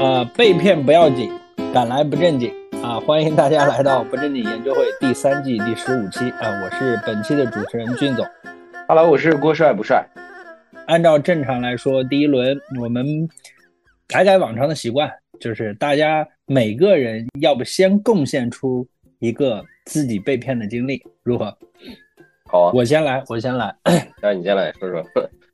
[0.00, 1.30] 啊，被骗不要紧，
[1.74, 2.50] 敢来不正经
[2.82, 2.98] 啊！
[3.00, 6.48] 欢迎大家来到不正经研究会第三季第十五期啊！
[6.64, 8.26] 我是本期的主持人俊总。
[8.88, 10.02] Hello，我是郭帅不帅。
[10.86, 13.28] 按照正常来说，第一轮我们
[14.08, 21.54] 改改往常的习惯，就是大家每个人要不先贡献出一个自己被骗的经历，如何？
[22.46, 23.76] 好啊，我先来，我先来。
[24.22, 25.04] 那你先来说说。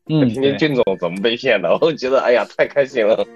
[0.09, 3.27] 嗯， 听听俊总怎么被骗的，我觉得哎呀太开心了。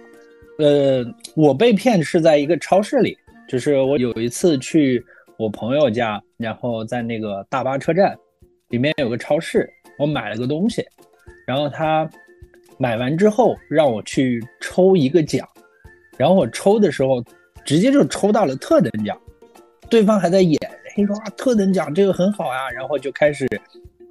[0.60, 1.02] 呃，
[1.34, 3.16] 我被骗是在一个超市里，
[3.48, 5.02] 就是我有一次去
[5.38, 8.14] 我朋友家，然后在那个大巴车站
[8.68, 9.66] 里面有个超市，
[9.98, 10.84] 我买了个东西，
[11.46, 12.06] 然后他
[12.76, 15.48] 买完之后让我去抽一个奖，
[16.18, 17.24] 然后我抽的时候
[17.64, 19.18] 直接就抽到了特等奖，
[19.88, 20.60] 对方还在演，
[20.94, 23.48] 他说啊特等奖这个很好呀，然后就开始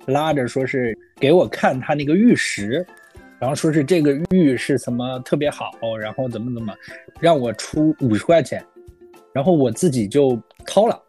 [0.07, 2.83] 拉着说是给我看他那个玉石。
[3.39, 6.73] 然后说是这个玉是什么特别好，然后怎么怎么，
[7.21, 8.61] 让我出五十块钱，
[9.31, 11.01] 然后我自己就掏了，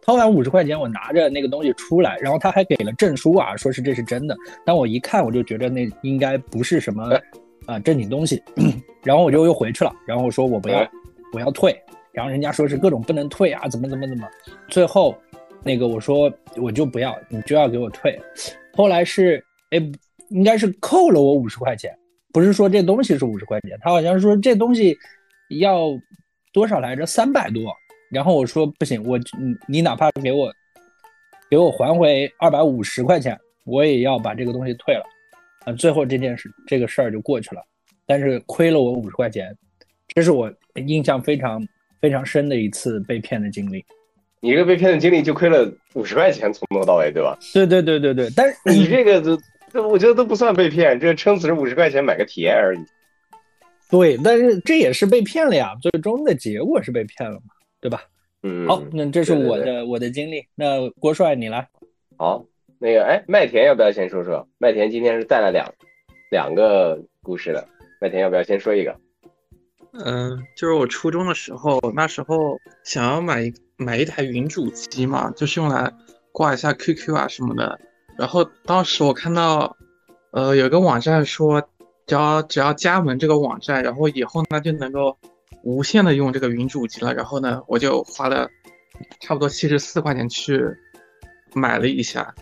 [0.00, 7.20] 掏完五十块钱，我拿着那个东西出来，然后他还给了证书啊，说是这是真的，但我一看我就觉得那应该不是什么
[7.66, 8.42] 啊正经东西，
[9.04, 10.90] 然后我就又回去了，然后我说我不要，
[11.34, 11.78] 我要退，
[12.12, 14.26] 然后人家说是各种不能退啊，怎么怎么怎么，
[14.68, 15.14] 最后
[15.62, 18.18] 那个我说我就不要，你就要给我退，
[18.72, 19.92] 后来是哎。
[20.30, 21.96] 应该是扣了我五十块钱，
[22.32, 24.96] 不是说这东西是五十块钱，他好像说这东西
[25.60, 25.90] 要
[26.52, 27.04] 多少来着？
[27.06, 27.72] 三百多。
[28.10, 30.52] 然后我说不行，我你你哪怕给我
[31.50, 35.04] 给我还回二百五十块钱，我也要把这个东西退了。
[35.64, 37.62] 啊，最后这件事这个事儿就过去了，
[38.06, 39.56] 但是亏了我五十块钱，
[40.08, 40.52] 这是我
[40.86, 41.66] 印象非常
[42.00, 43.84] 非常深的一次被骗的经历。
[44.40, 47.36] 你这个被骗的经历就亏了五十块钱，从头到尾，对吧？
[47.52, 49.38] 对对对对对，但是你这个都。
[49.74, 52.78] 这我觉得都不算被骗，这撑死是五十块钱买个体验而已。
[53.90, 58.04] 对，但是这也是被骗了呀，最终的结果是被骗了嘛，对吧？
[58.44, 58.68] 嗯。
[58.68, 60.46] 好，那这是我的我的经历。
[60.54, 61.68] 那郭帅你来。
[62.16, 62.44] 好，
[62.78, 64.48] 那个哎，麦田要不要先说说？
[64.58, 65.68] 麦田今天是带了两
[66.30, 67.66] 两个故事的，
[68.00, 68.96] 麦田要不要先说一个？
[69.92, 75.92] 嗯，就是我初中的时候，那时候想要买一买一台云主机嘛，就是用来
[76.30, 77.80] 挂一下 QQ 啊什么的。
[78.16, 79.76] 然后当时我看到，
[80.30, 81.62] 呃，有个网站说，
[82.06, 85.16] 只要只要加盟这个网站，然后以后呢就能够
[85.62, 87.12] 无限的用这个云主机了。
[87.14, 88.48] 然后呢，我就花了
[89.20, 90.64] 差不多七十四块钱去
[91.54, 92.34] 买了一下，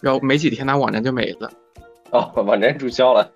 [0.00, 1.50] 然后没几天那网站就没了。
[2.12, 3.32] 哦，网站注销了。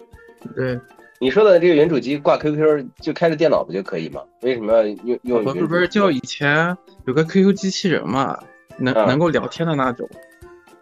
[0.54, 0.78] 对，
[1.18, 4.22] 你说的这个云主机挂 QQ 就开着电脑不就可以吗？
[4.42, 5.44] 为什么要用用？
[5.44, 6.76] 不是不是，就以前
[7.06, 8.38] 有个 QQ 机器人嘛，
[8.78, 10.08] 能能够聊天的那种。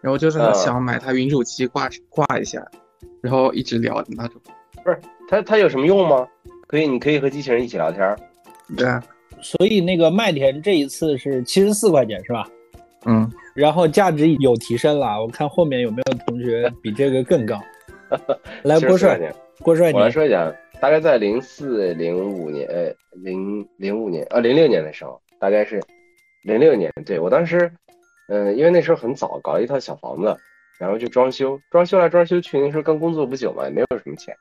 [0.00, 2.64] 然后就是想买台云主机挂挂一下，
[3.20, 4.40] 然后一直聊的那种。
[4.84, 6.26] 不是，它它有什么用吗？
[6.66, 8.16] 可以，你可以和机器人一起聊天。
[8.76, 9.02] 对啊。
[9.40, 12.48] 所以那个麦田这一次是七十四块钱是吧？
[13.06, 13.30] 嗯。
[13.54, 17.60] 然后价值有提升了，我看后面有没有同学比这个更高。
[18.62, 19.32] 来，郭帅，
[19.62, 25.82] 郭帅，我来说一下，大概在零四零五年，呃，零零五年，呃，零六年的时候，大概是
[26.42, 27.70] 零六年，对我当时。
[28.28, 30.36] 嗯，因为那时候很早，搞了一套小房子，
[30.78, 32.60] 然后就装修，装修来装修去。
[32.60, 34.36] 那时候刚工作不久嘛，也没有什么钱。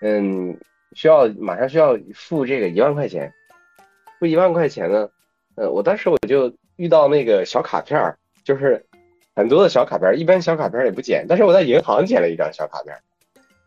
[0.00, 0.58] 嗯，
[0.92, 3.32] 需要马上需要付这个一万块钱，
[4.18, 5.08] 付一万块钱呢。
[5.56, 8.84] 呃，我当时我就遇到那个小卡片儿，就是
[9.36, 12.98] 很多的小卡片，一般小卡片也不捡，但是我在银行捡了一张小卡片，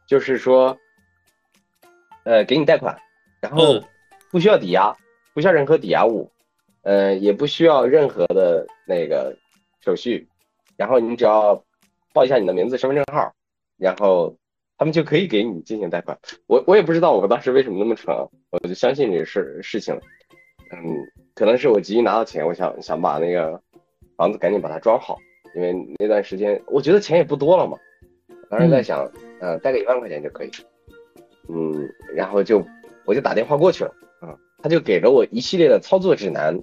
[0.07, 0.77] 就是说，
[2.23, 2.97] 呃，给你贷款，
[3.39, 3.81] 然后
[4.31, 4.93] 不需要抵押，
[5.33, 6.29] 不需要任何抵押物。
[6.87, 9.35] 呃，也不需要任何的那个
[9.81, 10.25] 手续，
[10.77, 11.61] 然后你只要
[12.13, 13.29] 报一下你的名字、身份证号，
[13.77, 14.33] 然后
[14.77, 16.17] 他们就可以给你进行贷款。
[16.45, 18.15] 我我也不知道我当时为什么那么蠢，
[18.51, 19.93] 我就相信这个事事情。
[20.71, 20.79] 嗯，
[21.35, 23.61] 可能是我急于拿到钱，我想想把那个
[24.15, 25.17] 房子赶紧把它装好，
[25.57, 27.77] 因为那段时间我觉得钱也不多了嘛。
[28.49, 29.11] 当时在想，
[29.41, 30.49] 呃，贷个一万块钱就可以。
[31.49, 31.85] 嗯，
[32.15, 32.65] 然后就
[33.03, 34.31] 我就打电话过去了，啊，
[34.63, 36.57] 他就给了我一系列的操作指南。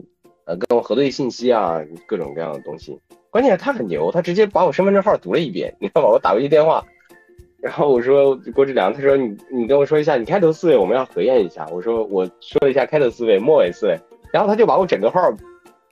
[0.46, 3.00] 呃，跟我核对信息啊，各种各样的东西。
[3.30, 5.74] 关键是他很牛，他直接把我身份证号读了一遍。
[5.80, 6.08] 你知道吧？
[6.08, 6.84] 我打过去电话，
[7.60, 11.66] 然后我说郭志良，他说你你跟我说一下，你开头四位我们要核验一下。
[11.72, 13.98] 我说我说了一下开头四位，末尾四位，
[14.32, 15.20] 然后他就把我整个号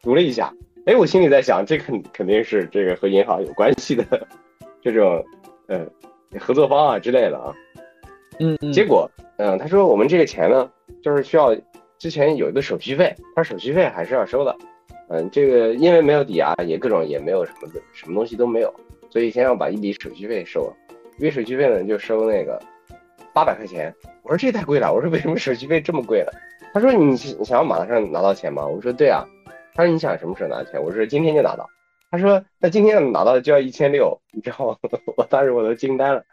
[0.03, 0.53] 读了一下。
[0.85, 4.05] 哎，我心里在想，这肯肯定是这个和银行有关系的
[4.83, 5.25] 这种
[5.69, 5.87] 呃
[6.39, 7.55] 合作方啊之类的啊。
[8.39, 10.71] 嗯，结果嗯，他说我们这个钱呢，
[11.03, 11.57] 就是需要。
[12.03, 14.57] 之前有一个手续费，他手续费还是要收的，
[15.09, 18.75] 嗯，这个因为没有抵押，也各种也没有什么的，什么东西都没有，
[19.09, 20.77] 所以先要把一笔手续费收了。
[21.17, 22.61] 一笔手续费呢就收那个
[23.33, 23.95] 八百块钱。
[24.25, 26.33] 我说这太贵了，我说为什么手续费这么贵了？
[26.75, 28.67] 他说你你想要马上拿到钱吗？
[28.67, 29.25] 我说对啊。
[29.73, 30.83] 他说你想什么时候拿钱？
[30.83, 31.65] 我说今天就拿到。
[32.11, 34.77] 他说那今天拿到就要一千六，你知道吗？
[35.17, 36.25] 我当时我都惊呆了。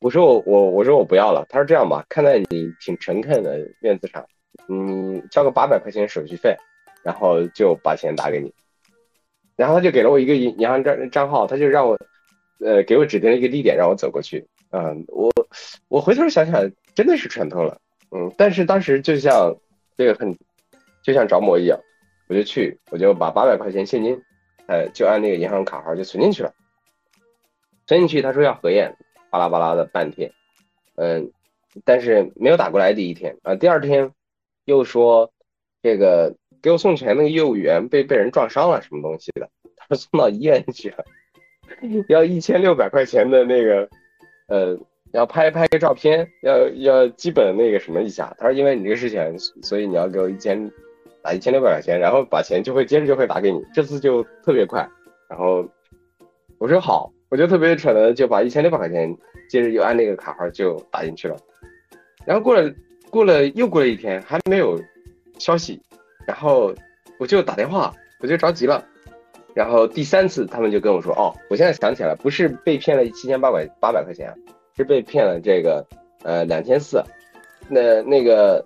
[0.00, 1.46] 我说我我我说我不要了。
[1.48, 4.26] 他说这样吧，看在你挺诚恳的面子上，
[4.66, 6.56] 你交个八百块钱手续费，
[7.02, 8.52] 然后就把钱打给你。
[9.56, 11.98] 然后他就给了我一个银银行账账号，他就让我，
[12.60, 14.46] 呃，给我指定了一个地点让我走过去。
[14.70, 15.30] 嗯，我
[15.88, 17.80] 我回头想想，真的是串通了。
[18.10, 19.56] 嗯，但是当时就像
[19.96, 20.36] 这个很，
[21.04, 21.78] 就像着魔一样，
[22.28, 24.20] 我就去，我就把八百块钱现金，
[24.66, 26.52] 呃，就按那个银行卡号就存进去了。
[27.86, 28.96] 存进去，他说要核验，
[29.30, 30.32] 巴拉巴拉的半天，
[30.96, 31.30] 嗯，
[31.84, 32.92] 但是没有打过来。
[32.92, 34.10] 第一天啊，第二天
[34.64, 35.32] 又说
[35.82, 36.34] 这个。
[36.62, 39.46] 给我送钱那个业务员被被人撞伤了，什么东西的？
[39.76, 41.04] 他说送到医院去了，
[42.08, 43.86] 要一千六百块钱的那个，
[44.48, 44.78] 呃，
[45.12, 48.34] 要拍拍个照片，要要基本那个什么一下。
[48.38, 50.72] 他说因为你这个事情，所以你要给我一千
[51.22, 54.88] 打一千六百块钱，然后把钱就会接着就会打给你，这次就特别快。
[55.28, 55.68] 然后
[56.56, 59.14] 我说好，我就特别蠢的就把一千六百块钱
[59.50, 61.36] 接着又按那个卡号就打进去了。
[62.24, 62.72] 然后过了
[63.14, 64.76] 过了又过了一天，还没有
[65.38, 65.80] 消息。
[66.26, 66.74] 然后
[67.20, 68.84] 我就打电话，我就着急了。
[69.54, 74.34] 然后第三次，他们就跟我说：“哦，我现在想起来，不是被骗了七千八百八百块钱，
[74.76, 75.86] 是被骗了这个
[76.24, 77.00] 呃两千四。
[77.68, 78.64] 那那个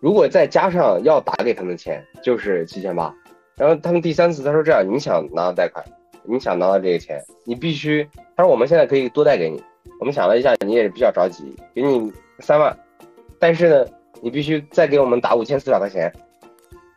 [0.00, 3.14] 如果再加上要打给他们的钱，就是七千八。
[3.54, 5.84] 然后他们第三次他说：这样，你想拿到贷款，
[6.24, 8.04] 你想拿到这个钱，你必须
[8.34, 9.62] 他说我们现在可以多贷给你。
[10.00, 12.76] 我们想了一下，你也是比较着急，给你三万，
[13.44, 13.86] 但是呢，
[14.22, 16.10] 你必须再给我们打五千四百块钱。”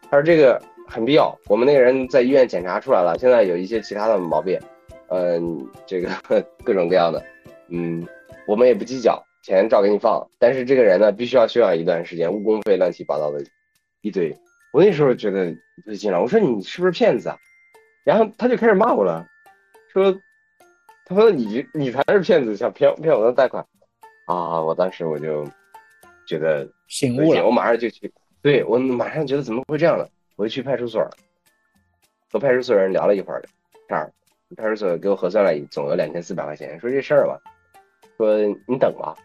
[0.09, 0.57] 他说这个
[0.87, 4.57] 很必要，我们那个人在医院检查出来了，现在有一些其他的毛病，
[5.09, 6.09] 嗯，这个
[6.63, 7.21] 各种各样的，
[7.67, 8.07] 嗯，
[8.47, 13.43] 我们也不计较，钱照给你放，但是这个人呢，必须要休养一段时间，误工费乱七八糟的
[13.99, 14.33] 一堆。
[14.71, 15.51] 我那时候觉得
[15.83, 17.37] 不对劲了，我说你是不是骗子啊？
[18.05, 19.27] 然后他就开始骂我了，
[19.91, 20.17] 说，
[21.05, 23.65] 他说你你才是骗子，想骗骗我的贷款
[24.27, 24.61] 啊！
[24.61, 25.45] 我当时我就
[26.27, 28.11] 觉得醒悟了，我马上就去。
[28.43, 30.07] 对我马上觉得怎么会这样呢？
[30.35, 31.01] 我就去派出所，
[32.31, 33.43] 和派出所人聊了一会儿
[33.87, 34.13] 天儿，
[34.55, 37.41] 派出所给我核算了，总额两千四百块钱，说这事儿吧，
[38.15, 38.37] 说
[38.67, 39.15] 你等吧，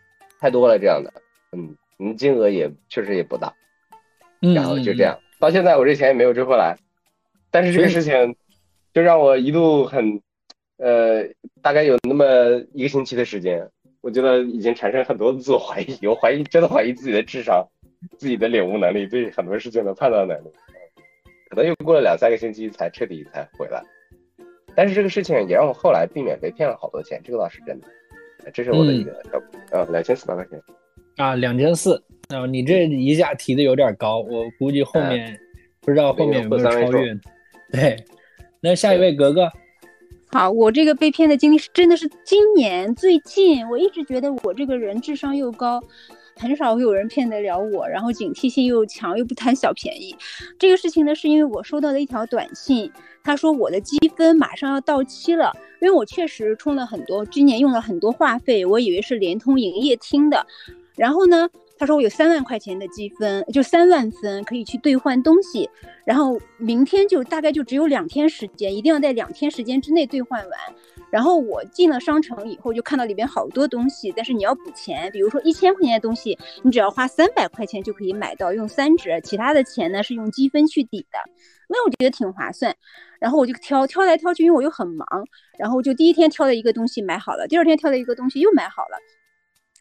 [0.41, 1.13] 太多了这样的，
[1.53, 3.55] 嗯，你金额也确实也不大，
[4.41, 6.77] 然后就这样，到现在我这钱也没有追回来，
[7.51, 8.35] 但是这个事情
[8.95, 10.21] 就让我一度很，
[10.79, 11.25] 呃，
[11.61, 12.25] 大概有那么
[12.73, 13.71] 一个星期的时间，
[14.03, 17.67] 我觉得已经产生很多的自我怀疑，我怀疑真的怀疑自己的智商。
[18.19, 20.49] 自己的领悟能力，对很多事情的判断能力，
[21.49, 23.81] 可能又过了两三个星期才彻底才回来。
[24.75, 27.87] 但是这个事情也让我后来避免被骗了好多钱，这个倒是真的。
[28.53, 29.23] 这是我的一个
[29.71, 30.61] 呃两千四百块钱
[31.17, 31.95] 啊，两千四。
[32.31, 35.39] 啊，你这一下提的有点高，我估计后面
[35.81, 37.15] 不知道后面有没有超越。
[37.71, 37.97] 对，
[38.61, 39.49] 那下一位格格。
[40.35, 45.79] 好，我这个被骗的经历是真的是今年最近，我一直觉得我这个人智商又高。
[46.35, 50.17] 很少会有人骗得了我，然后警惕性又强，又不贪小便宜。
[50.59, 52.91] 这个事情呢，是因为我收到了一条短信，
[53.23, 55.53] 他说我的积分马上要到期了，
[55.83, 60.47] 因为我确实充了很多，今年用了很多话费，我以为是联通营业厅的。
[60.97, 61.47] 然后呢，
[61.83, 65.69] 他说我有三万块钱的积分，就三万分可以去兑换东西，
[66.05, 70.59] 然后明天就大概就只有两天时间，一定要在两天时间之内兑换完。
[71.11, 75.11] 然后我进了商城以后，就看到里边好多东西，但是你要补钱。
[75.11, 79.19] 比如说一千块钱的东西，你只要花三百块钱就可以买到，用三折。
[79.21, 81.19] 其他的钱呢是用积分去抵的，
[81.69, 82.73] 那我觉得挺划算。
[83.19, 85.05] 然后我就挑挑来挑去，因为我又很忙，
[85.59, 88.97] 然后就第一天挑了一个东西买好了，第二天挑了一个东西又买好了。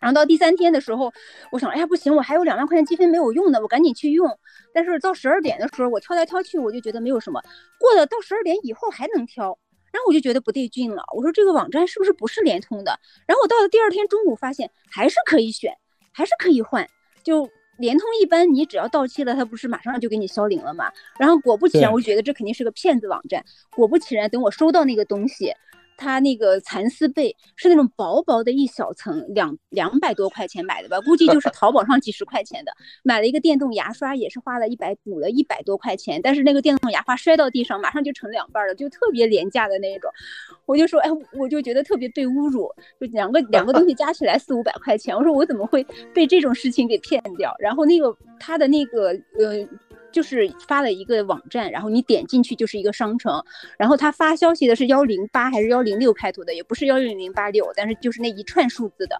[0.01, 1.13] 然后到第三天的时候，
[1.51, 4.37] 我想，哎呀不行，我还有两万块钱积分没有用呢，我赶紧去用。
[4.73, 7.41] 但是到十二点的时候，我挑来挑去，我就觉得没有什么。
[7.79, 9.57] 过了到十二点以后还能挑。
[9.93, 12.97] 然后我就觉得不对劲了，我说这个网站是不是不是联通的？
[13.27, 15.73] 然后我到了第二天中午，发现还是可以选，
[16.13, 16.87] 还是可以换。
[17.23, 20.89] 就联通一般，你只要到期了，它不是马上就给你消零了吗？
[21.19, 23.43] 然后果不其然，我觉得这肯定是个骗子网站。
[23.75, 25.53] 果不其然，等我收到那个东西。
[26.01, 32.71] 它那个蚕丝被是那种薄薄的一小层，两两百多块钱买的吧，估计就是淘宝上几十块钱的。
[33.03, 36.19] 买了一个电动牙刷，也是花了一百，补了一百多块钱。
[36.19, 40.09] 但是那个电动牙刷摔到地上，马上就成两半了，就特别廉价的那种。
[40.65, 42.67] 我就说，哎，我就觉得特别被侮辱，
[42.99, 47.55] 就两个两个东西加起来四五百块钱，我说我怎么会被这种事情给骗掉？
[47.59, 49.67] 然后那个他的那个呃。
[50.11, 53.43] 就是发了一个网站，然后你点进去就是一个商城，
[53.77, 59.19] 然后他发消息的是幺零八还是幺零六开头的，也不是幺零零八六，但是就是那一串数字的。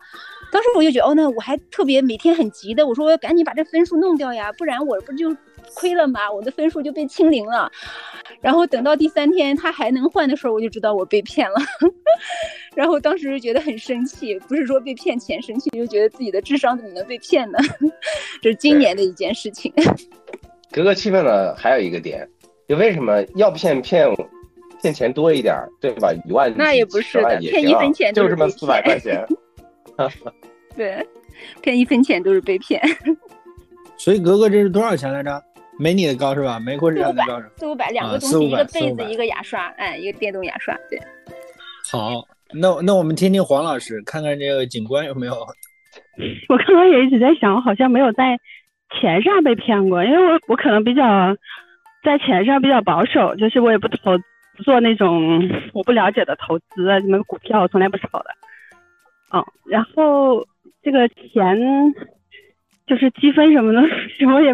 [0.52, 5.36] 当时我就觉得，哦，那我还特别每天很急的，我说我要赶紧把这分数弄掉呀，不然我不就
[5.76, 6.32] 亏了吗？
[6.32, 7.72] 我的分数就被清零了。
[8.42, 11.56] 然后等到第三天他还能换的时候，我就知道我被骗了。
[12.76, 17.60] 然后当时就觉得很生气，不是说被骗钱生气，就觉得自己的智商怎么能被骗呢？
[18.42, 19.72] 这是今年的一件事情。
[20.72, 22.28] 格格气愤的还有一个点，
[22.68, 24.08] 就为什么要骗骗
[24.82, 26.14] 骗钱多一点，对吧？
[26.26, 29.26] 一万那也不是的，骗一分钱就这么四百块钱。
[30.76, 31.06] 对，
[31.62, 32.82] 骗一分钱都是被骗。
[33.98, 35.44] 所以格格这是多少钱来着？
[35.78, 36.60] 没你的高是吧？
[36.60, 37.42] 没过这样的高。
[37.58, 40.74] 四五百，两个东西，一个被子，一个牙刷，哎，一个电动牙刷。
[40.90, 40.98] 对。
[41.92, 45.34] 好，那那我们听听黄老师，看看这个警官有没有。
[46.50, 48.38] 我刚刚也一直在想，我好像没有在。
[49.00, 51.36] 钱上被骗过，因为我我可能比较
[52.04, 54.18] 在钱上比较保守，就是我也不投
[54.58, 58.26] 不做那种 我不了解的投资，什么股票我从来不炒的。
[59.30, 60.46] 哦，然后
[60.84, 61.58] 这个钱
[62.86, 63.82] 就是积分什么的，
[64.28, 64.54] 我也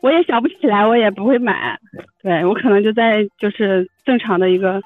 [0.00, 1.78] 我也想不起来，我也不会买。
[2.22, 4.80] 对我可能就在就是正常的一个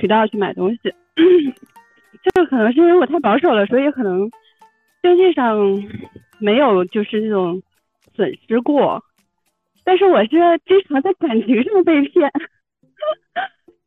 [0.00, 0.94] 渠道去买东西，
[2.22, 4.30] 这个可能是因为我太保守了，所以可能
[5.02, 5.58] 经济上
[6.38, 7.62] 没有就是这种。
[8.14, 9.02] 损失过，
[9.84, 10.30] 但是我是
[10.66, 12.30] 经常在感情上被骗。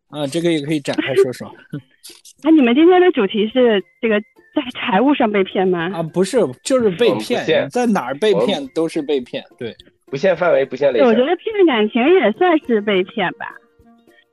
[0.10, 1.48] 啊，这个也可以展开说说。
[2.44, 4.20] 啊，你们今天的主题是这个
[4.54, 5.92] 在财务上被骗吗？
[5.94, 9.44] 啊，不是，就是被骗，在哪儿被骗都是被骗。
[9.58, 11.08] 对，不限范围，不限类型。
[11.08, 13.54] 我觉得骗感情也算是被骗吧。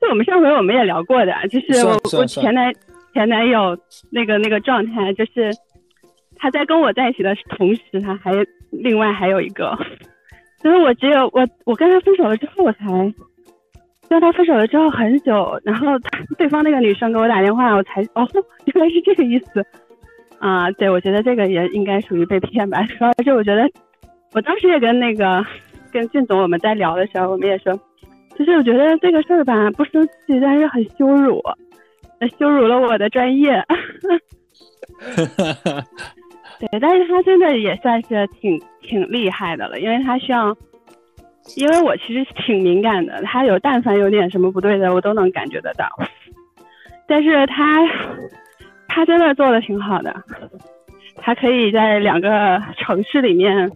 [0.01, 2.73] 就我们上回我们也聊过的，就是我我前男
[3.13, 3.77] 前男友
[4.11, 5.51] 那个那个状态，就是
[6.37, 8.33] 他在跟我在一起的同时，他还。
[8.83, 9.77] 另外还有一个，
[10.63, 12.87] 就是我只有我我跟他分手了之后，我才
[14.09, 15.87] 跟他分手了之后很久，然后
[16.37, 18.29] 对方那个女生给我打电话，我才哦
[18.67, 19.65] 原来是这个意思
[20.39, 20.71] 啊！
[20.73, 22.85] 对，我觉得这个也应该属于被骗吧。
[22.87, 23.69] 说到这，我觉得
[24.33, 25.45] 我当时也跟那个
[25.91, 27.73] 跟俊总我们在聊的时候，我们也说，
[28.37, 31.43] 其实我觉得这个事儿吧不生气，但是很羞辱，
[32.39, 33.65] 羞辱了我的专业。
[36.71, 40.57] 对，但是他真的也算是挺挺厉害的了，因为他需要，
[41.57, 45.89] 因为我其实挺敏感的，他有但凡有点什么不对的，我都能感觉得到。
[47.07, 47.83] 但是他，
[48.89, 50.15] 他真的做的挺好的，
[51.17, 53.71] 他可以在两个城市里面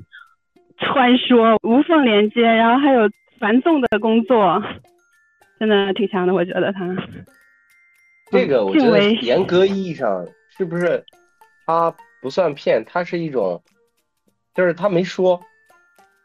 [0.78, 4.62] 穿梭，无缝连接，然后还有繁重的工作，
[5.60, 6.96] 真的挺强的，我觉得他。
[8.30, 10.26] 这个我觉得严格意义上
[10.56, 11.04] 是不是
[11.66, 11.94] 他？
[12.20, 13.62] 不算骗，他是一种，
[14.54, 15.40] 就是他没说，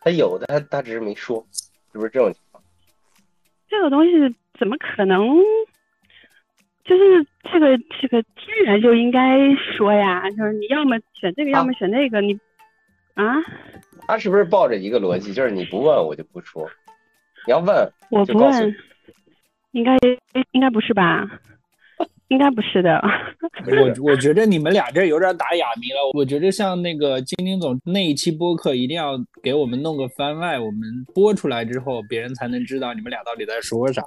[0.02, 1.46] 他有的他他只是没说，
[1.92, 2.64] 是不是这种情况？
[3.68, 4.12] 这个东西
[4.60, 5.38] 怎么可能？
[6.84, 12.38] 就是这个这个天然就应该说呀，就是你要么选这个，要么选那个，你
[13.14, 13.36] 啊？
[14.06, 16.70] 他是不是抱着一个逻辑，就是你不问我就不说，
[17.48, 18.76] 你要问我不问，
[19.72, 19.96] 应该
[20.52, 21.26] 应该不是吧？
[22.30, 23.00] 应该不是的，
[23.70, 26.12] 我我觉得你们俩这有点打哑谜了。
[26.14, 30.82] 我觉得像那个金丁总那一期播客，一定要给我们弄个番外，我们
[31.14, 34.02] 播出来之后，别人才能知道你们俩到底在说啥。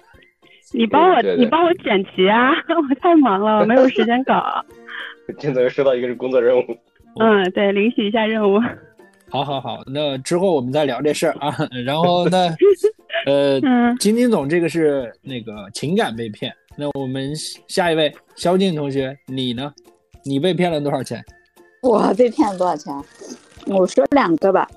[0.73, 2.51] 你帮我，你帮我剪辑啊！
[2.69, 4.43] 我太忙了，我没有时间搞。
[5.39, 6.63] 金总又收到一个是工作任务。
[7.21, 8.61] 嗯，对，领取一下任务。
[9.31, 11.55] 好好好，那之后我们再聊这事儿啊。
[11.85, 12.49] 然后那
[13.27, 13.61] 呃，
[14.01, 16.53] 金金总这个是那个情感被骗。
[16.79, 17.33] 那我们
[17.67, 19.73] 下一位肖静同学，你呢？
[20.25, 21.25] 你被骗了多少钱？
[21.81, 22.93] 我被骗了多少钱？
[23.67, 24.69] 我说两个吧，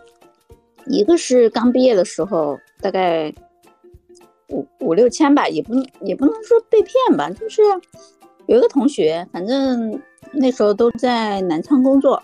[0.86, 3.34] 一个是刚毕业的时候，大概
[4.50, 7.62] 五五六千吧，也不也不能说被骗吧，就是
[8.46, 10.00] 有一个同学，反正
[10.32, 12.24] 那时候都在南昌工作，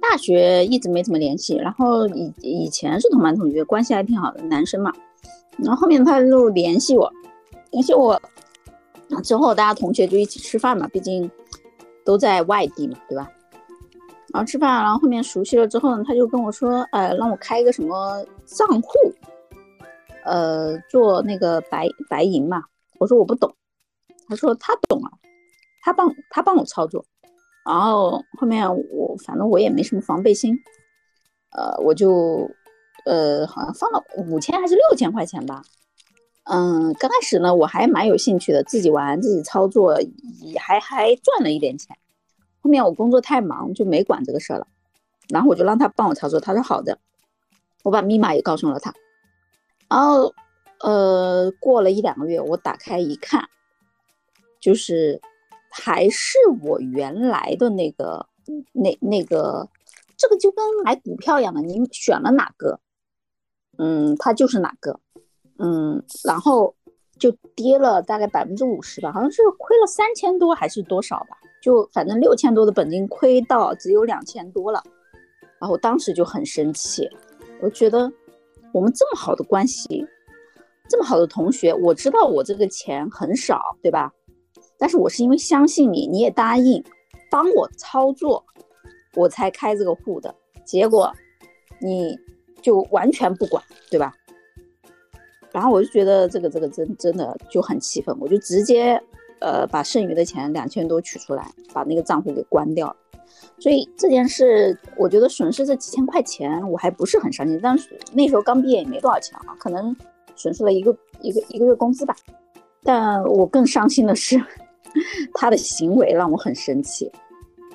[0.00, 4.92] 大学一直没怎么联系，然后以以前是同班同学，关系还挺好的，男生嘛，
[5.56, 7.10] 然后后面他就联系我，
[7.70, 8.20] 联系我。
[9.22, 11.30] 之后大家同学就一起吃饭嘛，毕竟
[12.04, 13.30] 都在外地嘛，对吧？
[14.32, 18.92] 然后吃饭，然后后面熟悉了之后呢，他就跟我说，呃，让我开一个什么账户，
[20.24, 22.62] 呃，做那个白白银嘛。
[22.98, 23.52] 我说我不懂，
[24.28, 25.10] 他说他懂啊，
[25.82, 27.04] 他帮他帮我操作。
[27.66, 30.56] 然后后面我反正我也没什么防备心，
[31.50, 32.48] 呃，我就
[33.06, 35.62] 呃好像放了五千还是六千块钱吧。
[36.52, 40.00] 嗯，刚开始呢，我还蛮有兴趣的，自己玩，自己操作，
[40.40, 41.96] 也还还赚了一点钱。
[42.60, 44.66] 后面我工作太忙，就没管这个事儿了。
[45.28, 46.98] 然后我就让他帮我操作，他说好的，
[47.84, 48.92] 我把密码也告诉了他。
[49.88, 50.34] 然后
[50.80, 53.48] 呃，过了一两个月，我打开一看，
[54.58, 55.20] 就是
[55.70, 58.26] 还是我原来的那个
[58.72, 59.68] 那那个，
[60.16, 62.80] 这个就跟买股票一样的，你选了哪个，
[63.78, 64.98] 嗯，它就是哪个，
[65.62, 66.74] 嗯，然后
[67.18, 74.82] 就跌了大概百分之五十吧，好像是亏了三千多还是多少吧，就反正六千多的本金亏到只有两千多了，
[75.60, 77.08] 然后当时就很生气，
[77.60, 78.10] 我觉得
[78.72, 80.06] 我们这么好的关系。
[80.88, 84.12] 这么好的同学，我知道我这个钱很少，对吧？
[84.76, 86.82] 但是我是因为相信你，你也答应
[87.30, 88.44] 帮我操作，
[89.14, 90.34] 我才开这个户的。
[90.64, 91.12] 结果
[91.80, 92.18] 你
[92.60, 94.12] 就完全不管，对吧？
[95.52, 99.00] 然后我就觉得这个这个真真的就很气愤，我就直接
[99.40, 102.96] 呃把剩余的钱两千多取出来，把那个账户给关掉了。
[103.58, 107.58] 所以这件事，我觉得损失这几千块钱，我还不是很伤心。
[107.62, 109.96] 但是那时候刚毕业也没多少钱啊，可能。
[110.36, 112.16] 损失了一个一个一个月工资吧，
[112.82, 114.42] 但我更伤心的是，
[115.34, 117.12] 他的行为让我很生气。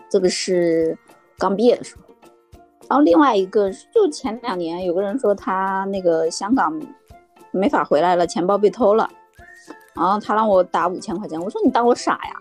[0.09, 0.97] 这个是
[1.37, 2.01] 刚毕业的时候，
[2.89, 6.81] 然后另外一个就前两年有个人说他那个香港
[7.57, 9.09] 没法回来了，钱包被偷了，
[9.95, 12.35] 然后他让我打五千块钱，我说你当我傻呀？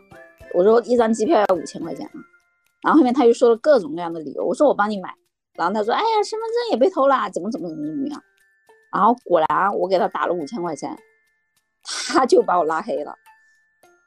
[0.52, 2.18] 我说一张机票要五千块钱啊，
[2.82, 5.14] 然后后面他又说了各种各样的理由，我说我帮你买，
[5.54, 8.22] 然后他说哎呀身份证也被偷了，怎么怎么怎么怎么样。
[8.92, 10.96] 然后果然，我给他打了五千块钱，
[11.82, 13.14] 他就把我拉黑了。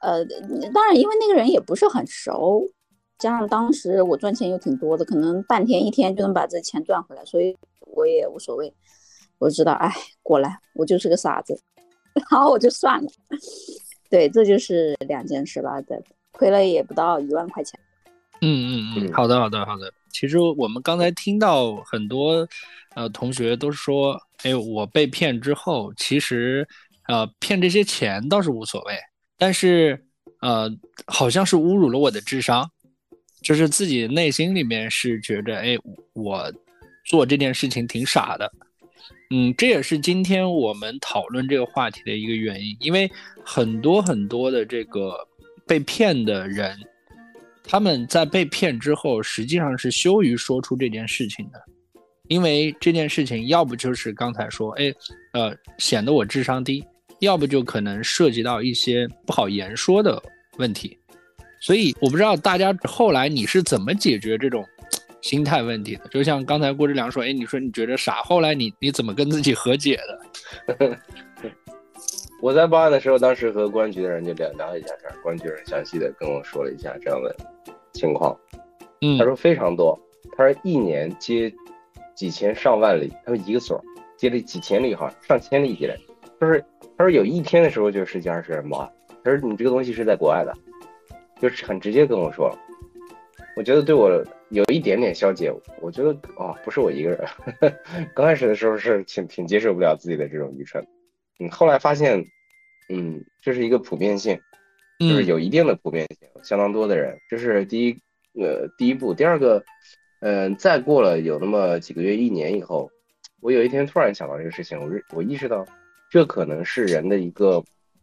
[0.00, 0.24] 呃，
[0.72, 2.62] 当然，因为那个人也不是很熟，
[3.18, 8.74] 加上当时我赚钱又挺多的，可能半天一天就能把这钱赚回来，所以我也无所谓。
[9.38, 9.92] 我知道，哎，
[10.22, 11.58] 果然我就是个傻子，
[12.30, 13.10] 然后我就算了。
[14.10, 15.80] 对，这就是两件事吧。
[15.82, 16.02] 对，
[16.32, 17.78] 亏了也不到一万块钱。
[18.40, 19.92] 嗯嗯嗯，好的好的好的。
[20.10, 22.48] 其实我们刚才听到很多
[22.94, 24.20] 呃同学都说。
[24.44, 26.64] 哎，我被骗之后，其实，
[27.08, 28.96] 呃，骗这些钱倒是无所谓，
[29.36, 30.00] 但是，
[30.40, 30.70] 呃，
[31.08, 32.64] 好像是侮辱了我的智商，
[33.42, 35.76] 就是自己内心里面是觉着，哎，
[36.12, 36.48] 我
[37.04, 38.48] 做这件事情挺傻的，
[39.30, 43.10] 嗯，这也是今天我们讨论这个话题的一个原因，因为
[43.44, 45.14] 很多很多的这个
[45.66, 46.74] 被骗的人，
[47.62, 51.62] 他们在被骗之后，实际上是羞于说出这件事情的。
[52.28, 54.92] 因为这件事情，要不就是刚才说，哎，
[55.32, 56.82] 呃，显得我智商低；
[57.20, 60.22] 要不就可能涉及到一些不好言说的
[60.58, 60.96] 问题。
[61.60, 64.64] 所以我不知道大家后来你是怎么解决这种
[65.20, 66.08] 心态问题的？
[66.08, 69.98] 就像刚才郭志良说，哎，你说你觉得傻，后来你你怎么跟自己和解
[70.76, 70.98] 的？
[72.42, 77.34] 我在报案的时候，当时和公安局的人就聊聊了一下天，公安局人详细的跟我说了一下这样的
[77.92, 78.38] 情况。
[79.00, 79.98] 嗯，他说非常多，
[80.36, 81.52] 他说一年接。
[82.14, 83.80] 几千上万例，他说一个所
[84.16, 85.96] 接了几千例哈，上千里接来，
[86.40, 86.60] 就是
[86.96, 90.52] 他说有一天的时候就十几二十人报，他说你这个东西是在国外的，
[91.40, 92.52] 就是很直接跟我说，
[93.58, 97.28] 我觉得对我有一点点消解，我觉得哦不是我一个人，
[98.14, 100.86] 刚开始的时候是挺挺接受不了自己的这种愚蠢，
[101.40, 102.24] 嗯，后来发现，
[102.88, 104.40] 嗯，这是一个普遍性，
[105.00, 107.98] 就是有一定的普遍性，相当多的人，这是第一
[108.40, 109.64] 呃第一步，第二个。
[110.20, 112.90] 嗯，再过了有那么几个月、一年以后，
[113.40, 115.64] 我有一天突然想到这个事情，我我意识到，
[116.10, 117.62] 这可能是人的一个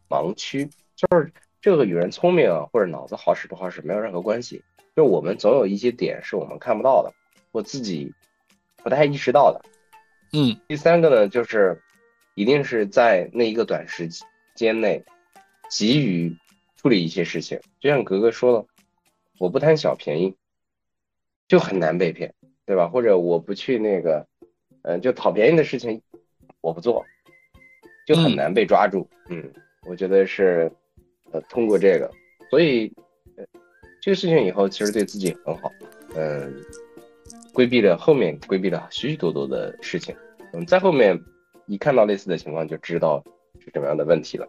[0.10, 4.64] 盲区，就是这个与人聪明啊或者脑子好使不好使没有任何关系，
[4.96, 7.14] 就我们总有一些点是我们看不到的，
[7.52, 8.14] 或自己
[8.78, 9.62] 不太意识到的。
[10.34, 11.82] 嗯，第三个呢，就是
[12.36, 14.10] 一定是在那一个短时
[14.56, 15.04] 间内
[15.70, 16.36] 急于
[16.78, 18.66] 处理一些事情，就像格格说了，
[19.40, 20.36] 我不贪小便宜。
[21.48, 22.34] 就很难被骗，
[22.66, 22.88] 对吧？
[22.88, 24.26] 或者我不去那个，
[24.82, 26.02] 嗯，就讨便宜的事情，
[26.60, 27.06] 我不做，
[28.08, 29.08] 就很难被抓住。
[29.30, 29.54] 嗯，
[29.88, 30.72] 我觉得是，
[31.32, 32.10] 呃，通过这个，
[32.50, 33.05] 所以，呃，
[34.06, 35.72] 这个事情以后其实对自己很好。
[36.16, 36.54] 嗯，
[37.52, 40.16] 规避了后面规避了许许多多的事情。
[40.54, 41.20] 嗯，在后面
[41.66, 43.24] 一看到类似的情况，就知道
[43.58, 44.48] 是什么样的问题了。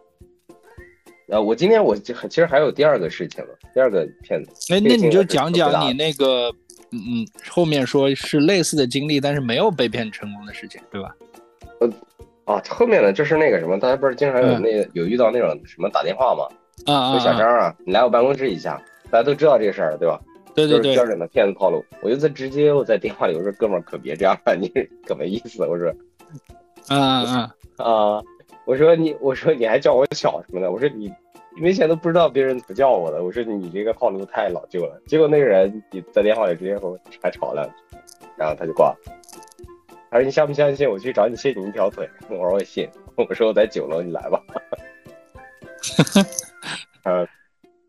[1.29, 4.71] 呃，我今天我其实还有第二个事情了，第二个骗子。
[4.71, 6.53] 哎，那你就讲讲你那个。
[6.91, 11.13] 嗯嗯，后面说是类似的经历，但是没有被骗成功的事情，对吧？
[11.81, 11.89] 呃，
[12.45, 16.47] 啊，后面呢就是那个什么，大家不是经常有那有遇到那种什么打电话吗？
[16.85, 20.19] 啊啊，小张啊，你来我办公室一下，大家都知道这个事儿，对吧？
[20.55, 21.83] 对对对，标准的骗子套路。
[22.01, 24.67] 我就在直接我在电话里我说，哥们儿可别这样了，你
[25.05, 25.65] 可没意思。
[25.65, 25.93] 我说，
[26.89, 28.23] 嗯嗯啊，
[28.65, 30.71] 我说你，我说你还叫我小什么的？
[30.71, 31.13] 我说你。
[31.59, 35.01] 明显都不知道别人怎么叫我的，我说你这个套路太老旧了。
[35.07, 37.67] 结果那个人你在电话里直接和我还吵了，
[38.37, 38.95] 然后他就挂了。
[40.11, 42.07] 他说你相不相信我去找你卸你一条腿？
[42.29, 42.87] 我说我信。
[43.15, 44.39] 我说我在九楼，你来吧。
[47.05, 47.27] 呃，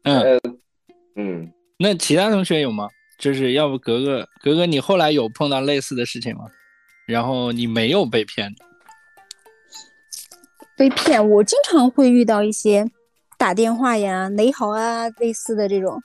[0.05, 0.41] 嗯，呃，
[1.19, 2.89] 嗯，那其他同学有吗？
[3.19, 6.45] 就是要不格格格格，你后来有碰到类似的事情吗？
[7.07, 8.55] 然后你没有被骗，
[10.77, 12.89] 被骗，我经常会遇到一些
[13.37, 16.01] 打电话呀、雷豪啊类似的这种，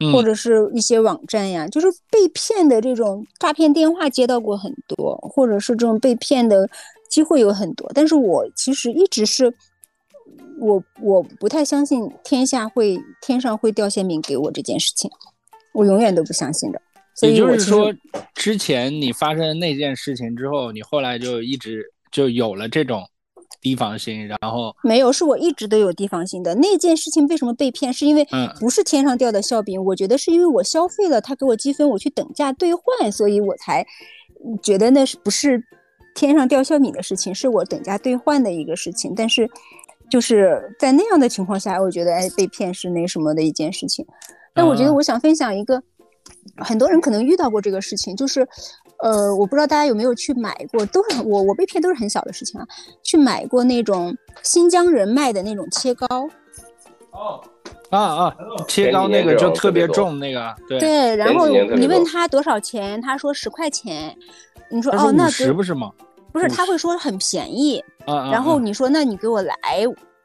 [0.00, 6.68] 嗯或者是一些网站呀，就是被骗的这种诈骗电话接到过很多，或者是这种被骗的
[7.08, 7.90] 机会有很多。
[7.94, 9.54] 但是我其实一直是，
[10.60, 15.10] 我我不太相信天下会天上会掉馅饼给我这件事情，
[15.72, 16.80] 我永远都不相信的。
[17.14, 17.92] 所也以就是说，
[18.34, 23.02] 之前你发生那件事情之后，你后来就一直就有了这种
[23.60, 26.54] 提防心，然后没有，是我一直都有提防心的。
[26.54, 27.92] 那件事情为什么被骗？
[27.92, 33.82] 是因为嗯不是天上掉的馅饼，我觉得是因为我消费了，他给我积分，我去等价兑换，所以我才
[34.44, 35.60] 嗯觉得那是不是
[36.14, 39.12] 天上掉馅饼的事情，是我等价兑换的一个事情。
[39.16, 39.50] 但是
[40.10, 44.06] 就是在那样的情况下，我觉得哎被骗是那什么的一件事情。
[44.54, 45.82] 但我觉得啊我想分享一个，
[46.58, 48.46] 很多人可能遇到过这个事情，就是，
[49.02, 52.66] 呃，我不知道大家有没有去买过，都是我我被骗都是很小的事情啊，
[53.02, 56.06] 去买过那种新疆人卖的那种切糕，
[57.12, 57.40] 哦。
[57.90, 58.36] 啊啊，
[58.68, 64.14] 切糕那个就特别重那个，对，对，然后你问他多少钱，他说十块钱，
[64.70, 65.90] 你说哦那给十不是吗？
[66.32, 69.56] 不是，他会说很便宜，然后啊你说那你给我来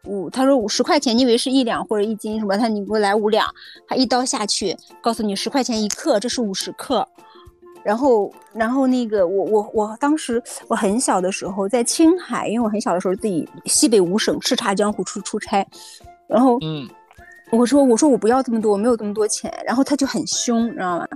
[0.06, 2.58] 五，他说五十块钱，你以为是一两或者一斤什么？
[2.58, 3.48] 他你给我来五两，
[3.88, 7.08] 他一刀下去，告诉你十块钱一克，这是五十克。
[7.84, 15.68] 然后，然后那个我我我当时我很小的时候在青海，因为我很小的时候自己西北五省叱咤江湖出出差，
[16.28, 16.88] 然后嗯
[17.52, 19.54] 我说我说我不要这么多，我没有这么多钱。
[19.66, 21.08] 然后他就很凶，你知道吗？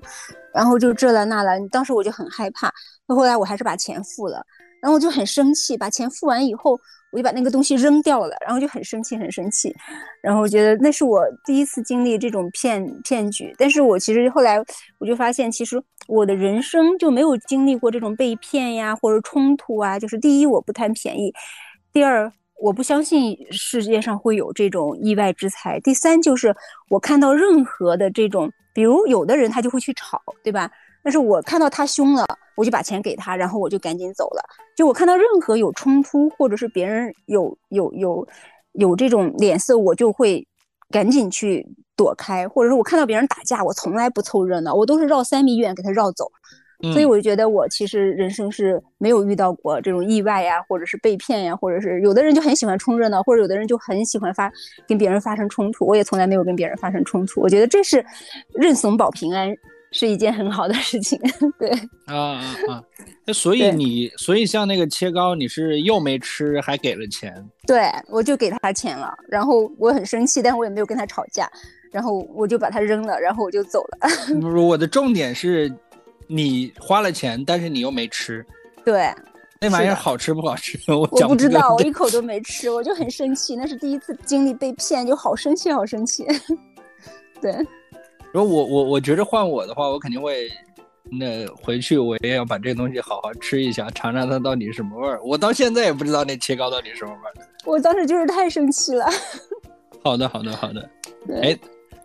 [0.53, 2.69] 然后就这了那了，当时我就很害怕。
[3.07, 4.45] 那后来我还是把钱付了，
[4.81, 6.79] 然后我就很生气，把钱付完以后，
[7.11, 9.75] 我就把那个东西扔掉了，然后就很生气，很生气。
[10.21, 14.57] 然后我觉得那是我第一次经历这种骗骗局，但是我其实后来
[14.99, 19.97] 我就发现，其实我的人生就没有经历过这种被骗呀或者冲突啊。
[19.97, 21.31] 就是第一，我不贪便宜；
[21.91, 26.55] 第二，我不相信世界上会有这种意外之财；第三，就是
[26.89, 30.69] 我看到任何的这种，比如有的人他就会去炒，对吧？
[31.03, 32.25] 但是我看到他凶了，
[32.57, 34.43] 我就把钱给他，然后我就赶紧走了。
[34.75, 38.27] 就我看到任何有冲突，或者是别人有有有
[38.73, 40.45] 有这种脸色，我就会
[40.89, 41.65] 赶紧去
[41.95, 46.25] 躲开，或者是我看到别人打架，我从来不凑热闹，我都是绕三米远给他绕走。
[46.83, 54.51] 嗯，所以我就觉得我其实人生是没有遇到过这种意外呀，或者是被骗呀，或者是有的人就很喜欢冲热闹，或者有的人就很喜欢发
[54.87, 55.87] 跟别人发生冲突。
[55.87, 58.05] 我也从来没有跟别人发生冲突，我觉得这是
[58.53, 59.51] 认怂保平安，
[59.91, 61.19] 是一件很好的事情。
[61.57, 61.69] 对，
[62.05, 62.83] 啊啊啊！
[63.25, 67.33] 那所以你，所以像那个切糕，你是又没吃，还给了钱，
[67.65, 71.49] 对我就给他钱了，然后我很生气，但我也没有跟他吵架，
[71.91, 74.07] 然后我就把它扔了，然后我就走了。
[74.39, 75.71] 不是我的重点是，
[76.27, 78.45] 你花了钱，但是你又没吃，
[78.85, 79.13] 对，
[79.59, 80.79] 那玩意儿好吃不好吃？
[80.91, 86.25] 我不知道，我一口都没吃，我就很生气，那是第一次经历被骗，就好生气，好生气。
[87.41, 87.53] 对，
[88.37, 90.47] 如果我我我觉着换我的话，我肯定会，
[91.09, 95.19] 那回去我也要把这东西好好吃一下，尝尝它到底是什么味儿。
[95.23, 97.33] 我到现在也不知道那切糕到底什么味儿。
[97.65, 99.07] 我当时就是太生气了。
[100.05, 100.87] 好的，好的，好的。
[101.25, 101.59] 对哎，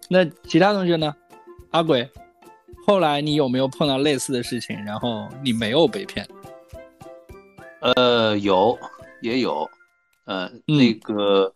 [0.08, 1.14] 那其他同学呢？
[1.72, 2.08] 阿鬼，
[2.86, 6.26] 后来你有没有碰到类似的事情，然后你没有被骗？
[7.80, 8.78] 呃，有
[9.20, 9.68] 也有，
[10.24, 11.52] 呃，嗯那个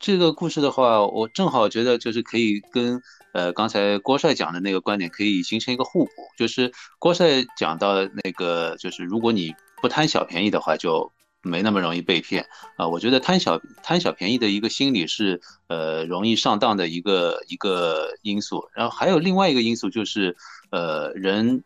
[0.00, 3.00] 这个故事的话，我正好觉得就是可以跟
[3.34, 12.46] 呃刚才郭帅讲的那个观点可以形成一个互补，就是郭帅讲到的那个，就是如果你不贪小便宜的话，就没那么容易被骗。
[12.76, 20.34] 啊、我觉得贪小贪小便宜的一个心理是呃容易上当的一个一个因素，然后还有另外一个因素就是
[20.70, 21.62] 呃人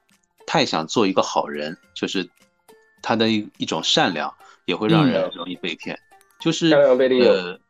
[0.47, 2.29] 太想做一个好人，就是
[3.03, 5.99] 他的一一种善良也会让人嗯容易被骗，
[6.41, 7.61] 就是呃，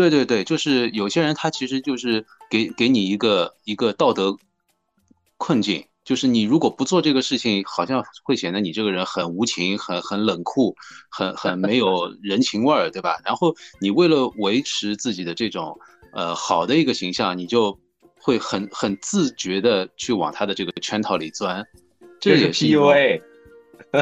[0.00, 4.34] 对对对，就是有些人他其实就是给给你一个一个道德
[5.36, 10.74] 困境，就是你如果不做这个事情，好像会显得你这个人很无情、很很冷酷、
[11.10, 13.18] 很很没有 人情味儿，对吧？
[13.26, 15.78] 然后你为了维持自己的这种
[16.14, 17.78] 呃好的一个形象，你就
[18.16, 21.62] 会很很自觉的去往他的这个圈套里钻，
[22.18, 23.20] 这也是 PUA。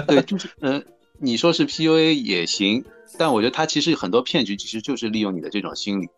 [0.06, 0.80] 对，就是呃，
[1.20, 2.85] 你说是 PUA 也行，
[3.18, 6.09] 但我觉得他其实很多骗局其实就是利用你的这种心理。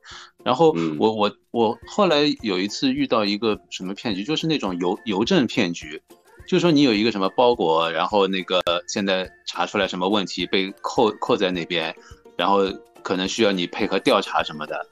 [0.45, 6.03] 然后嗯我我我后来有一次遇到一个什么骗局，就是那种邮邮政骗局，
[6.47, 11.95] 就说你有一个什么包裹，然后那个现在查出来什么问题被扣扣在那边，
[12.37, 12.61] 然后
[13.03, 14.87] 可能需要你配合调查什么的，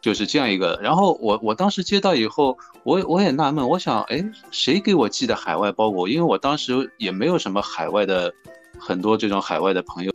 [0.00, 0.78] 就是这样一个。
[0.82, 6.08] 然后我我当时接到以后，我我也纳闷，我想，哎，谁给我寄的海外包裹？
[6.08, 8.32] 因为我当时也没有什么海外的
[8.78, 10.12] 很多这种海外的朋友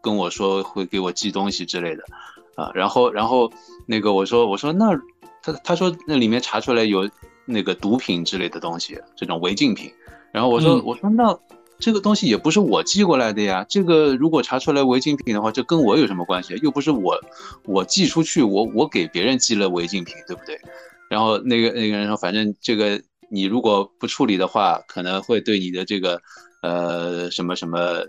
[0.00, 2.04] 跟我说会给我寄东西之类的，
[2.54, 3.52] 啊，然后然后
[3.86, 4.98] 那个我说我说那
[5.42, 7.08] 他他说那里面查出来有。
[7.46, 9.90] 那个毒品之类的东西，这种违禁品，
[10.30, 11.36] 然后我说我说那
[11.80, 16.54] 这个东西也不是我寄过来的呀，这个如果查出来违禁品的话，这跟我有什么关系？
[16.62, 17.18] 又不是我
[17.64, 20.60] 我寄出去，我我给别人寄了违禁品，对不对？
[21.08, 26.22] 然后那个那个人说，反正这个你如果不处理的话，可能会对你的这个
[26.60, 28.04] 呃什么什么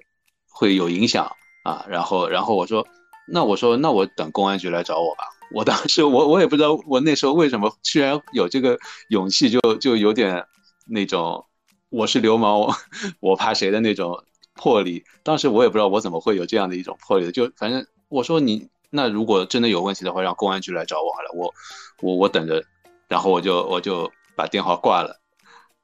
[0.50, 1.32] 会有影响
[1.64, 1.86] 啊。
[1.90, 2.86] 然后然后我说
[3.28, 5.24] 那我说那我等公安局来找我吧。
[5.54, 8.78] 我当时我我也不知道我那时候为什么居然有这个
[9.10, 10.46] 勇气，就就有点
[10.86, 11.46] 那种
[11.90, 12.74] 我是流氓，
[13.20, 15.04] 我怕谁的那种魄力。
[15.24, 21.54] 当时我也不知道我怎么会有这样的一种魄力，就反正我说你那如果真的有问题的话，让公安局来找我好了，我
[22.02, 22.64] 我我等着。
[23.10, 25.20] 然后我就我就把电话挂了，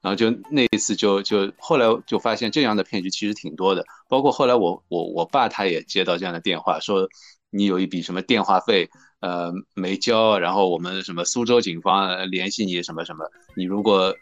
[0.00, 7.08] 然后就那一次就就后来就发现这样的骗局其实挺多的，包括后来我我我爸他也接到这样的电话，说
[7.50, 8.88] 你有一笔什么电话费。
[9.20, 14.14] 呃，没交，然后我们什么苏州警方联系你什么什么，你如果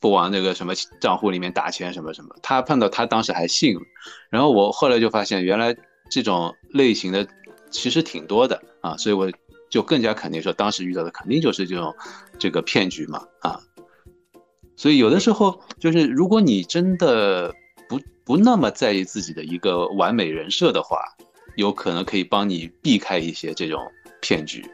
[0.00, 0.72] 不往那个什么
[1.02, 3.82] 账户里面打钱什么什么，他碰到他当时还信了，
[4.30, 5.76] 然后我后来就发现原来
[6.10, 7.28] 这种类型的
[7.70, 9.30] 其实挺多的啊，所以我
[9.68, 11.94] 就更加肯定说当时遇到的肯定就是这种
[12.38, 13.60] 这个骗局嘛啊，
[14.76, 17.54] 所以有的时候就是如果你真的
[17.88, 20.98] 不不那么在意自己的一个完美人设的话，
[21.56, 23.80] 有可能可以帮你避开一些这种。
[24.24, 24.64] 骗局，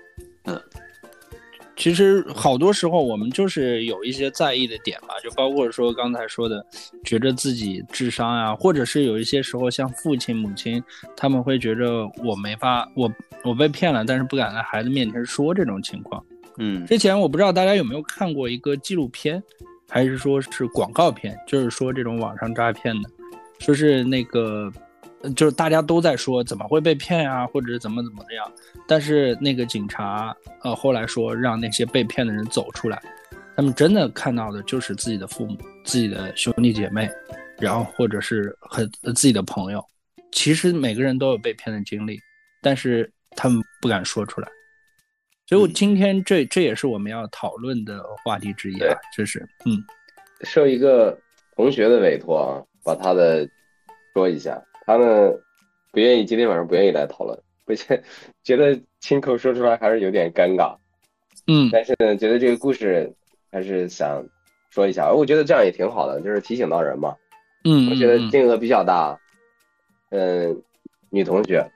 [0.45, 0.63] 嗯，
[1.75, 6.63] 其实好多时候我们就是有一些在意的点吧，就包括说刚才说的，
[7.03, 10.85] 觉着自己智商啊，或者是有一些时候像父亲母亲，
[11.17, 13.11] 他们会觉着我没法，我
[13.43, 16.23] 我被骗了，但是不敢在孩子面前说这种情况。
[16.59, 19.43] 嗯，之前我不知道大家有没有看过一个纪录片，
[19.89, 23.11] 还是说是广告片，就是说这种网上诈骗的，
[23.61, 24.73] 说是那个。
[25.35, 28.53] 就是大家都在说怎么会被骗啊，或者怎么怎么的样，
[28.87, 33.03] 但是那个警察呃后来说让那些被骗的人走出来，
[33.57, 37.11] 他们真的看到的就是自己的父母、自己的兄弟姐妹，
[37.59, 39.85] 然后或者是和自己的朋友。
[40.31, 42.21] 其实每个人都有被骗的经历，
[42.63, 44.49] 但是他们不敢说出来。
[45.49, 49.83] 所以我今天这这也是我们要讨论的话题之一啊，就是嗯，
[50.43, 51.19] 受一个
[51.57, 53.49] 同学的委托啊，把他的
[54.13, 54.63] 说一下。
[54.85, 55.33] 他呢
[55.91, 58.03] 不愿意，今天晚上不愿意来讨论，不觉
[58.43, 60.77] 觉得亲口说出来还是有点尴尬，
[61.47, 63.11] 嗯，但是呢，觉得这个故事
[63.51, 64.23] 还是想
[64.69, 67.17] 说一下，我觉得这样也挺好的，就是提醒到人嘛，
[67.65, 69.19] 嗯，我觉得金额比较大，
[70.11, 70.63] 嗯，
[71.09, 71.67] 女同学，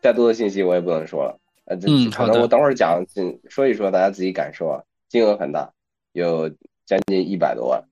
[0.00, 5.70] 再多的信息我也不能说了，呃，嗯，可能我等会儿讲，嗯，说一说，大家自己感受啊，金额很大，
[6.12, 6.48] 有
[6.86, 7.84] 将近一百多万，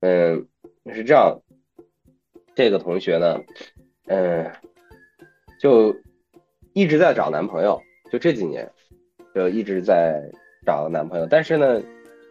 [0.00, 0.46] 嗯，
[0.92, 1.40] 是这样。
[2.54, 3.40] 这个同学呢，
[4.06, 4.48] 嗯，
[5.58, 5.92] 就
[6.72, 7.80] 一直在找男朋友，
[8.12, 8.70] 就这几年，
[9.34, 10.22] 就一直在
[10.64, 11.26] 找男朋友。
[11.28, 11.82] 但是呢，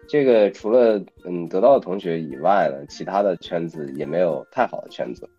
[0.08, 5.30] 这个除了嗯得到的同学以外呢，其他的圈子也没有太好的圈子。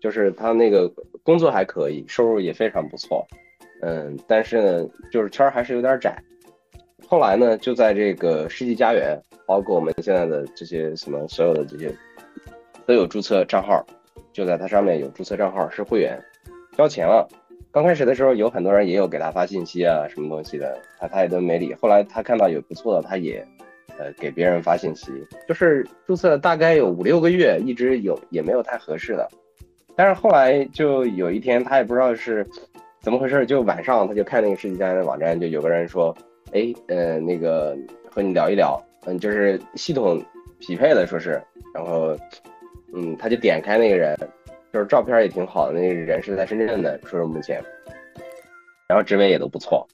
[0.00, 0.88] 就是他那个
[1.24, 3.26] 工作还可以，收入也非常不错，
[3.82, 6.16] 嗯，但是呢，就是圈儿还是有点窄。
[7.06, 11.90] 后来呢，就在这个世纪家园，包括我们现在的这些什么所有的这些，
[12.86, 13.84] 都有注册账号。
[14.32, 16.20] 就在它上面有注册账号是会员，
[16.76, 17.26] 交钱了。
[17.72, 21.74] 刚开始的时候有很多人也有给他发信息啊，什么东西的，他他也都没理。
[21.74, 23.44] 后来他看到有不错的，他也
[23.98, 25.10] 呃给别人发信息。
[25.46, 29.28] 就是注册大概有五六个月，一直有也没有太合适的。
[29.96, 32.46] 但是后来就有一天，他也不知道是
[33.08, 36.14] 怎么回事，就晚上他就看那个世纪佳缘的网站，就有个人说，
[36.52, 37.74] 哎，呃，那个
[38.10, 40.22] 和你聊一聊，嗯，就是系统
[40.60, 41.42] 匹配的，说是，
[41.74, 42.14] 然后。
[42.94, 44.18] 嗯，他就点开那个人，
[44.72, 47.62] 就是照片也挺好的，那个人是在深圳的，说是目前，
[48.88, 49.86] 然后职位也都不错，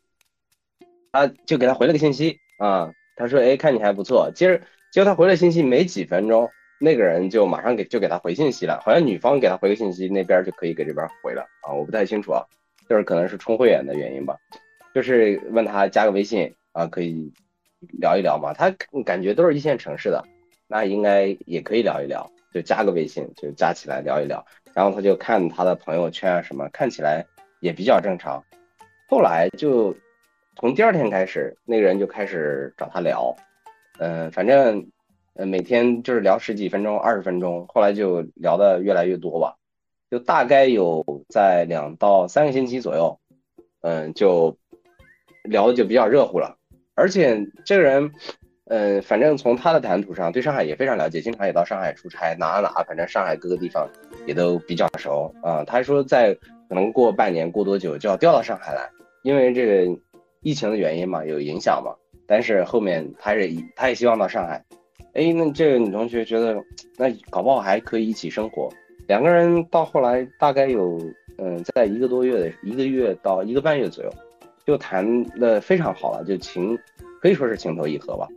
[1.10, 6.48] 他就给他回了个信息啊，他说，哎，看你还不错，接着结果他回了信息没几分钟，
[6.78, 12.44] 那个人就马上给就给他回信息了，好像女方给他回个信息，那边就可以给这边回了啊，我不太清楚啊，
[12.88, 14.36] 就是可能是充会员的原因吧，
[14.94, 17.32] 就是问他加个微信啊，可以
[18.00, 18.70] 聊一聊嘛，他
[19.04, 20.24] 感觉都是一线城市的，
[20.66, 22.30] 那应该也可以聊一聊。
[22.52, 27.26] 就加个微信，就加起来聊一聊，然后他就看他的朋友圈啊什么，看起来
[27.58, 28.40] 也比较正常。
[29.08, 29.92] 后来就
[30.54, 33.34] 从第二天开始，那个人就开始找他聊，
[33.98, 34.86] 嗯，反正
[35.34, 39.56] 呃，每天就是聊十几分钟、二十分钟，后来就聊的越来越多吧，
[40.10, 43.18] 就大概有在两到三个星期左右，
[43.82, 44.56] 嗯，就
[45.42, 46.56] 聊的就比较热乎了。
[46.94, 48.12] 而且这个人，
[48.66, 53.88] 嗯，反正从他的谈吐上，对上海也非常了解，经常也到上海出差，哪哪，反正上海各个地方
[54.26, 55.64] 也都比较熟啊。
[55.64, 56.32] 他说在
[56.68, 58.88] 可能过半年、过多久就要调到上海来，
[59.22, 59.98] 因为这个
[60.42, 61.92] 疫情的原因嘛，有影响嘛。
[62.26, 64.64] 但是后面他也他也希望到上海。
[65.14, 66.56] 哎，那这个女同学觉得，
[66.96, 68.68] 那搞不好还可以一起生活。
[69.06, 70.98] 两个人到后来大概有，
[71.38, 74.10] 嗯，在一个多月的一个月到一个半月左右，
[74.66, 76.78] 就谈的非常好了，就情
[77.20, 78.28] 可以说是情投意合吧。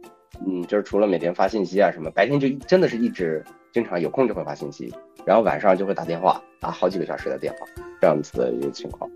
[0.46, 4.94] 嗯，就是除了每天发信息啊什么，白天就真的是一直经常有空就会发信息，
[5.26, 7.60] 然后晚上就会打电话，打好几个小时的电话，
[8.02, 9.10] 这样子的一个情况。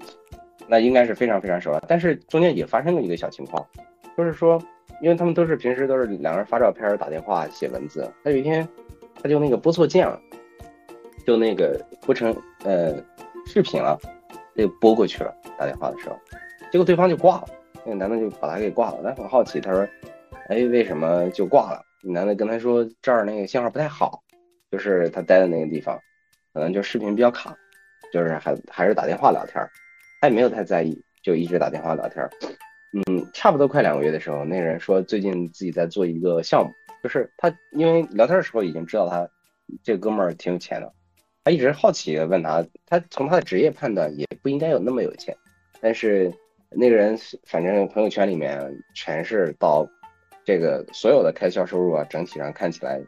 [0.68, 1.84] 那应该是非常非常熟了。
[1.88, 3.66] 但是中间也发生了一个小情况，
[4.18, 4.62] 就是说。
[5.02, 8.08] 因为他们都是平时都是两个人发照片、打电话、写文字。
[8.24, 8.68] 他有一天，
[9.16, 10.22] 他就那个拨错键了，
[11.26, 12.96] 就那个拨成呃
[13.46, 13.98] 视频了，
[14.56, 15.34] 就拨过去了。
[15.58, 16.20] 打电话的时候，
[16.72, 17.48] 结果对方就挂了。
[17.84, 19.04] 那个男的就把他给挂了。
[19.04, 19.88] 他很好奇，他说
[20.50, 24.22] ：“哎，为什么就挂了？”男的跟他说：“这儿那个信号不太好，
[24.72, 26.00] 就是他待的那个地方，
[26.54, 27.56] 可能就视频比较卡，
[28.12, 29.64] 就是还还是打电话聊天。”
[30.22, 32.28] 他也没有太在意，就一直打电话聊天。
[32.94, 36.72] 嗯，差不多快两个月的时候，那个人说最近自己在做一个项目，
[37.04, 39.28] 就是他因为聊天的时候已经知道他
[39.84, 40.94] 这哥们儿挺有钱的，
[41.43, 45.36] 他一直好奇的问他，他从他的职业判断也不应该有那么有钱，
[45.80, 46.32] 但是
[46.69, 49.88] 那个人反正朋友圈里面全是到
[50.45, 53.01] 这个所有的开销收入啊，整体上看起来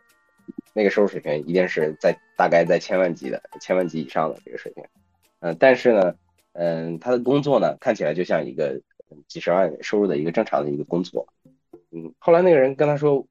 [0.73, 4.83] 那个收入水平一定是在大概在千万级的千万级以上的这个水平，
[5.39, 6.15] 嗯，但是呢，
[6.53, 8.81] 嗯，他的工作呢看起来就像一个。
[9.27, 11.27] 几十万收入的一个正常的一个工作，
[11.91, 13.23] 嗯，后来那个人跟他说，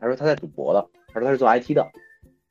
[0.00, 1.86] 他说他在赌博的，他说他是做 IT 的，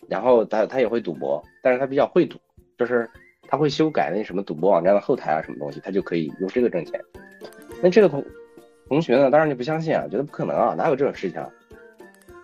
[0.07, 2.37] 然后他他也会赌博，但是他比较会赌，
[2.77, 3.09] 就是
[3.47, 7.01] 他会修改那什么赌博网站的后台啊什么东西，他就可以用这个挣钱。
[7.81, 8.23] 那这个同
[8.87, 11.49] 同学呢，当然就不相信啊，觉得不可能啊，哪有这种事情啊？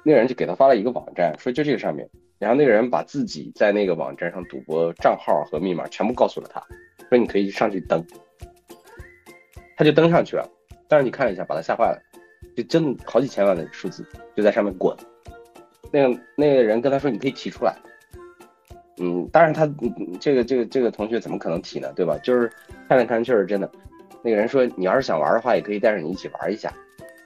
[0.04, 6.60] 那个人就给他发了一个网站，说就这个上面，然后那个人把自己在那个网站上赌博账号和密码全部告诉了他，
[7.10, 8.04] 说你可以上去登。
[9.78, 10.50] 他就登上去了，
[10.88, 12.02] 但是你看了一下，把他吓坏了，
[12.58, 14.04] 就真好几千万的数字
[14.36, 14.98] 就在上面滚。
[15.92, 17.76] 那个那个人跟他说：“你可以提出来。”
[19.04, 19.68] 嗯，当然他
[20.20, 21.92] 这个这个这个同学怎么可能提呢？
[21.96, 22.16] 对吧？
[22.20, 22.50] 就是
[22.88, 23.70] 看了看，确实真的。
[24.22, 26.72] 那个人说：“你要是想玩的话，也可以带着你一起玩一下，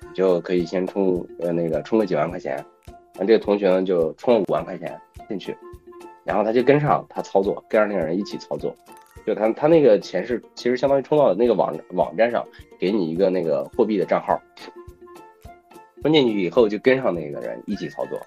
[0.01, 2.55] 你就可以先充呃那个充个几万块钱。”
[3.19, 5.53] 完，这个同学呢就充了五万块钱进去，
[6.23, 8.73] 然后他就跟上他操作，跟上那个人一起操作。
[9.25, 12.45] 就他他那个钱是其实相当于充到那个网网站上，
[12.79, 14.41] 给你一个那个货币的账号，
[16.01, 18.17] 充进去以后就跟上那个人一起操作，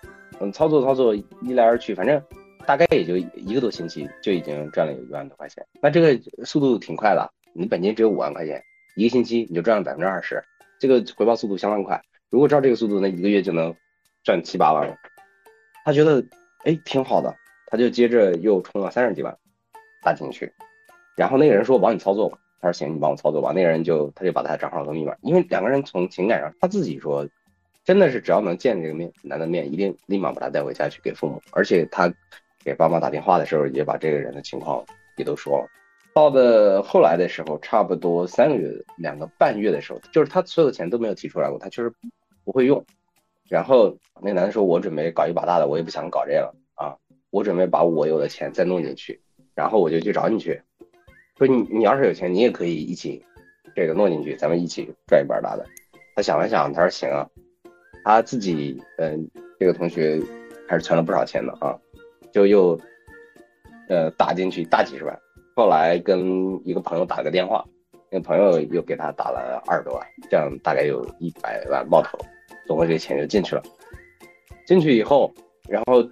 [0.40, 2.20] 嗯，操作操作一来二去，反正
[2.68, 5.66] 大概也就一个多星期就已经赚了有一万多块钱。
[5.80, 8.62] 那这个速度挺快的，你本金只有五万块钱，
[8.94, 10.44] 一个星期你就赚了百分之二十，
[10.78, 11.98] 这个回报速度相当快。
[12.28, 13.74] 如果照这个速度，那一个月就能
[14.22, 14.94] 赚七八万了。
[15.82, 16.22] 他觉得
[16.64, 17.34] 哎挺好的，
[17.68, 19.34] 他就接着又充了三十几万
[20.02, 20.52] 打进去。
[21.16, 27.26] 然后那个人说：“我帮你操作吧。”他说：“行，你帮我操作吧。”那个人就他就把他的账号和密码，因为两个人从情感上，他自己说，
[27.82, 31.40] 真的是只要能见这个面男的面，一定立马把他带回家去给父母。
[31.52, 32.12] 而且他
[32.64, 34.84] 给爸妈打电话的时候，也把这个人的情况
[35.16, 35.66] 也都说了。
[36.14, 41.92] 到的后来的时候，差不多三个月、两个半月的时候，就是他所有的钱都没有提出来过，他确实
[42.44, 42.84] 不会用。
[43.48, 46.96] 然后那男的说：“我准备搞一把大的，我也不想搞这个啊，
[47.30, 49.20] 我准备把我有的钱再弄进去，
[49.54, 50.60] 然后我就去找你去。”
[51.38, 53.24] 说你你要是有钱，你也可以一起
[53.74, 55.64] 这个弄进去，咱们一起赚一半大的。
[56.16, 57.28] 他想了想，他说行啊。
[58.04, 60.20] 他自己嗯，这个同学
[60.66, 61.78] 还是存了不少钱的啊，
[62.32, 62.80] 就又
[63.88, 65.18] 呃打进去大几十万。
[65.54, 67.64] 后来跟一个朋友打了个电话，
[68.10, 72.18] 那朋友又给他打了二十多万，这样大概有一百万冒头，
[72.66, 73.62] 总共这个钱就进去了。
[74.66, 75.32] 进去以后，
[75.68, 76.02] 然后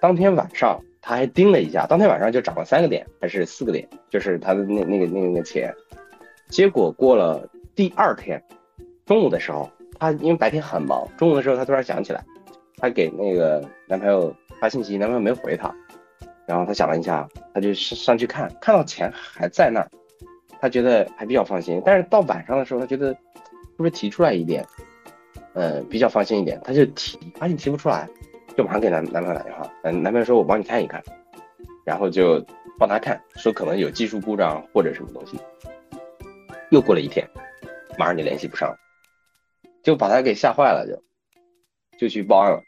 [0.00, 0.80] 当天晚上。
[1.02, 5.74] 他还盯了一下，当天晚上就涨了三个点还是四个点，就是他的那那个那个那个钱。
[6.48, 8.40] 结果过了第二天
[9.06, 9.68] 中午的时候，
[9.98, 12.22] 他因为白天很忙，中午的时候他突然想起来，
[12.76, 15.74] 他给那个男朋友发信息，男朋友没回他，
[16.46, 19.90] 然后他想了一下，他就上上去看，看到钱还在那儿，
[20.60, 21.82] 他觉得还比较放心。
[21.84, 23.18] 但是到晚上的时候，他觉得是
[23.78, 24.66] 不是提出来一点，
[25.54, 28.08] 嗯，比较放心一点，他就提，发现提不出来。
[28.56, 31.00] 就马上给男男朋友打电话，嗯，男朋友说：“我帮你看一看。”
[31.86, 32.44] 然后就
[32.78, 35.38] 帮他看，说可能有技术故障或者什么东西。
[36.70, 37.26] 又过了一天，
[37.96, 38.76] 马上就联系不上，
[39.82, 41.02] 就把他给吓坏了，就
[41.96, 42.60] 就去报案了。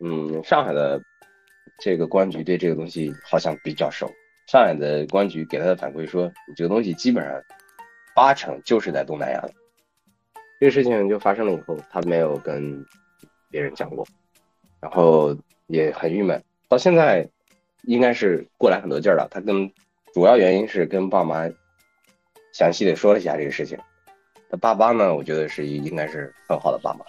[0.00, 1.00] 嗯，上海的
[1.78, 4.10] 这个公安局对这个东西好像比较熟。
[4.46, 7.42] 上海的公安局给他的反馈说，你这个东西基本上
[8.14, 9.52] 八成就是在东南亚的。
[10.60, 12.84] 这个事情就发生了以后，他没有跟
[13.50, 14.06] 别人讲过，
[14.80, 15.36] 然后
[15.66, 16.42] 也很郁闷。
[16.68, 17.28] 到现在
[17.82, 19.26] 应该是过来很多劲儿了。
[19.30, 19.70] 他跟
[20.14, 21.48] 主要原因是跟爸妈
[22.52, 23.78] 详细的说了一下这个事情。
[24.50, 27.04] 他爸爸呢，我觉得是应该是很好的爸妈，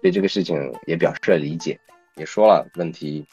[0.00, 1.78] 对这个事情也表示了理解，
[2.14, 3.26] 也说了问题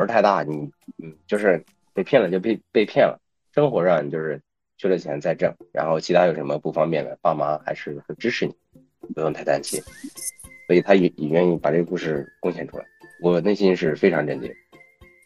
[0.00, 0.42] 不是太大。
[0.42, 0.70] 你
[1.02, 3.20] 嗯，就是被骗了就被被骗了，
[3.52, 4.40] 生活上就是
[4.78, 8.54] 缺了钱再挣，然后其他有什么不方便的，爸妈还是很支持你，
[9.14, 9.78] 不用太担心。
[10.66, 12.84] 所以他也也愿意把这个故事贡献出来，
[13.20, 14.50] 我内心是非常震惊。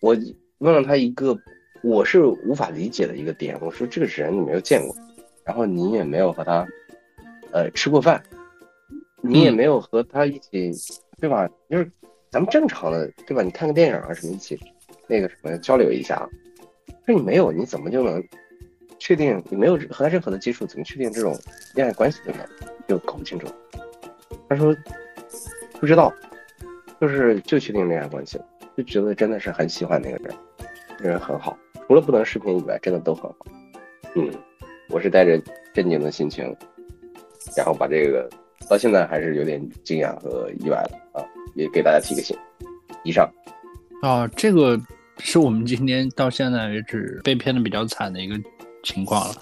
[0.02, 0.16] 我
[0.58, 1.38] 问了他一个
[1.84, 4.96] 我是无法理解的一个点，我说这个人你没有见过，
[5.44, 6.66] 然后你也没有和他
[7.52, 8.20] 呃吃过饭，
[9.22, 10.72] 你也没有和他一起，
[11.20, 11.48] 对吧？
[11.70, 11.88] 就是
[12.34, 13.44] 咱们正常的，对吧？
[13.44, 14.58] 你看个电影啊什么一起
[15.06, 16.28] 那个什么交流一下，
[17.06, 18.20] 说你没有，你怎么就能
[18.98, 21.38] 确定你没有和他任何的接触，怎么确定这种
[21.76, 22.44] 恋爱关系的呢？
[22.88, 23.46] 就搞不清楚。
[24.48, 24.74] 他说
[25.78, 26.12] 不知道，
[27.00, 28.44] 就是就确定恋爱关系了。
[28.76, 30.34] 就觉得真的是很喜欢那个人，
[30.98, 31.56] 那人很好，
[31.86, 33.46] 除了不能视频以外，真的都很好。
[34.16, 34.28] 嗯，
[34.88, 35.40] 我是带着
[35.72, 36.44] 震惊的心情，
[37.56, 38.28] 然后把这个
[38.68, 42.36] 到现在还是有点惊讶和意外的啊，也给大家提个醒。
[43.02, 43.28] 以上。
[44.02, 44.80] 啊，这个
[45.18, 48.38] 是我们今天到现在为止被骗的比较惨的一个
[48.82, 49.34] 情况了。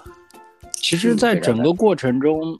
[0.73, 2.57] 其实，在整个过程中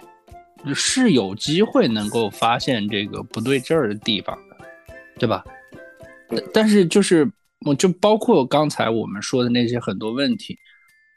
[0.74, 4.57] 是有机会能够发现这个不对劲儿的地方的，
[5.20, 5.43] 对吧？
[6.53, 7.30] 但是就是，
[7.66, 10.57] 我就包括刚才我们说的那些很多问题，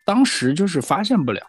[0.05, 1.40] 当时就是发现不了。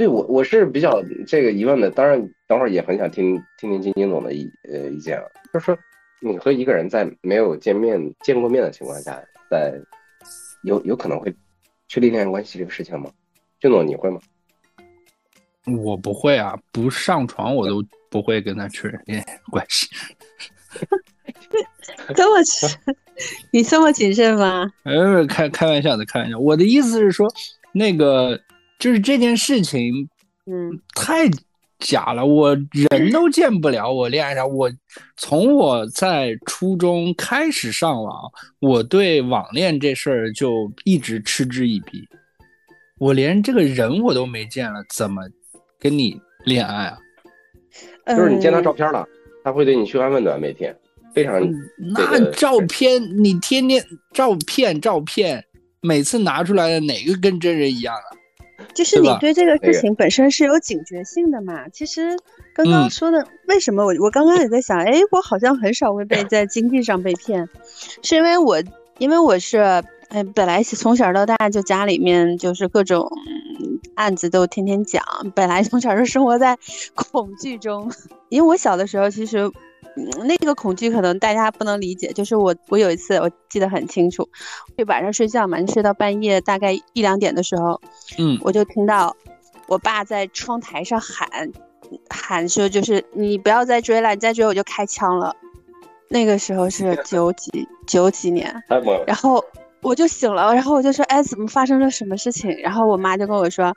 [0.00, 5.76] 对我我是比较这个疑问的，当然等会儿也很想听听听金金总的意呃意见啊，就是说
[6.22, 9.78] 你和一个人在没有见面见过面的情况下，在
[10.62, 11.30] 有有可能会
[11.86, 13.10] 确立恋爱关系这个事情吗？
[13.60, 14.18] 金总你会吗？
[15.84, 19.86] 我不会啊，不上床我都不会跟他确认恋爱关系。
[22.16, 22.40] 这么，
[23.50, 24.72] 你这么谨慎吗？
[24.84, 26.38] 呃，开开玩笑的，开玩笑。
[26.38, 27.30] 我的意思是说，
[27.70, 28.40] 那个
[28.80, 30.08] 就是这件事情，
[30.46, 31.28] 嗯，太
[31.78, 32.24] 假了。
[32.24, 32.56] 我
[32.90, 34.68] 人都见不了，我恋爱上，我
[35.16, 38.12] 从我在初中开始上网，
[38.58, 42.02] 我对网恋这事儿就一直嗤之以鼻。
[42.98, 45.22] 我连这个人我都没见了，怎么
[45.78, 46.98] 跟你恋爱啊？
[48.06, 49.06] 就是你见他照片了，
[49.44, 50.74] 他会对你嘘寒问暖，每天。
[51.14, 51.40] 非常，
[51.94, 55.44] 那照片你天天照片照片，
[55.80, 58.08] 每次拿出来的哪个跟真人一样啊？
[58.74, 61.68] 就是你对这个事情本身是有警觉性的嘛？
[61.68, 62.16] 其实
[62.54, 67.48] 刚刚说的，为什么我我刚刚也在想，哎，我好像很少会被 在经济上被骗，
[68.02, 68.62] 是因为我
[68.98, 69.58] 因为我是
[70.08, 73.10] 哎本来从小到大就家里面就是各种
[73.94, 75.02] 案子都天天讲，
[75.34, 76.56] 本来从小就生活在
[76.94, 77.90] 恐惧中，
[78.28, 79.50] 因为我小的时候其实。
[80.26, 84.28] 那个恐惧可能大家不能理解，就是我我有一次我记得很清楚，
[84.76, 87.80] 就晚上睡觉嘛，就睡到半夜大概一两点的时候，
[88.18, 89.14] 嗯，我就听到
[89.66, 91.28] 我爸在窗台上喊
[92.08, 95.34] 喊说，就是你不要再追了，你再追我就开枪了。
[96.08, 98.52] 那个时候是九几九几年，
[99.06, 99.44] 然后
[99.80, 102.50] 我就醒了，然后我就说，哎，怎么发生了什么事情？
[102.58, 103.72] 然后我妈就跟我说，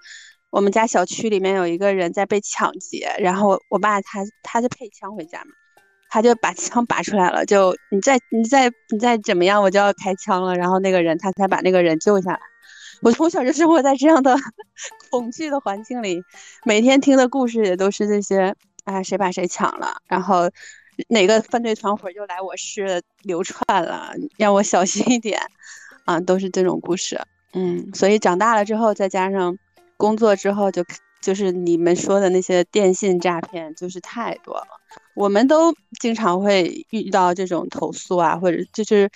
[0.50, 5.52] 我们家小区里面有一个人在被抢劫，然后我爸他他就配枪回家嘛。
[6.14, 10.56] 他就把枪拔出来了，就你再你再你再怎么样，我就要开枪了。
[10.56, 12.40] 然后那个人他才把那个人救下来。
[13.02, 14.38] 我从小就生活在这样的
[15.10, 16.22] 恐惧的环境里，
[16.66, 18.54] 每天听的故事也都是这些，
[18.84, 20.52] 啊，谁把谁抢了，然后
[21.08, 25.42] 哪个犯罪团伙又来我市流窜了，让我小心一点，
[26.06, 27.20] 啊，都是这种故事。
[27.54, 29.58] 嗯，所以长大了之后，再加上
[29.98, 30.86] 工作之后，就
[31.24, 34.68] 就是你们说的那些电信诈骗，就是太多了。
[35.16, 39.10] 我们都经常会遇到这种投诉啊，或者就是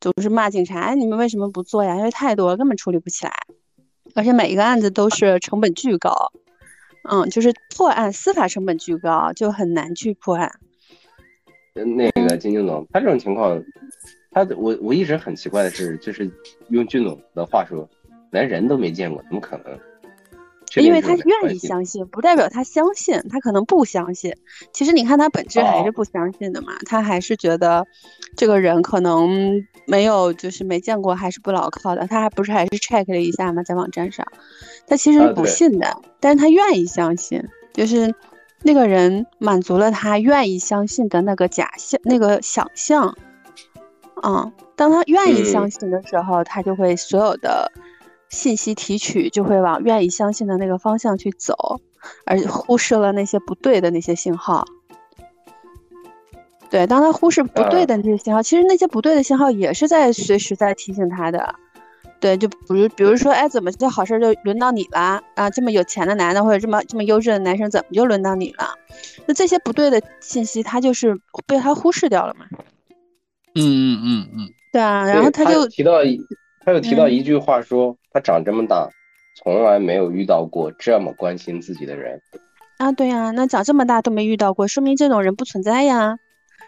[0.00, 1.96] 总是骂警察，哎你们为什么不做呀？
[1.96, 3.32] 因为太多，根本处理不起来，
[4.14, 6.32] 而且每一个案子都是成本巨高，
[7.10, 10.50] 嗯，就是破案司法成本巨高，就很难去破案。
[11.74, 13.62] 那个金金总，他这种情况，
[14.30, 16.30] 他我我一直很奇怪的是，就是
[16.68, 17.88] 用俊总的话说，
[18.30, 19.78] 连人都没见过，怎么可能？
[20.76, 24.32] 因为他愿意相信，不代表他相信，他可能不相信。
[24.72, 27.84] 其实你看他本质还是不相信的嘛，他还是觉得
[28.36, 32.06] 这个人可能没有，就是没见过，还是不牢靠的。
[32.06, 34.24] 他还不是还是 check 了一下嘛，在网站上，
[34.86, 37.42] 他其实不信的，但是他愿意相信，
[37.72, 38.14] 就是
[38.62, 43.16] 那个人满足了他愿意相信的那个假象，那个想象。
[44.22, 47.72] 嗯，当他愿意相信的时候，他就会所有的
[48.30, 51.80] 信息提取就会往愿意相信的那个方向去走，
[52.24, 54.64] 而忽视了那些不对的那些信号。
[56.70, 61.54] 对，当他忽视不对的那些信号，其实那些不对的信号也是在随时在提醒他的。
[62.20, 65.50] 对，就比如比如说，哎，怎么这好事就轮到你了啊？
[65.50, 68.74] 这么有钱的男的或者这么这么优质的男生，怎么就轮到你了？
[69.26, 72.44] 那这些不对的信息，他就是被他忽视掉了嘛？
[73.54, 75.94] 嗯嗯嗯嗯，对啊，然后他就提到，
[76.64, 78.88] 他又提到一句话说，他长这么大，
[79.34, 82.20] 从来没有遇到过这么关心自己的人。
[82.78, 86.16] 啊，对呀，那长这么大都没遇到过，说明这种人不存在呀。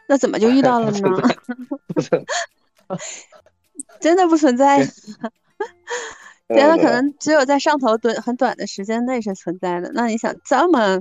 [0.09, 0.99] 那怎么就遇到了呢？
[4.01, 4.79] 真的不存在。
[6.49, 9.91] 对，他可能只有在上头短很短的时间内是存在的。
[9.95, 11.01] 那你想这么，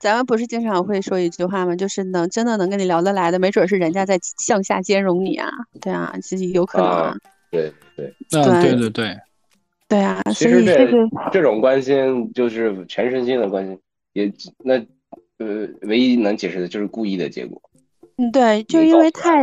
[0.00, 1.76] 咱们不是经常会说一句话吗？
[1.76, 5.50] 就是能真的能跟你聊得来的，没准是人家在向下兼容你啊。
[5.80, 7.20] 对啊，其实有可能。
[7.50, 9.16] 对对，嗯，对对对，
[9.88, 10.22] 对啊。
[10.34, 10.88] 其实这
[11.32, 13.78] 这种关心就是全身心的关心，
[14.12, 14.32] 也
[14.64, 14.74] 那
[15.38, 17.60] 呃，唯一能解释的就是故意的结果。
[18.16, 19.42] 嗯，对，就因为太。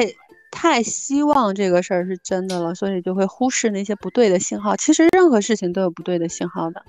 [0.51, 4.73] 太希望这个事儿是真的了，所以就会忽视那些不对的信号。
[4.77, 6.81] 其实任何事情都有不对的信号的。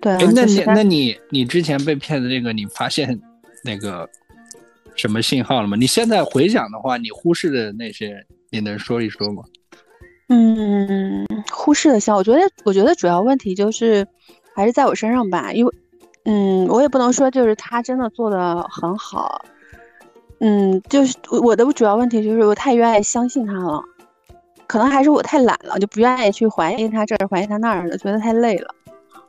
[0.00, 3.18] 对，那你那你你之前被骗的这个，你发现
[3.64, 4.06] 那个
[4.96, 5.78] 什么信号了吗？
[5.80, 9.42] 你现在回想的话，你忽视的那些，你能说一说吗？
[10.36, 14.04] 嗯，忽视的信号，我觉得我觉得主要问题就是
[14.52, 15.72] 还是在我身上吧，因为
[16.24, 19.44] 嗯，我也不能说就是他真的做的很好。
[20.40, 23.80] 嗯，就是我的主要问题就是我太愿意相信他了，
[24.66, 28.74] 可能还是我太懒了，就不愿意去怀疑他这怀疑他那儿的，觉得太累了。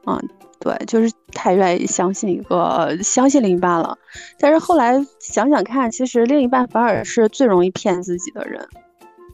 [0.07, 0.19] 嗯，
[0.59, 3.95] 对，就是太愿意相信一个相信另一半了。
[4.39, 8.67] 但是后来想想看，其实另一半反而是最容易骗自己的人。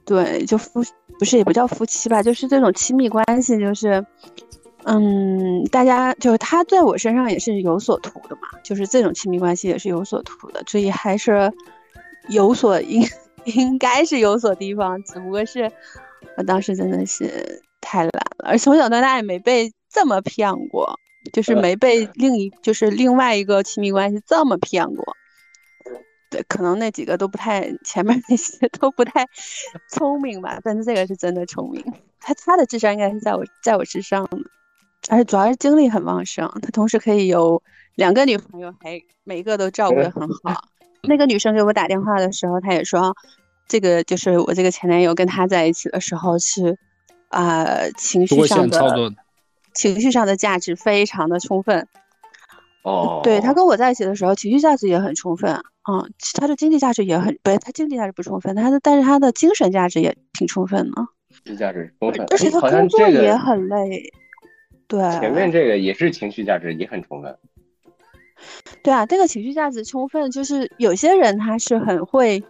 [0.06, 0.84] 对，就夫
[1.20, 4.06] 不是也不叫夫妻吧，就是这种亲密关系，就是。
[4.84, 11.54] 嗯，大家就是他在我身上也是有所图的嘛，就是这种亲密关系也是有所图的，所以还是
[12.30, 13.08] 有所应
[13.45, 15.72] 应该是有所提防，只不过是
[16.36, 20.99] 我当时真的是太懒了，而从小到大也没被这么骗过，
[21.32, 25.16] 就是没被另一就是另外一个亲密关系这么骗过。
[26.32, 29.27] 对，可能那几个都不太，前面那些都不太
[29.89, 31.84] 聪明吧，但是这个是真的聪明，
[32.21, 34.38] 他他的智商应该是在我在我之上的。
[35.09, 37.61] 而且主要是精力很旺盛，他同时可以有
[37.95, 40.63] 两个女朋友，还每一个都照顾得很好。
[41.03, 43.15] 那个女生给我打电话的时候，她也说，
[43.67, 46.77] 这个就是我这个前男友跟他在一起的时候是，
[47.29, 49.11] 啊，情绪上的
[49.73, 51.88] 情绪上的价值非常的充分。
[52.84, 55.63] 哦，对他跟我在一起的时候，情绪价值也很充分。
[55.89, 61.07] 嗯，他的经济价值也很，不他经济价值不充分，他的但是他的精神价值也挺充分的。
[61.43, 64.13] 经济价值充分，而且他工作也很累。
[64.88, 67.38] 对，前面这个也是情绪价值也很充分。
[68.84, 72.43] 对啊，这个情绪价值充分，就是有些人他是很会，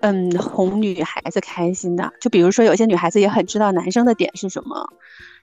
[0.00, 2.12] 嗯，哄女孩子开心的。
[2.20, 4.92] 就比如说，有些女孩子也很知道男生的点是什么，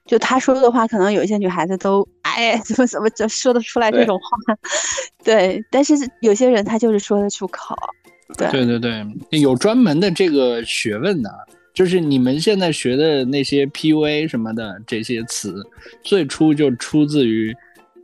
[0.06, 4.56] 就他说的话，可能有一些女孩子都哎怎么怎么就说得出来这种话。
[5.24, 7.76] 对，但是有些人他就是说得出口。
[8.38, 11.30] 对对对对，有专门的这个学问的。
[11.74, 15.62] 就是你们现在学的那些 PUA 什么的这些词，
[16.02, 17.54] 最初就出自于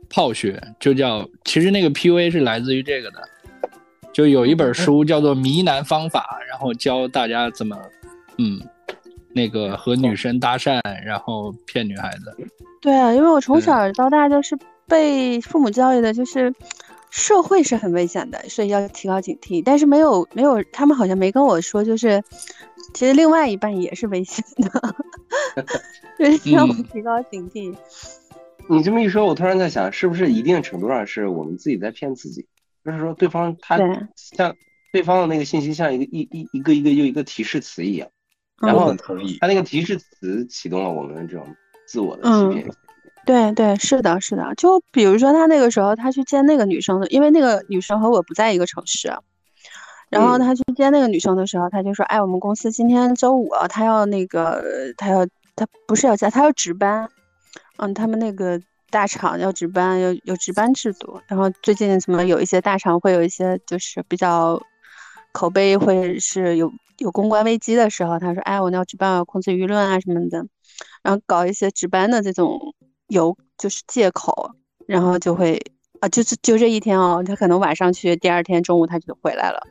[0.07, 3.27] 泡学，就叫其实那个 PUA 是来自于这个的，
[4.13, 7.75] 就有一本书叫做《迷男方法》，然后教大家怎么，
[8.37, 8.61] 嗯，
[9.33, 12.35] 那个和女生搭讪，然后骗女孩子。
[12.81, 14.57] 对啊，因为我从小到大就是
[14.87, 16.53] 被父母教育的，就是
[17.09, 19.61] 社会是很危险的，所以要提高警惕。
[19.63, 22.23] 但是没有没有，他们好像没跟我说，就是。
[22.93, 24.95] 其实另外一半也是危险的，
[26.19, 27.73] 就是让我提高警惕。
[28.69, 32.45] 你这么一说，我突然在想，是不是一定程度上是我们自己在骗自己？
[32.85, 33.77] 就是说，对方他
[34.15, 34.55] 像
[34.91, 38.07] 对方的那个信息像一个一一一个一个又一个提示词一样，
[38.61, 38.93] 然后
[39.39, 41.45] 他那个提示词启动了我们这种
[41.87, 42.69] 自我的欺骗。
[43.25, 44.53] 对对，是的，是的。
[44.55, 49.13] 就比如说他那个时候他去见那个女生的，因为那个女生和我不在一个城市。
[50.09, 54.63] 然后他去接那个女生的时候，他就说：“哎，我们公司今天周五，他要那个，
[54.95, 55.25] 他要
[55.55, 57.09] 他不是要加，他要值班。
[57.77, 61.19] 嗯，他们那个大厂要值班，有有值班制度。
[61.27, 64.61] 然后最近怎么有一些大厂会有一些就是比较
[65.31, 66.71] 口碑会是有
[67.03, 70.45] 有公关危机的时候，他说：哎，我要值班，要控制舆论啊什么的。
[71.03, 72.59] 然后搞一些值班的这种
[73.07, 74.51] 有就是借口，
[74.87, 75.61] 然后就会
[75.99, 79.61] 啊，就是就这一天哦，他可能晚上去，第二天中午他就回来了。”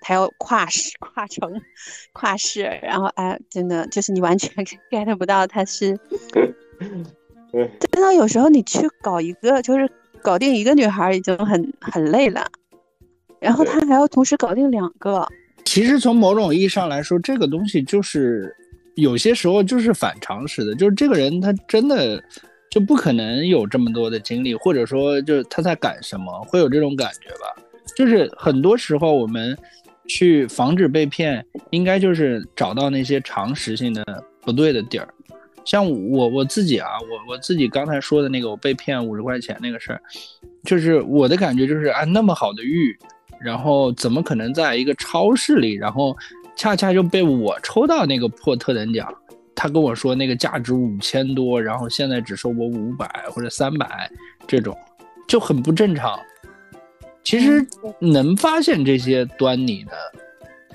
[0.00, 1.60] 他要跨市、跨城、
[2.12, 5.98] 跨市，然后哎，真的就是你完全 get 不到他是。
[7.90, 9.90] 真的有时候你去搞一个，就是
[10.22, 12.46] 搞定一个女孩已经很很累了，
[13.40, 15.26] 然后他还要同时搞定两个。
[15.68, 18.50] 其实从某种意义上来说，这个东西就是
[18.94, 22.18] 有些时候就是反常识的，就是这个人他真的
[22.70, 27.62] 就不可能有这么多的精力，或者说就是他在赶什么，会有这种感觉吧。
[27.94, 29.54] 就是很多时候我们
[30.08, 35.06] 去防止被骗，应该就是找到那些常识性的不对的地儿。
[35.66, 40.00] 像我我自己啊，我我自己刚才说的那个我被骗五十块钱那个事儿，
[40.64, 42.98] 就是我的感觉就是啊，那么好的玉，
[43.40, 46.16] 然后怎么可能在一个超市里，然后
[46.56, 49.12] 恰恰就被我抽到那个破特等奖？
[49.54, 54.08] 他跟我说那个价值五千多，然后现在只收我五百或者三百，
[54.46, 54.76] 这种
[55.26, 56.16] 就很不正常。
[57.24, 57.66] 其实
[58.00, 59.92] 能发现这些端倪的。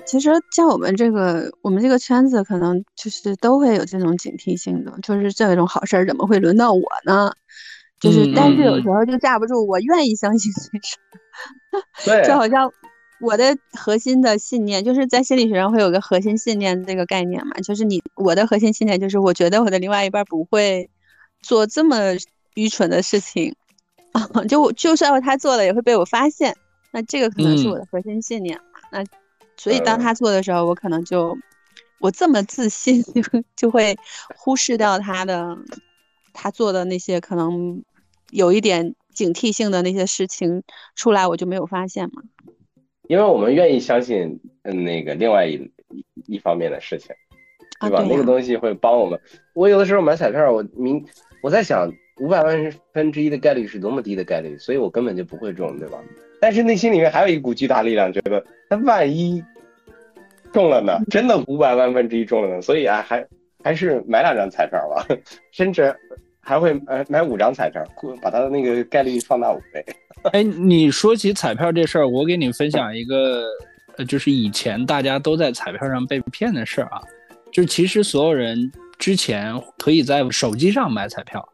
[0.04, 7.32] 其实像我们这个，我们这个圈子可能就是都会有这种警惕性的，就是这种好事儿怎么会轮到我呢？
[7.98, 10.96] 就是，但是有时候就架不住，我愿意相信这事。
[12.04, 12.70] 对，就好像
[13.20, 20.88] 我的核心的信念，就是在心理学上会有个核心信念这个概念嘛，就是你我的核心信念就是，我觉得我的另外一半不会
[21.42, 21.96] 做这么
[22.54, 23.54] 愚蠢的事情
[24.12, 26.56] 啊，就就算他做了，也会被我发现。
[26.92, 28.80] 那这个可能是我的核心信念嘛？
[28.90, 29.04] 那。
[29.56, 31.38] 所以当他做的时候，我可能就
[32.00, 33.22] 我这么自信， 就
[33.54, 33.96] 就会
[34.34, 35.56] 忽视掉他的
[36.32, 37.80] 他做的那些可能
[38.30, 40.62] 有一点警惕性的那些事情
[40.94, 42.22] 出来，我就没有发现嘛。
[43.08, 45.70] 因为我们愿意相信，嗯，那个另外一
[46.26, 47.14] 一方面的事情，
[47.80, 48.04] 对吧？
[48.08, 49.20] 那个东西会帮我们。
[49.54, 51.04] 我有的时候买彩票，我明
[51.42, 51.90] 我在想
[52.20, 55.98] 五百万分之一的概率是多么低的概率，所以我根本就不会中，对吧？
[56.40, 59.44] 但是内心里面还有一股巨大力量，觉得那万一
[60.52, 60.98] 中了呢？
[61.10, 62.62] 真的五百万分之一中了呢？
[62.62, 63.26] 所以啊，还
[63.62, 65.06] 还是买两张彩票吧，
[65.52, 65.94] 甚至
[66.44, 67.82] 还会呃买五张彩票，
[68.22, 69.84] 把它的那个概率放大五倍。
[70.32, 73.44] 哎，你说起彩票这事儿，我给你分享一个，
[73.96, 77.00] 呃，就是以前大家都在彩票上被骗的事儿啊。
[77.52, 81.46] 就是其实所有人之前可以在手机上买彩票，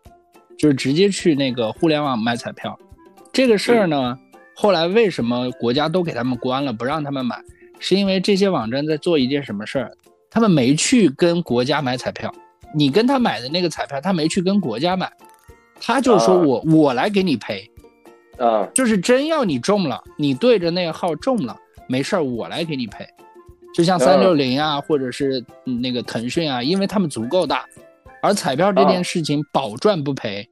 [0.59, 2.79] 就是直接去那个互联网买彩票，
[3.33, 4.19] 这个事儿呢。
[4.55, 7.37] 后来为什么国家都给他们关了，不让他们买？
[7.79, 9.91] 是因为这些网站在做一件什么事儿？
[10.31, 12.31] 他们没去跟国家买彩票，
[12.75, 15.11] 你跟他买的那个彩票，他没去跟国家买，
[15.81, 17.71] 他就说我我来给你赔，
[18.39, 21.57] 啊，就是真要你中了，你对着那个号中了，
[21.89, 23.07] 没事儿，我来给你赔。
[23.73, 27.65] 就像三六零啊，或者是那个腾讯啊，因为他们足够大，
[28.21, 30.49] 而彩票这件事情保赚不赔。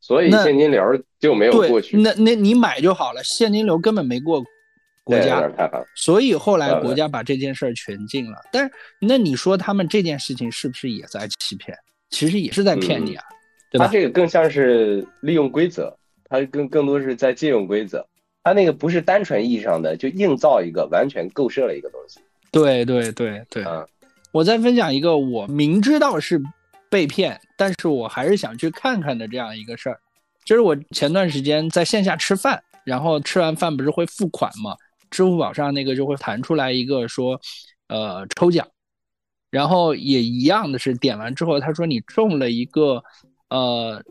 [0.00, 0.80] 所以现金流
[1.18, 1.96] 就没有过去。
[1.96, 4.40] 那那你买就好了，现金流根本没过
[5.08, 5.50] 国家。
[5.94, 8.38] 所以后来国家把这件事儿全禁了。
[8.52, 11.76] 但是那你说他们这件事情是不是也在欺骗？
[12.10, 13.24] 其实也是在骗你啊，
[13.70, 13.86] 对吧？
[13.86, 15.96] 他这个更像是利用规则，
[16.28, 18.06] 他更更多是在借用规则。
[18.44, 22.20] 他那个不是单纯意义上的就硬造一个完全构设了一个东西。
[22.52, 23.64] 对对对对。
[24.32, 26.40] 我再分享一个，我明知道是。
[26.90, 30.00] 被骗，但是我还是想去看看的这样一个事儿，
[30.42, 34.74] 就是我前段时间在线下吃饭，然后吃完饭不是会付款吗？
[35.10, 37.40] 支付宝上那个就会弹出来一个说，
[37.88, 38.66] 呃，抽奖，
[39.50, 43.02] 然后也一样的是点完之后，他说你中了一个，
[43.50, 44.02] 呃，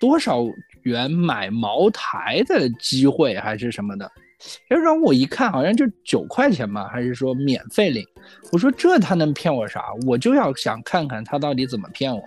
[0.00, 0.44] 多少
[0.82, 4.10] 元买茅台的机会还是什么的。
[4.66, 8.04] 然后我一看，好像就九块钱吧，还是说免费领？
[8.50, 9.84] 我说这他能骗我啥？
[10.04, 12.20] 我就要想看看他到底怎么骗我。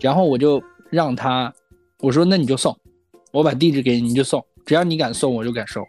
[0.00, 1.52] 然后我就让他，
[1.98, 2.74] 我说那你就送，
[3.32, 5.84] 我把地址给你，你就送，只要你敢送，我就敢收。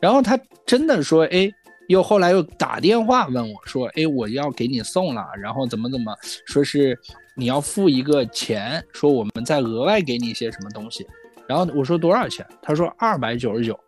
[0.00, 0.36] 然后他
[0.66, 1.50] 真的说，哎，
[1.86, 6.14] 又后来又打电话问我说，哎，我要给你送了，然后怎么怎么，
[6.44, 6.98] 说是
[7.34, 11.06] 你要付一个钱，说我们再额外给你一些什么东西。
[11.46, 12.44] 然后我说多少钱？
[12.60, 13.78] 他说二百九十九。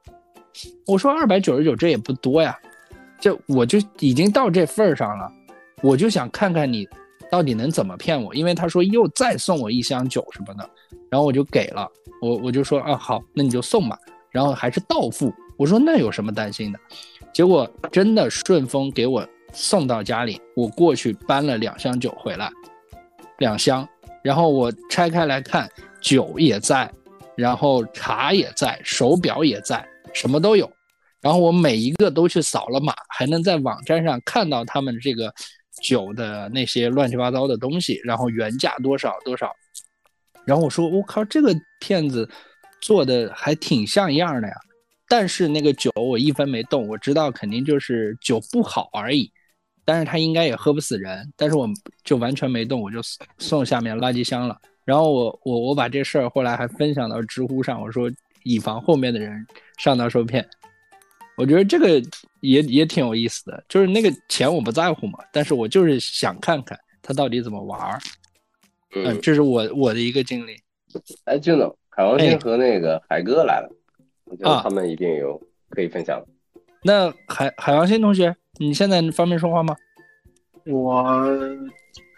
[0.87, 2.57] 我说二百九十九，这也不多呀，
[3.21, 5.31] 这我就已经到这份儿上了，
[5.83, 6.89] 我就想看看你
[7.31, 10.69] 到底能怎么骗我，因为他说又再送我一箱酒什么的，
[11.11, 11.89] 然后我就给了，
[12.21, 13.97] 我我就说啊好，那你就送吧，
[14.31, 16.79] 然后还是到付，我说那有什么担心的，
[17.35, 22.49] 结果真的顺丰给我送到家里，我过去搬了两箱酒回来，
[23.39, 23.87] 两箱，
[24.23, 25.69] 然后我拆开来看，
[26.01, 26.89] 酒也在，
[27.37, 29.87] 然后茶也在，手表也在。
[30.15, 30.71] 什么都有，
[31.21, 35.33] 然后我每一个都去扫了码，还能在网站上看到他们这个
[35.83, 39.53] 酒的那些乱七八糟的东西，然后原价多少多少。
[40.45, 42.29] 然后我说我靠，这个骗子
[42.81, 44.55] 做的还挺像样的呀。
[45.09, 49.33] 但是那个酒我一分没动，我知道肯定就是酒不好而已，
[49.85, 51.67] 但是他应该也喝不死人，但是我
[52.05, 53.01] 就完全没动，我就
[53.39, 54.57] 送下面垃圾箱了。
[54.85, 58.11] 然后我我我把这事儿后来还分享到知乎上，我说
[58.43, 59.47] 以防后面的人
[59.79, 60.47] 上当受骗。
[61.37, 62.03] 我觉得这个
[62.41, 67.99] 也也挺有意思的，就是那个钱我不在乎嘛，但是我就是想看看他到底怎么玩儿。
[68.95, 70.57] 嗯，这是我我的一个经历。
[71.25, 73.78] 哎，俊总，海王星和那个海哥来了。
[74.31, 76.27] 我觉得他们一定有可以分享的。
[76.83, 79.75] 那海海王星同学，你现在方便说话吗？
[80.67, 81.01] 我，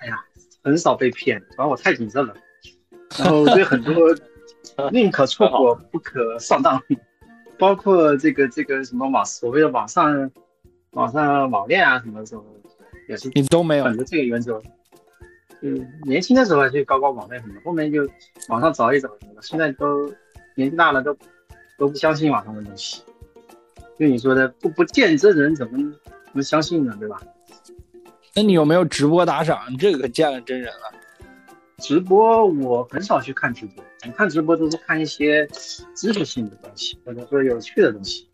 [0.00, 0.18] 哎呀，
[0.62, 2.34] 很少被骗，主要我太谨慎了。
[3.18, 3.94] 然后对很多
[4.92, 6.82] 宁可错过不可上当，
[7.58, 10.30] 包括这个这个什么网所谓的网上
[10.92, 12.44] 网上网恋啊什么什么，
[13.08, 13.84] 也是你都没有。
[13.84, 14.60] 本着这个原则，
[15.62, 18.06] 嗯，年轻的时候还去搞搞网恋什么，后面就
[18.48, 20.06] 网上找一找什么的，现在都
[20.54, 21.16] 年纪大了都。
[21.80, 23.02] 都不相信网上的东西，
[23.98, 25.78] 就你说的不不见真人怎么
[26.34, 26.94] 能相信呢？
[27.00, 27.18] 对吧？
[28.36, 29.58] 那你有没有直播打赏？
[29.78, 30.92] 这个见了真人了。
[31.78, 35.46] 直播我很少去看直播，我看直播都是看一些
[35.94, 38.28] 知识性的东西，或者说有趣的东西，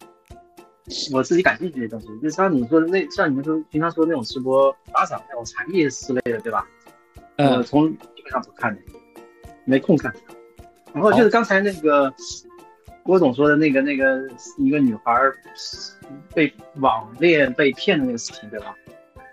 [1.13, 2.09] 我自己感兴趣的东西。
[2.21, 6.67] 就像你说的那，像你们说平常说那种直播打赏那种才艺之类的，对吧？
[7.37, 8.83] 呃，从基本上不看的，
[9.65, 10.13] 没空看。
[10.93, 12.13] 然后就是刚才那个。
[13.07, 14.29] 郭总说的那个那个
[14.59, 15.13] 一个女孩
[16.35, 18.75] 被网恋被骗的那个事情，对吧？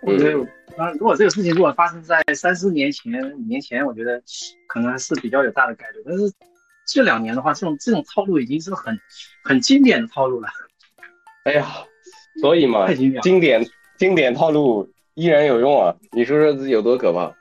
[0.02, 0.38] 我觉得，
[0.76, 4.22] 啊，如果这个事情如果发生在三四年前、五年前，我觉得
[4.68, 6.02] 可能还是比较有大的概率。
[6.06, 6.32] 但是
[6.86, 8.96] 这两年的话，这种这种套路已经是很
[9.42, 10.48] 很经典的套路了。
[11.44, 11.66] 哎呀，
[12.40, 12.86] 所以嘛，
[13.22, 13.66] 经典
[13.98, 15.94] 经典套路依然有用啊！
[16.12, 17.34] 你说说有多可怕？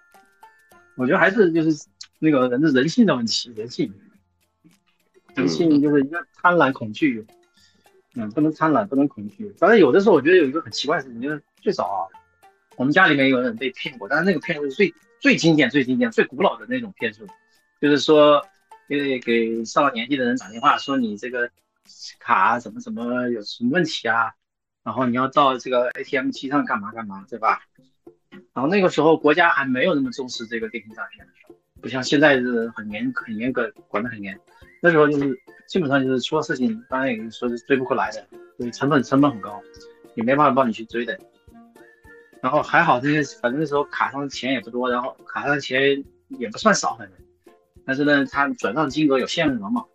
[0.95, 1.85] 我觉得还是就是
[2.19, 3.93] 那个人的人性的问题，人性。
[5.35, 7.25] 人性就是一个贪婪恐惧，
[8.15, 9.49] 嗯，不能贪婪，不能恐惧。
[9.57, 12.01] 反正有的时候我觉得有一个很奇怪的事情，就是最早啊，
[12.75, 17.27] 我们家里面有人被骗过，但是那个骗术是最最经典、最经典、最古老的那种骗术，
[17.81, 18.45] 就是说
[18.87, 21.49] 给给上了年纪的人打电话说你这个
[22.19, 24.33] 卡怎么怎么有什么问题啊，
[24.83, 27.61] 然后你要到这个 ATM 机上干嘛干嘛，对吧？
[28.53, 31.27] 然后那个时候国家还没有那么重视这个电信诈骗
[31.81, 34.39] 不像现在是很严很严格，管得很严。
[34.85, 38.21] 那时候就是基本上就是出了事情，当然也说是追不回来的，
[38.59, 39.61] 就是成本成本很高，
[40.15, 41.17] 也没办法帮你去追的。
[42.41, 47.17] 然后还好这些，反正那时候卡上的钱也不多，然后卡上的钱也不算少，反正，
[47.85, 49.85] 但是呢，他转账金额有限额嘛，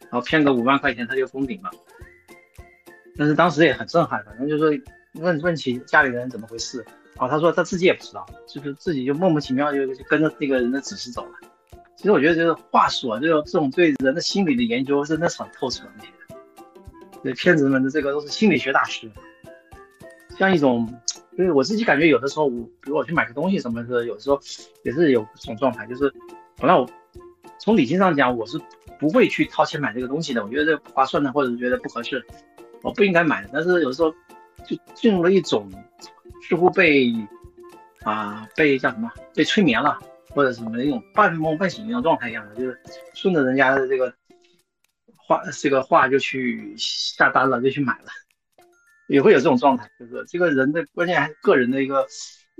[0.00, 1.70] 然后骗个五万块钱他就封顶了。
[3.16, 4.82] 但是当时也很震撼，反正就是
[5.20, 6.84] 问问起家里人怎么回事，
[7.18, 11.53] 哦，他说他自己也不知道，就是自己就莫名其妙就跟着那个人的指示走了。
[12.04, 15.90] 其实我觉得就是话术啊，这种这种对人的心理的研究真的是很透彻的。
[17.22, 19.10] 对骗子们的这个都是心理学大师。
[20.36, 20.86] 像一种，
[21.34, 24.38] 就是我自己感觉有的时候，我比如我去买个东西什么的，有的时候
[24.82, 26.12] 也是有这种状态，就是
[26.58, 26.86] 本来我
[27.58, 28.60] 从理性上讲，我是
[29.00, 32.22] 不会去掏钱买这个东西的，我觉得这个不划算的，或者是觉得不合适，
[32.82, 33.48] 我不应该买的。
[33.50, 34.10] 但是有时候
[34.66, 35.72] 就进入了一种
[36.46, 37.10] 似乎被
[38.02, 39.98] 啊被叫什么被催眠了。
[40.34, 42.80] 或者什么那种半梦半醒那种状态一样的，就是
[43.14, 44.12] 顺着人家的这个
[45.16, 48.08] 话，这个话就去下单了，就去买了，
[49.06, 49.88] 也会有这种状态。
[49.98, 52.04] 就是这个人的关键还是个人的一个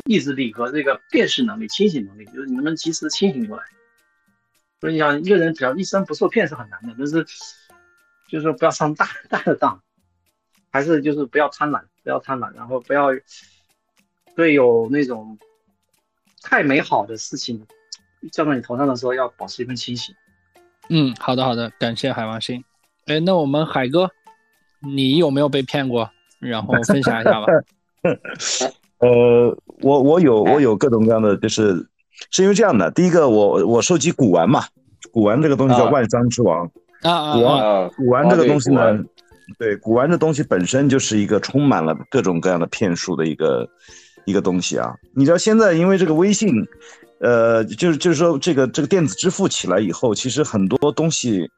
[0.09, 3.65] 意志力和这个辨识能力、清醒能力，就是你能不能及时清醒过来。
[4.81, 7.25] 所以你想，一个人只要一生不受骗是很难的，但是
[8.29, 9.83] 就是说不要上大大的当，
[10.71, 13.09] 还是就是不要贪婪，不要贪婪，然后不要
[14.37, 15.37] 对有那种。
[16.45, 17.67] 太美好的事情
[18.31, 20.15] 降到你头上的时候，要保持一份清醒。
[20.91, 22.63] 嗯，好的好的，感谢海王星。
[23.07, 24.11] 哎，那我们海哥，
[24.81, 26.11] 你有没有被骗过？
[26.39, 27.47] 然后分享一下吧。
[29.01, 31.75] 呃，我我有我有各种各样的，就是
[32.31, 32.91] 是因为这样的。
[32.91, 34.65] 第一个，我我收集古玩嘛，
[35.11, 36.71] 古玩这个东西叫万商之王
[37.03, 37.33] 啊。
[37.33, 39.03] 古玩古玩这个东西呢，
[39.59, 43.69] 对古玩的东西本身就是一个充满了各种各样的骗术的一个。
[44.27, 46.51] 一个东西啊，你知道现在因为这个微信，
[47.21, 51.49] 呃，就是就是说这个这个电子支付起来以后，其实很多东西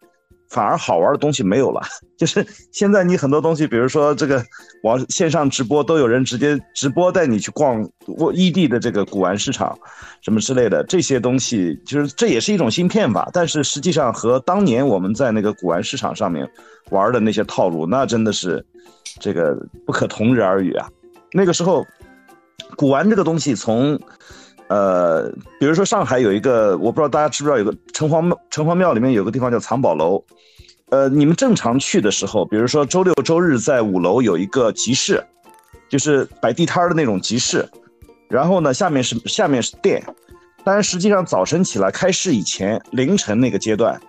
[0.49, 1.81] 反而好玩的东西没有了。
[2.19, 4.43] 就是现在你很多东西，比如说这个
[4.83, 7.89] 网线上直播，都有人直接直播带你去逛
[8.33, 9.79] 异地的这个古玩市场，
[10.23, 13.29] 什么之类的这些东西，就是这也是一种芯片吧。
[13.33, 16.49] 但是实际上和当年我们在那个古玩市场上面
[16.91, 18.65] 玩的那些套路，那真的是
[19.21, 20.89] 这个不可同日而语啊。
[21.33, 21.87] 那个时候。
[22.77, 23.99] 古玩这个东西，从，
[24.69, 30.23] 呃，比如说上海有一个，我不知道大家知不知道，有个城隍庙城隍庙里面有个地方叫藏宝楼，
[30.91, 35.25] 呃，你们正常去的时候，比如说周六周日在五楼有一个集市，
[35.89, 37.67] 就是摆地摊的那种集市，
[38.29, 40.03] 然后呢，下面是下面是店，
[40.65, 44.01] 但是实际上早晨起来开市以前，凌晨那个阶段，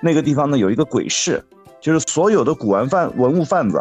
[0.00, 1.42] 那个地方呢有一个鬼市，
[1.80, 3.80] 就是所有的古玩贩文物贩子，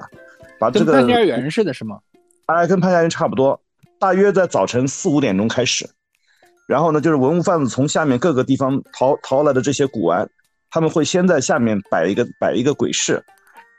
[0.59, 1.99] 把这个跟潘家园似的，是吗？
[2.45, 3.59] 哎，跟潘家园差不多，
[4.01, 5.87] 大约在早晨四五点钟开始。
[6.67, 10.27] 然后呢，就是文物贩子从下面各个地方淘淘来的这些古玩，
[10.71, 13.23] 他们会先在下面摆一个摆一个鬼市，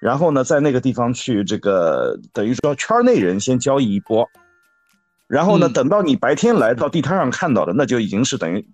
[0.01, 4.29] 然后呢，在那个地方去这个等于说圈内人先交易一波，
[5.27, 8.65] 然后呢，等到你白天来到地摊上看到的，那就已经是等于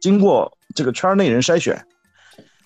[0.00, 1.86] 经过这个圈内人筛选。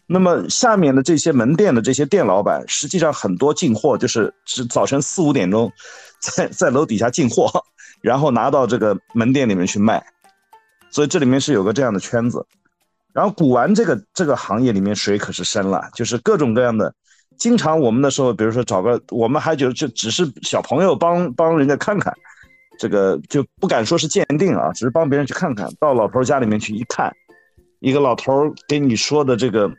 [0.06, 5.70] 那么下面的这些门店的这些店老板，实际上很多进货就是是早晨四五点钟，
[6.20, 7.48] 在在楼底下进货，
[8.00, 10.04] 然后拿到这个门店里面去卖。
[10.92, 12.44] 所以这里面是有个这样的圈子，
[13.12, 16.92] 然后古玩这个这个行业里面水可是深了，就是各种各样的，
[17.38, 22.12] 经常我们的时候，比如说找个，我们还觉得就只是小朋友帮帮人家看看，
[22.76, 27.14] 这个就不敢说是鉴定啊，只是帮别人去看看到老头家里面去一看，
[27.78, 29.70] 一个老头给你说的这个，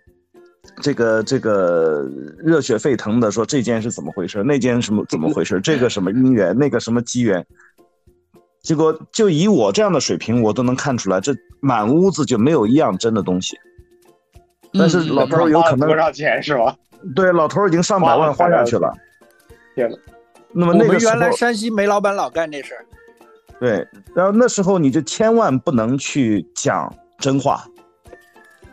[0.82, 7.45] 这个这个热血沸腾的说这件是怎么回事，那件什么怎么回事，这个什么姻缘，那个什么机缘。
[8.62, 13.57] 结果就以我这样的水平，我都能看出来，这满屋子就没有一样真的东西。
[14.74, 16.76] 但是老头有可能多少钱是吧？
[17.16, 18.93] 对，老头已经上百万花下去了。
[19.76, 19.97] 天呐。
[20.53, 22.86] 那么那个原来山西煤老板老干这事儿。
[23.59, 27.64] 对，然后那时候你就千万不能去讲真话，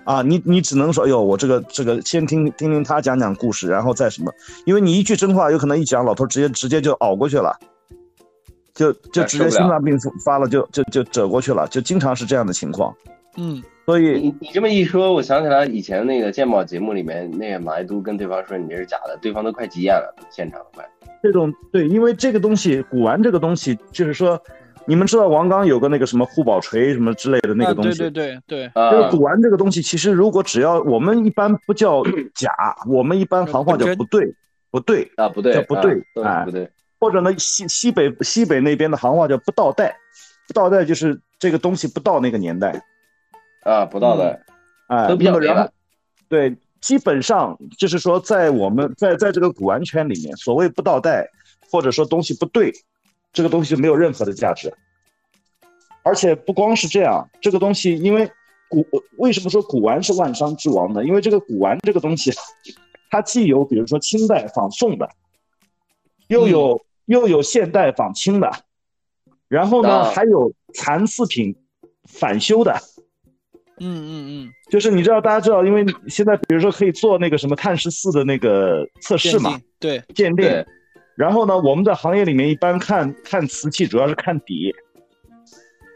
[0.05, 4.33] 啊，你你只能说，哎呦，我这个这个先听听听他讲讲故事，然后再什么，
[4.65, 7.57] 因为你一句真话，有可能一讲，老头直接直接就熬过去了。
[8.79, 12.95] 就就直接心脏病发了，就就就折过去了，就经常是这样的情况。
[13.37, 20.89] 嗯，所以你你这么一说，我想起来以前那个鉴宝节目里面，那个马未都跟对方说你这是假的，对方都快急眼了，现场快。
[21.21, 24.41] 这种对，因为这个东西古玩这个东西，就是说，
[24.87, 32.53] 你们知道王刚有个那个什么护宝锤什么之类的那个东西，对对对对，这个古玩这个东西，其实如果只要我们一般不叫假，
[32.89, 34.33] 我们一般行话叫不对，
[34.71, 36.71] 不对啊，不对，叫不对，哎，不对。
[37.01, 39.97] 或者呢，西西北西北那边的行话叫不倒代，
[40.49, 42.83] 不到代就是这个东西不到那个年代，
[43.63, 44.41] 啊，不倒代，
[44.89, 45.71] 哎，都比较然
[46.29, 51.25] 对，基本上就是说，在我们在在这个古玩圈里面，所谓不倒代，
[51.71, 52.73] 或者说东西不对，
[53.33, 54.73] 这个东西就没有任何的价值。
[56.03, 58.29] 而且不光是这样，这个东西因为
[58.69, 58.85] 古
[59.19, 61.05] 为什么说古玩是万商之王呢？
[61.05, 62.33] 因为这个古玩这个东西，
[63.09, 65.09] 它既有比如说清代仿宋的，
[66.27, 66.83] 又有。
[67.09, 68.51] 又有现代仿清的，
[69.49, 71.55] 然后呢，还有残次品
[72.05, 72.73] 返修的。
[73.81, 80.65] 嗯嗯嗯，就是你知道，大家知道，因为现在比如说可以做那个什么碳十四的那个测试嘛，对，鉴定。
[81.17, 84.75] 然后呢，我们在行业里面一般看看瓷器，主要是看底。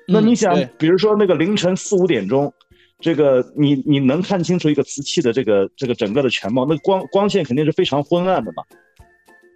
[0.08, 2.52] 那你想，比如说那个凌晨四五点钟，
[3.00, 6.64] 这个你你能看清楚一个瓷器的这个这个整个的全貌？
[6.64, 8.62] 那光光线肯定是非常昏暗的嘛。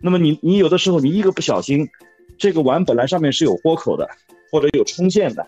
[0.01, 1.89] 那么你你有的时候你一个不小心，
[2.37, 4.07] 这个碗本来上面是有豁口的，
[4.53, 5.47] 或者有冲线的，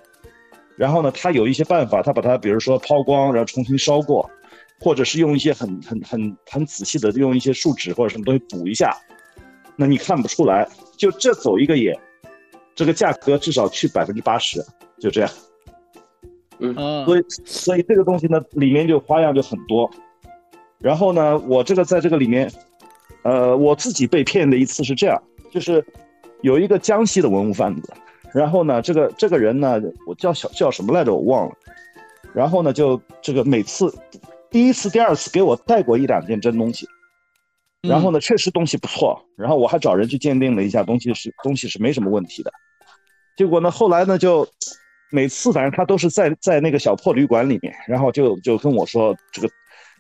[0.75, 4.29] 然后呢，它有一些办法，它把它比如说抛光，然后重新烧过，
[4.81, 8.91] 或者是用一些很很很很仔细的用一些树脂或者什么东西补一下，
[9.77, 11.95] 那你看不出来，就这走一个眼，
[12.75, 14.65] 这个价格至少去百分之八十，
[14.99, 15.31] 就这样。
[16.59, 19.89] 嗯，所以所以这个东西呢，里面就花样就很多，
[20.79, 22.51] 然后呢，我这个在这个里面。
[23.29, 25.23] 呃，我自己被骗的一次是这样，
[25.53, 25.85] 就是
[26.41, 27.93] 有一个江西的文物贩子，
[28.33, 31.55] 然后呢，这个这个人呢，我叫小叫什么来着，我忘了。
[32.33, 33.95] 然后呢，就这个每次
[34.51, 36.87] 第一次、第二次给我带过一两件真东西，
[37.83, 42.51] 然后呢，确实东西不错，然后我还找人去鉴定了一下，东西是东西是没什么问题的。
[43.37, 44.49] 结果呢，后来呢，就
[45.11, 49.51] 每次反正他都是在在那个小破旅馆里面，然后就就跟我说这个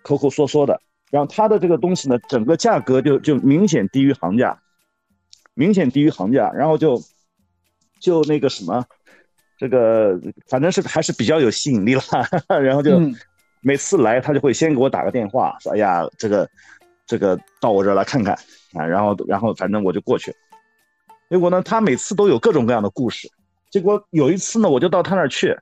[0.02, 0.80] 抠抠缩缩的。
[1.10, 4.58] 然后它的这个东西呢，整个价格就就明显低于行价，
[5.54, 7.00] 明显低于行价，然后就
[7.98, 8.84] 就那个什么，
[9.56, 12.02] 这个反正是还是比较有吸引力了。
[12.60, 13.00] 然后就
[13.62, 16.48] 每次来他就会先给我打个电话，说哎呀，这个
[17.06, 18.34] 这个到我这儿来看看
[18.74, 20.34] 啊，然后然后反正我就过去。
[21.30, 23.28] 结果呢，他每次都有各种各样的故事。
[23.70, 25.56] 结果有一次呢，我就到他那儿去，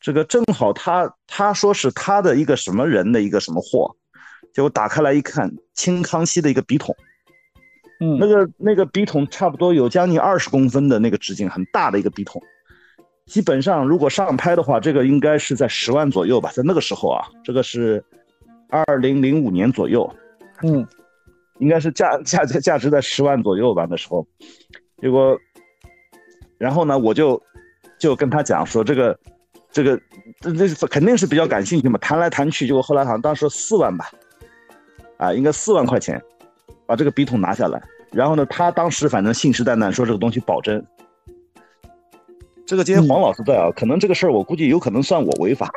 [0.00, 3.94] 这个正好他他说是他的一个什么人的一个什么货。
[4.58, 6.92] 结果打开来一看，清康熙的一个笔筒，
[8.00, 12.42] 嗯，那个那个笔筒差不多有将近二十公分的那个直径，很大的一个笔筒。
[13.26, 18.04] 基本上如果上拍的话，这个应该是在十万左右吧，在那个时候啊，这个是
[18.68, 20.12] 二零零五年左右。
[20.64, 20.84] 嗯，
[21.60, 24.26] 应该是价价价价值在十万左右吧那时候，
[25.00, 25.38] 结果，
[26.58, 27.40] 然后呢，我就
[27.96, 29.16] 就跟他讲说这个
[29.70, 29.96] 这个
[30.40, 34.10] 这这肯定是比较感兴趣嘛，谈来谈去，结果后来好像当时四万吧，
[35.18, 36.20] 啊，应该四万块钱，
[36.86, 40.82] 把这个笔筒拿下来，然后呢，他当时反正信誓旦旦说这个东西保真。
[42.64, 45.70] 这个今天黄老师在啊，可能这个事儿我估计有可能算我违法，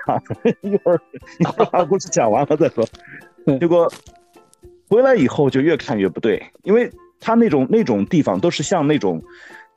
[0.62, 1.00] 一会儿
[1.40, 2.86] 一会儿把故事讲完了再说。
[3.60, 3.92] 结果
[4.90, 9.24] 回来以后就越看越不对，因为他那种那种地方都是像那种，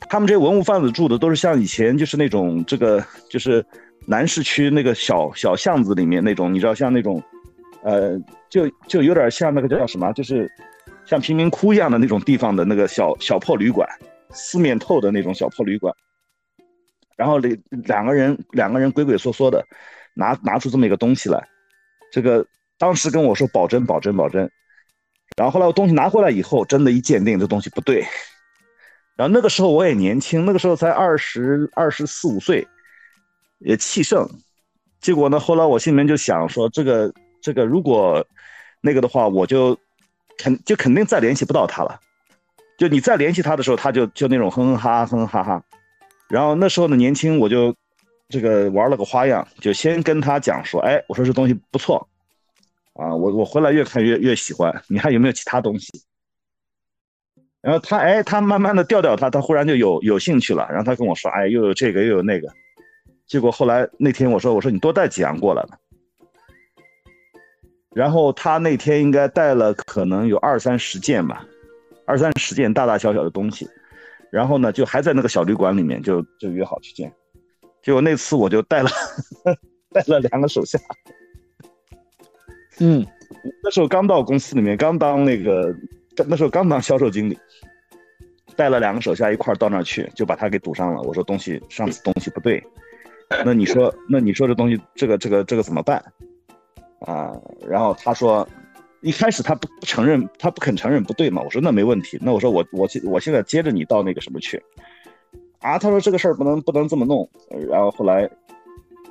[0.08, 3.64] 他们这些文物贩子住的都是像以前就是那种这个就是
[4.06, 7.22] 南市区那个小小巷子里面那种，你知道像那种，
[7.84, 8.18] 呃，
[8.48, 10.50] 就就有点像那个叫什么，就是
[11.04, 13.88] 像贫民窟一样的那种地方的那个小小破旅馆，
[14.30, 15.94] 四面透的那种小破旅馆。
[17.16, 19.64] 然后两两个人两个人鬼鬼祟祟的
[20.14, 21.46] 拿拿出这么一个东西来，
[22.10, 22.44] 这个
[22.78, 24.50] 当时跟我说保真保真保真，
[25.36, 28.00] 然后后来我东西拿回来以后，真的一鉴定这东西不对，
[29.14, 32.66] 然后那个时候我也年轻，那个时候才二十二十四五岁，
[33.58, 34.28] 也气盛，
[35.00, 37.12] 结果呢后来我心里面就想说这个
[37.44, 38.26] 这个如果
[38.80, 39.78] 那个的话，我就
[40.38, 42.00] 肯就肯定再联系不到他了，
[42.78, 45.62] 就你再联系他的时候，他就就那种哼哼哈哈哼哼哈哈。
[46.30, 47.74] 然后那时候呢年轻，我就
[48.30, 52.08] 这个玩了个花样，就先跟他讲说，哎，我说这东西不错，
[52.94, 55.86] 啊，我我回来越看越越喜欢，你看有没有其他东西？
[57.60, 62.48] 然后他哎，他慢慢的调调他，他忽然就有有兴趣了，然后他跟我说，哎，又有这个又有那个，
[63.26, 65.76] 结果后来那天我说我说你多带几样过来吧，
[67.94, 71.46] 然后他那天应该带了可能有二三十件吧，
[72.06, 73.68] 二三十件大大小小的东西。
[74.30, 77.12] 然后呢，就还在那个小旅馆里面，就就约好去见。
[77.84, 78.90] 结果那次我就带了
[79.94, 80.76] 带了两个手下，
[82.80, 83.06] 嗯，
[83.62, 85.72] 那时候刚到公司里面，刚当那个
[86.26, 87.38] 那时候刚当销售经理，
[88.56, 91.00] 带了两个手下一块到那儿去，就把他给堵上了。
[91.02, 92.60] 我说东西上次东西不对，
[93.44, 96.02] 那你说那你说这东西这个这个这个怎么办
[97.06, 97.32] 啊？
[97.66, 98.46] 然后他说。
[99.00, 101.42] 一开始他不不承认，他不肯承认不对嘛？
[101.42, 104.56] 我说那没问题，那我说我我现我现在接着你到那个什么去，
[105.58, 105.78] 啊？
[105.78, 107.28] 他说这个事儿不能不能这么弄。
[107.68, 108.26] 然后后来，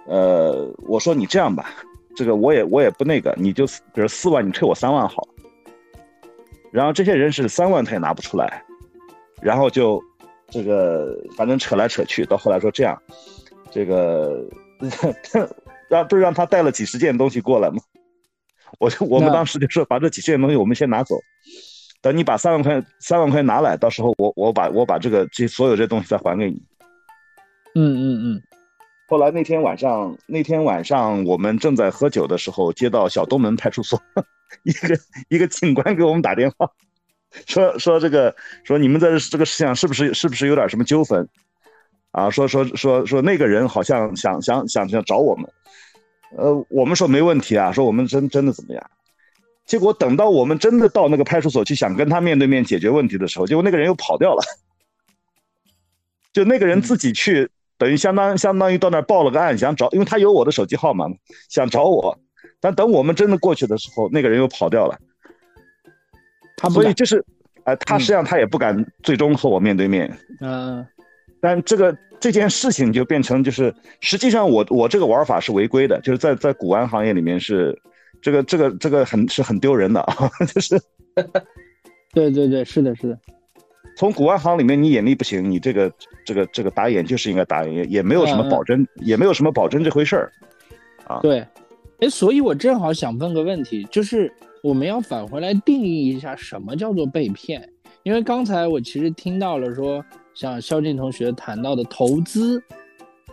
[0.07, 1.69] 呃，我说你这样吧，
[2.15, 5.27] 这个我也我也不那个，你就比如四万，你退我三万好。
[6.71, 8.63] 然后这些人是三万他也拿不出来，
[9.43, 10.03] 然后就
[10.47, 12.99] 这个反正扯来扯去，到后来说这样，
[13.69, 14.43] 这个
[15.93, 17.77] 让不是让他带了几十件东西过来吗？
[18.79, 21.15] 我就我们当时就说，把这几十件东西我们先拿走，
[22.01, 26.61] 等你把三万块三万块拿来，到时候我我把我把这个这所有这东西再还给你。
[27.75, 28.41] 嗯嗯嗯。
[29.07, 34.01] 后来那天晚上，那天晚上我们正在喝酒的时候，接到小东门派出所
[34.63, 34.97] 一个
[35.29, 36.67] 一个警官给我们打电话，
[37.45, 41.29] 说说这个说你们在这个事情是不是是不是有点什么纠纷
[42.11, 42.27] 啊？
[42.31, 45.47] 说说说说那个人好像想想想想找我们。
[46.37, 48.91] 呃，我们说没问题啊，说我们真真的怎么样？
[49.65, 54.43] 结果等到我们真的到那个派出所去，想跟他面对面解决问题的时候，结果那个人又跑掉了。
[56.33, 61.15] 就那个人自己去，等于相当相当于到那儿报了个案，想找，因为他有我的手机号码嘛，
[61.49, 62.17] 想找我。
[62.59, 64.97] 但等我们真的过去的时候，那个人又跑掉了。
[66.57, 67.23] 他所以就是，
[67.65, 70.17] 哎，他实际上他也不敢最终和我面对面。
[70.41, 70.85] 嗯。
[71.43, 77.77] 但这个这件事情就变成就是，实际上我我这个玩法是违规的，就是在在古玩行业里面是，
[78.21, 80.15] 这个这个这个很是很丢人的啊，
[80.47, 80.79] 就是，
[82.13, 83.19] 对对对，是的是的，
[83.97, 85.91] 从古玩行里面你眼力不行，你这个
[86.25, 90.31] 这个这个打眼就是应该打眼，也没有什么保真，也没有什么保真这回事儿，
[91.05, 91.45] 啊，对，
[91.99, 94.31] 哎，所以我正好想问个问题，就是
[94.63, 97.67] 我们要返回来定义一下什么叫做被骗，
[98.03, 100.01] 因为刚才我其实听到了说。
[100.33, 102.61] 像肖静同学谈到的投资，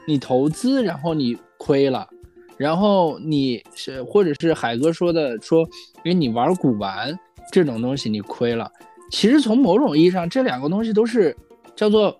[0.06, 2.08] 你投资然后你亏了，
[2.56, 5.60] 然后你是或者是海哥说的说，
[6.04, 7.18] 因为你玩古玩
[7.52, 8.70] 这种东西你亏了，
[9.10, 11.36] 其实从某种意义上这两个东西都是
[11.74, 12.14] 叫做，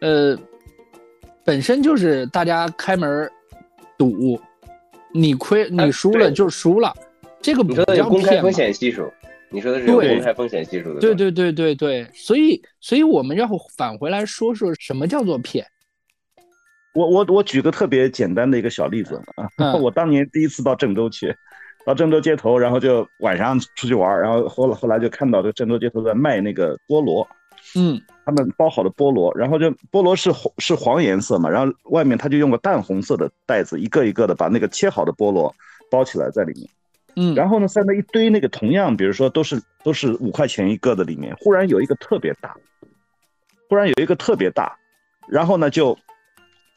[0.00, 0.36] 呃，
[1.44, 3.30] 本身就是大家开门
[3.98, 4.40] 赌，
[5.12, 6.94] 你亏你输了就输了，
[7.40, 9.10] 这个不叫公开风险系数。
[9.52, 15.66] 你说的是公开风险系数的，对对对对对，所以所以我们要返回来说说什么叫做骗。
[16.94, 19.20] 我我我举个特别简单的一个小例子
[19.56, 21.34] 啊， 我当年第一次到郑州去，
[21.84, 27.26] 到郑州街头，然后就晚上出去玩，然后后来后来就看到这郑州街头在卖那个菠萝，
[27.76, 35.52] 嗯，他们包好的菠萝，然后就菠萝是红是黄颜色嘛，然后外面他就用个淡红色的袋子，一个一个的把那个切好的菠萝
[35.90, 36.68] 包起来在里面。
[37.16, 42.56] 嗯，然后呢，在那一堆那个同样，比如说都是都是五块钱一个的里面，忽然有一个特别大，
[43.68, 44.76] 忽然有一个特别大，
[45.28, 45.96] 然后呢就，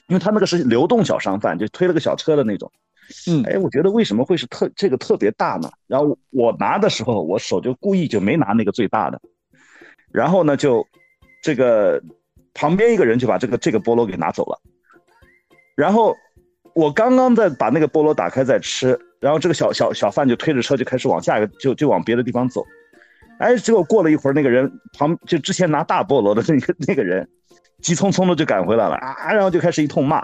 [0.07, 2.71] 因为他那个是流动小商贩，就推了个小车的那种，
[3.27, 5.69] 嗯，哎，我觉得为什么会是特这个特别大呢？
[5.87, 9.21] 然后我拿的时候，我手就故意就没拿那个最大的，
[10.11, 10.85] 然后呢就
[11.41, 12.01] 这个
[12.53, 14.59] 旁边一个人就把这个这个菠萝给拿走了，
[15.75, 16.15] 然后
[16.75, 18.99] 我刚刚在把那个菠萝打开在吃。
[19.19, 22.61] 然后这个小小小贩就推着车就开始往下一个就就往别的地方走，
[23.39, 24.69] 哎，结果过了一会儿，那个人
[24.99, 27.25] 旁就之前拿大菠萝的那个 那个人，
[27.81, 30.21] 急匆匆的就赶回来了啊，然后就开始一通骂，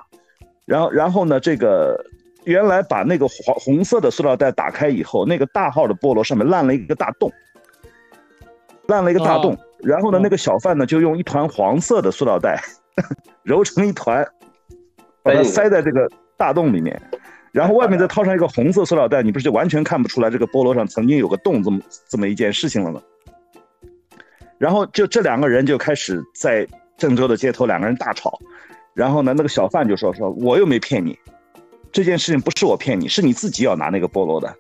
[0.65, 1.97] 然后然后呢，这个
[2.43, 7.31] 原来把那个黄红色的塑料袋打开以后，那个大号的菠萝上面烂了一个大洞，
[8.87, 12.61] 烂了一个大洞，然后呢，那个小贩呢就用一团黄色的塑料袋
[13.43, 14.27] 揉成一团，
[15.23, 16.05] 把它塞在这个
[16.39, 16.99] 大洞里面。
[17.51, 23.01] 然后外面再套上一个红色塑料袋，你不是就完全看不出来这个菠萝上曾经有个洞这么这么一件事情了吗？
[24.59, 28.39] 然后就这两个人就开始在郑州的街头两个人大吵，
[28.93, 31.17] 然后呢那个小贩就说说我又没骗你，
[31.91, 34.55] 这件事情不是我骗你，是你自己要拿那个菠萝的，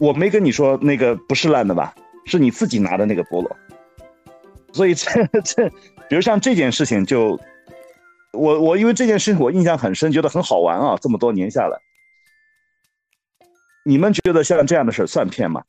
[0.00, 1.94] 我没跟你说那个不是烂的吧，
[2.24, 3.56] 是你自己拿的那个菠萝，
[4.72, 5.68] 所以这这
[6.08, 7.38] 比如像这件事情就。
[8.36, 10.96] 我我因为这件事情我印象很深，觉得很好玩啊！
[11.00, 11.78] 这么多年下来，
[13.84, 15.62] 你们觉得像这样的事算骗吗？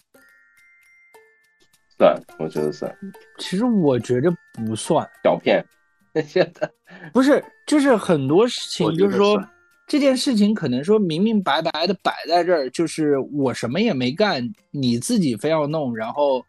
[1.97, 2.95] 算，我觉得算。
[3.39, 5.65] 其实我觉着不算小骗。
[6.25, 6.69] 现在
[7.13, 9.39] 不是，就是很多事情，就是说
[9.87, 16.43] 这件事情可能说明明白白的摆在这儿，就是我什么也没干，你自己非要弄，然后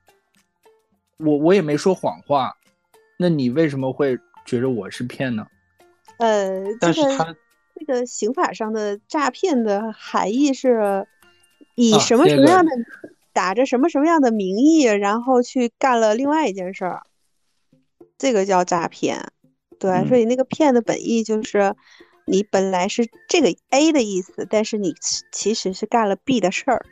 [1.18, 2.54] 我我也没说谎话，
[3.18, 5.46] 那你为什么会觉得我是骗呢？
[6.18, 7.34] 呃，但是他
[7.74, 11.06] 这个刑法上的诈骗的含义是
[11.76, 12.72] 以什么什么样的
[13.32, 17.02] 打着什么什么样的名义，然后去干了另外一件事儿，
[18.18, 19.28] 这个叫诈骗。
[19.78, 21.76] 对，所以那个骗的本意就是
[22.26, 24.92] 你本来是这个 A 的意思，但是你
[25.30, 26.84] 其实是干了 B 的事儿。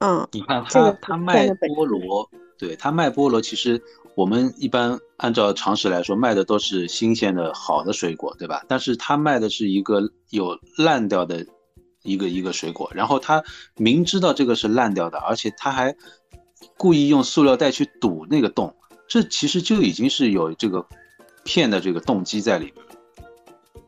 [0.00, 2.28] 嗯，你看他他卖菠萝，
[2.58, 3.82] 对他卖菠萝其实。
[4.16, 8.64] 我们一般按照常识来说，卖的都是新鲜的好的水果，对吧？
[8.66, 11.44] 但是他卖的是一个有烂掉的
[12.02, 13.44] 一个一个水果，然后他
[13.76, 15.94] 明知道这个是烂掉的，而且他还
[16.78, 18.74] 故意用塑料袋去堵那个洞，
[19.06, 20.86] 这其实就已经是有这个
[21.44, 22.86] 骗的这个动机在里面。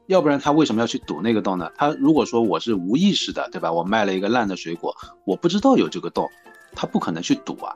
[0.08, 1.72] 要不然他为什么要去堵那个洞呢？
[1.74, 3.72] 他如果说我是无意识的，对吧？
[3.72, 6.28] 我卖了一个烂的水果，我不知道有这个洞，
[6.74, 7.74] 他不可能去堵啊。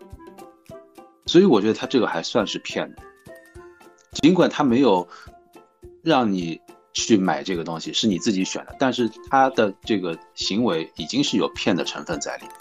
[1.26, 3.02] 所以我觉得他这个还算是骗的，
[4.22, 5.06] 尽管他没有
[6.02, 6.60] 让你
[6.92, 12.52] 去买这个东西，是你自己选的，但是他的这个行为已经是有骗的成分在里面。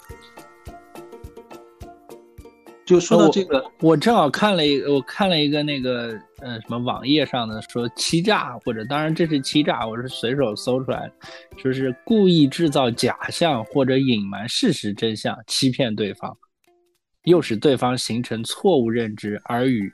[2.84, 11.12] 就说到这个，我正好看了一个，我看了一个那个呃什么网页上的说欺诈，或者当然这是欺诈，我是随手搜出来的，
[11.62, 16.36] 就是故意制造假象或者隐瞒事实真相，欺骗对方。
[17.24, 19.92] 又使对方形成错误认知，而与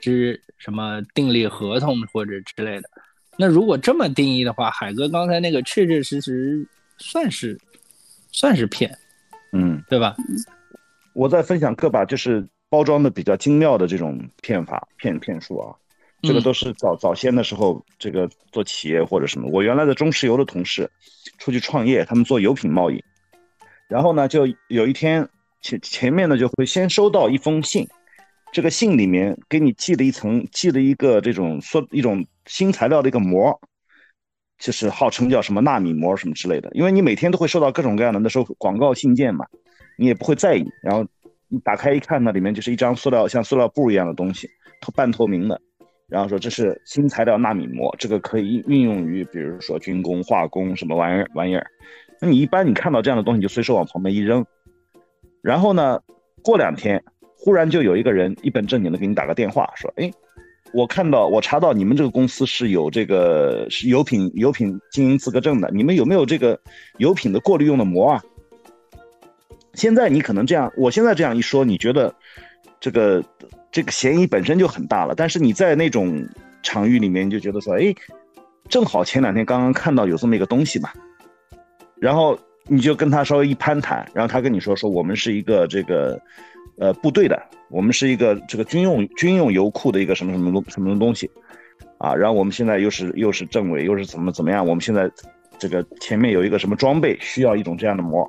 [0.00, 2.90] 之什么订立合同或者之类的。
[3.38, 6.66] 那如果这么定义的话，海哥刚才那个确确实实
[6.98, 7.56] 算是
[8.32, 8.96] 算是骗，
[9.52, 10.16] 嗯，对吧？
[11.12, 15.74] 我在分享个把就是包装的比较精妙的这种骗法骗骗术啊，
[16.22, 19.48] 这个都是早早先的时候这个做企业或者什么。
[19.52, 20.90] 我原来的中石油的同事
[21.38, 23.00] 出去创业，他们做油品贸易，
[23.88, 25.28] 然后呢就有一天。
[25.64, 27.88] 前前面呢就会先收到一封信，
[28.52, 33.58] 这个信里面给你寄了一层，寄了一个这种说一种新材料的一个膜，
[34.58, 36.68] 就是号称叫什么纳米膜什么之类的。
[36.74, 39.46] 因为你每天都会收到各种各样的那时候广告信件嘛，
[39.96, 40.66] 你也不会在意。
[40.82, 41.06] 然后
[41.48, 44.46] 你打开一看呢，里面就是一张塑料像塑料布一样的东西，
[44.94, 45.58] 半透明的。
[46.06, 51.66] 然后说这是新材料纳米膜，这个可以运用于比如说军工、化工什么玩意儿玩意儿。
[52.20, 54.44] 那你一般你看到这样的东西，你就随手往旁边一扔。
[55.44, 56.00] 然后呢，
[56.42, 57.04] 过两天，
[57.36, 60.10] 忽然就有一个人一本正经的给你打个电话，说：“哎，
[60.72, 66.58] 我看到我查到你们这个公司是有这个是油品油品经营资格证的，你们有没有这个
[66.96, 68.24] 油品的过滤用的膜啊？”
[69.74, 72.14] 现在你可能这样，我现在这样一说，你觉得
[72.80, 73.22] 这个
[73.70, 75.14] 这个嫌疑本身就很大了。
[75.14, 76.26] 但是你在那种
[76.62, 77.94] 场域里面，就觉得说：“哎，
[78.70, 80.88] 正好前两天刚刚看到有这么一个东西嘛。”
[82.00, 82.38] 然后。
[82.66, 86.20] 你就跟他稍微一攀谈，然后他跟你说说我们是一个这个，
[86.78, 91.30] 呃部队的，我们是一个这个军用军用油库的一个什么什么东什么东西，
[91.98, 95.10] 啊，然后我们现在又是又是政委又是怎么怎么样，我们现在
[95.58, 98.28] 这个前面有一个什么装备需要一种这样的膜，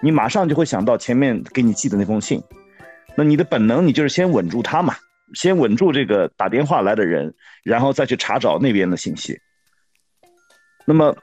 [0.00, 2.42] 你马上就会想到前面给你寄的那封信。
[3.16, 4.94] 那你的本能，你就是先稳住他嘛，
[5.34, 7.32] 先稳住这个打电话来的人，
[7.62, 9.38] 然后再去查找那边的信息。
[10.84, 11.16] 那么，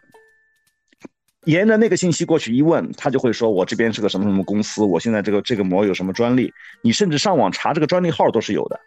[1.46, 6.54] 沿着那个信息过去一问，他就会说：“我这边是个什么什么公司，我现在这个这个膜有什么专利？
[6.82, 8.80] 你甚至上网查这个专利号都是有的。”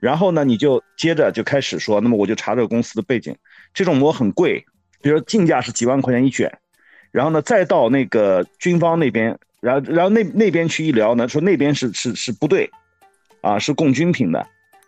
[0.00, 3.36] 然后呢，你就接着就开始说：“那么我就查这个公司的背景，
[3.74, 4.64] 这种膜很贵，
[5.02, 6.50] 比如进价是几万块钱一卷。”
[7.12, 9.38] 然后呢，再到那个军方那边。
[9.60, 12.70] 然后，然后那那边去一聊呢，说那边是是是不对，
[13.42, 14.46] 啊，是供军品的。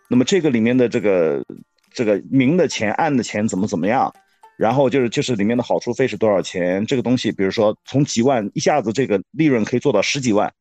[0.09, 1.45] 那么这个里面的这个
[1.91, 4.11] 这个明的钱、暗的钱怎么怎么样？
[4.57, 6.85] 然后就是就是里面的好处费是多少钱？
[6.85, 10.51] 这个东西，比如说从几万一下子这个利润可以做到十几万，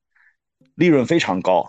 [0.74, 1.66] 利润非常高。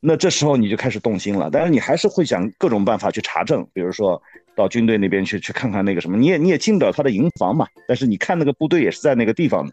[0.00, 4.20] 那这时候你就开始动心了，但是你还是会想各种办法去查证，比如说
[4.56, 9.72] 到军队那边去去看看那个什么，你也你也进不了他的营房嘛，但是你看那个部队也是在那个地方的。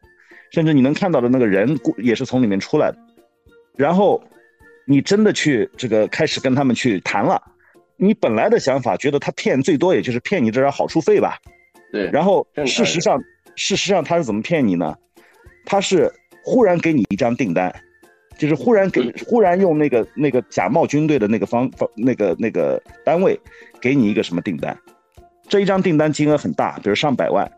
[0.50, 2.98] 甚至你能看到的那个人也是从里面出来的，
[3.76, 4.24] 然后
[4.86, 7.42] 你真的去这个开始跟他们去谈了，
[7.98, 11.38] 你本来的想法觉得他骗最多也就是骗你这点好处费吧，
[11.92, 12.10] 对。
[12.12, 13.20] 然后事实上，
[13.56, 14.96] 事实上他是怎么骗你呢？
[15.66, 16.12] 他是
[16.44, 17.74] 忽然给你一张订单，
[18.38, 23.40] 就是忽然给忽然用那个那个假冒军队的那个方方那个那个单位
[23.82, 24.78] 给你一个什么订单，
[25.50, 27.52] 这一张订单金额很大，比如上百万，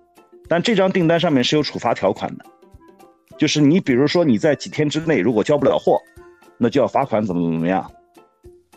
[0.48, 2.46] 但这张订单上面是有处罚条款的。
[3.38, 5.98] 就是你，比如说你在几天之内如果交不了货，
[6.58, 7.90] 那就要罚款，怎么怎么样？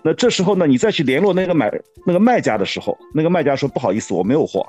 [0.04, 1.72] 那这时候呢，你再去联络那个买
[2.04, 4.66] 那个卖家的时候，那个卖家说不好意思，我没有货。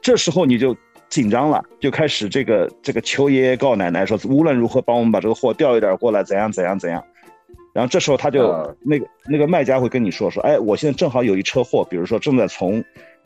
[0.00, 0.76] 这时候你就
[1.08, 7.04] 紧张了，就开始这个这个求爷爷告奶奶，说无论如何帮我们把这个货调一点过来，怎样怎样怎样。
[7.74, 12.82] 然后这时候他就那个那个卖家会跟你说说，哎，我现在正好有一车货，比如说正在从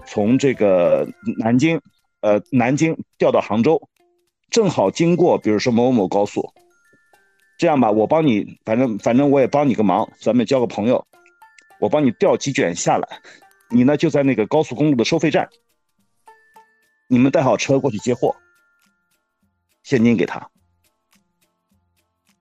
[0.06, 1.06] 从这个
[1.38, 1.80] 南京
[2.20, 3.80] 呃南京调到杭州。
[4.50, 6.52] 正好经过，比如说某某某高速，
[7.60, 11.06] 这样吧，我帮你，反正反正我也帮你个忙，咱们交个朋友，
[11.78, 13.06] 我帮你调几卷下来，
[13.68, 15.46] 你呢就在那个高速公路的收费站，
[17.06, 18.34] 你们带好车过去接货，
[19.82, 20.48] 现金给他。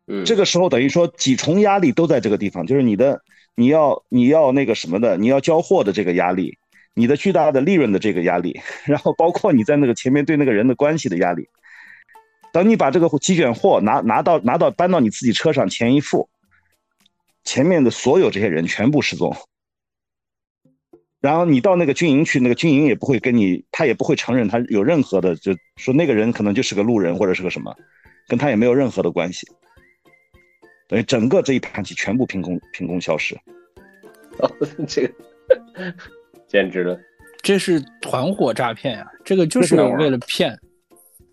[0.08, 3.22] 嗯，这个时候等于说几重压力都在这个地方，就是你的
[3.56, 6.58] 你要你要那个什么的，你要交货的这个压力，
[6.94, 11.50] 你的巨大的利润的这个压力，然后包括你在那个前面对那个人的关系的压力。
[12.52, 16.30] 等你把这个鸡卷货拿拿到拿到搬到你自己车上，钱一付，
[17.44, 19.36] 前面的所有这些人全部失踪。
[21.22, 27.76] 然后你到那个军营去，那个军营也不会跟你，他也不会承认他有任何的，就说那个人可能就是个路人或者是个什么，
[28.28, 29.46] 跟他也没有任何的关系。
[30.88, 33.36] 等于整个这一盘棋全部凭空凭空消失。
[34.40, 34.50] 哦，
[34.88, 35.14] 这个
[36.48, 36.98] 简直了，
[37.44, 39.06] 这是团伙诈骗呀！
[39.24, 40.58] 这个就是为了骗。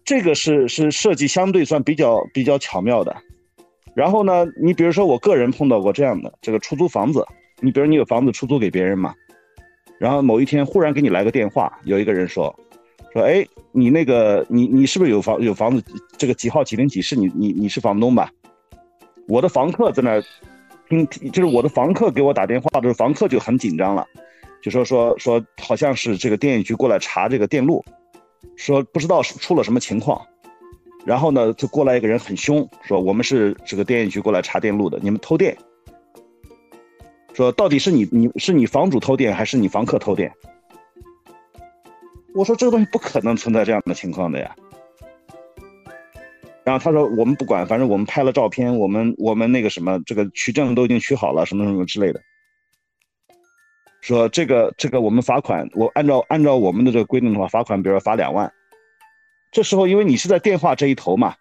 [0.06, 3.14] 这个是是设计相对算比较比较巧妙的，
[3.92, 7.26] 然后呢，你比如说我个人碰到过这样的这个出租房子，
[7.60, 9.12] 你比如你有房子出租给别人嘛，
[9.98, 12.54] 然后某一天忽然给你来个电话，有一个人说，
[13.12, 15.82] 说哎，你那个你你是不是有房有房子？
[16.16, 17.16] 这个几号几零几室？
[17.16, 18.30] 你你你是房东吧？
[19.26, 20.22] 我的房客在那
[20.88, 24.06] 听，就是我的房客给我打电话的时候，房客就很紧张了，
[24.62, 27.84] 就说说说好像是这个电业局过来查这个电路。
[28.54, 30.24] 说不知道是出了什么情况，
[31.04, 35.56] 然后呢，就过来一个人很凶，说我们是这个电业局过来查电路的，你们偷电。
[37.34, 40.32] 说到底是你你是你房主偷电还是你房客偷电？
[42.34, 44.54] 我说这个东西不可能存在这样的情况的呀。
[46.64, 52.20] 然后他说我们不管，反正我们拍了照片，我们我们那个什么这个取证都已经取好了，什么什么之类的。
[54.00, 58.52] 说这个这个我们罚款，我按照按照我们的这个规定的话，罚款比如说罚两万。
[59.50, 61.34] 这时候因为你是在电话这一头嘛，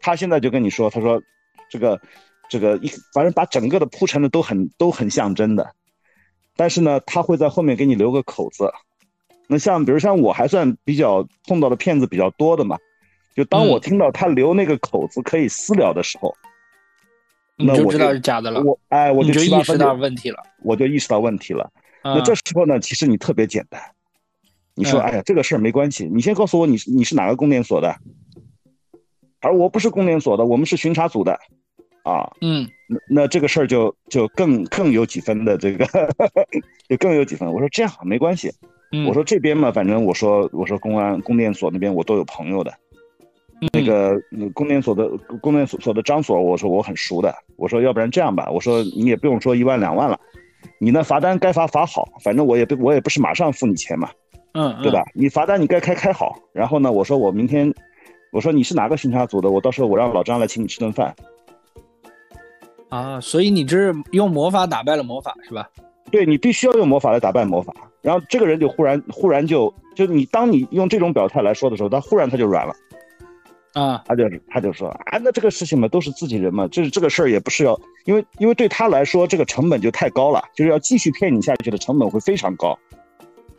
[0.00, 1.22] 他现在就跟你说，他说
[1.68, 2.00] 这个
[2.48, 5.72] 这个一反正把整个的铺陈的都很都很像真的，
[6.56, 8.72] 但是呢，他会在后面给你留个口子。
[9.46, 12.78] 那像比如像我还算比较碰到的骗子比较多的嘛，
[13.34, 16.34] 就当我听到他留那个口子可以私聊的时候。
[17.58, 18.62] 那我知道是假的了。
[18.62, 20.42] 我哎，我就意识到问题了。
[20.62, 21.70] 我就意识到问题了。
[22.04, 23.80] 那这时候呢，其实你特别简单。
[24.74, 26.08] 你说，哎呀，这个事儿没关系。
[26.10, 27.94] 你先告诉我，你是你是哪个供电所的？
[29.40, 31.38] 而我不是供电所的，我们是巡查组的。
[32.04, 35.84] 啊，嗯，那那这个事儿就就更更有几分的这个，
[36.88, 37.52] 就更有几分。
[37.52, 38.52] 我说这样没关系。
[39.06, 42.72] 我说这边嘛，反正我说我说公安供电所那边我都有朋友的。
[43.72, 44.20] 那个
[44.54, 45.08] 供电所的
[45.40, 47.34] 供电所所的张所，我说我很熟的。
[47.56, 50.18] 我说要不然这样吧，我说你也不用说一万两万了，
[50.78, 54.08] 你那罚单该罚罚好，反正我也不我也不是马上付你钱嘛。
[54.52, 55.04] 嗯，对吧？
[55.14, 57.72] 你罚单你该开开好，然后呢，我说我明天，
[58.32, 61.14] 我说你是哪个巡查组的，我到时候我让老张来请你吃顿饭。
[62.88, 65.68] 啊，所以你这是用魔法打败了魔法是吧？
[66.10, 72.74] 对你必须要用魔法来打败魔法，然后这个人就忽然忽然就就你当你用这种表态来说的时候，他忽然他就软了。
[73.74, 82.78] 啊，他就他就说啊，那这个事情嘛，都是自己人嘛，就是这个事儿也不是要，因为因为对他来说，这个成本就太高了，就是要继续骗你下去的成本会非常高，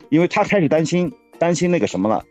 [0.08, 2.22] 因为他开始担心担心那个什么了，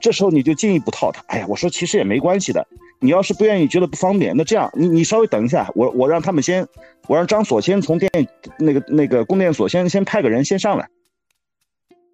[0.00, 2.66] 这时候你就进一步套他，哎呀，我说其实也没关系的，
[3.00, 6.68] 你要是不愿意觉得不方便，那这样你你稍微等一下，我我让他们先，
[7.08, 8.10] 我让张所先从电
[8.58, 10.88] 那个那个供电所先先派个人先上来，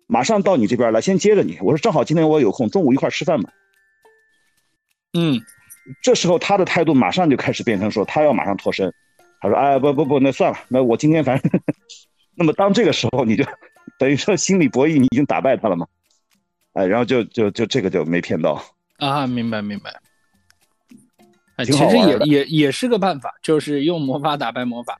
[0.06, 3.50] 马上到你这边来，先接着你，我说正好今天我有空，中午一块吃饭吧。
[5.12, 5.40] 嗯，
[6.00, 8.92] 这时候他的态度马上就开始变成说他要马上脱身，
[9.40, 11.60] 他说哎不不不那算了，那我今天反正，
[12.36, 13.44] 那么当这个时候你就
[13.98, 15.86] 等于说心理博弈你已经打败他了嘛，
[16.74, 18.62] 哎然后就就就这个就没骗到
[18.98, 19.92] 啊明白明白，
[21.56, 24.96] 哎其实也也也是个办法，就是用魔法打败魔法。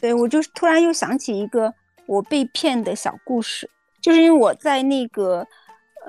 [0.00, 1.74] 对我就是突然又想起一个
[2.06, 3.68] 我被骗的小故事，
[4.00, 5.46] 就是因为我在那个。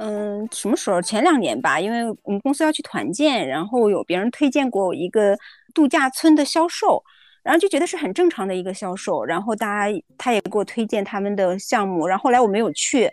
[0.04, 1.00] 嗯，什么时候？
[1.00, 5.38] 前两年吧，因为我们公司要去团建，然后有别人推荐过我一个
[5.76, 7.04] 度假村的销售，
[7.44, 13.12] 然后就觉得是很正常的一个销售，然后大家他也给我推荐他们的项目，然后后来我没有去，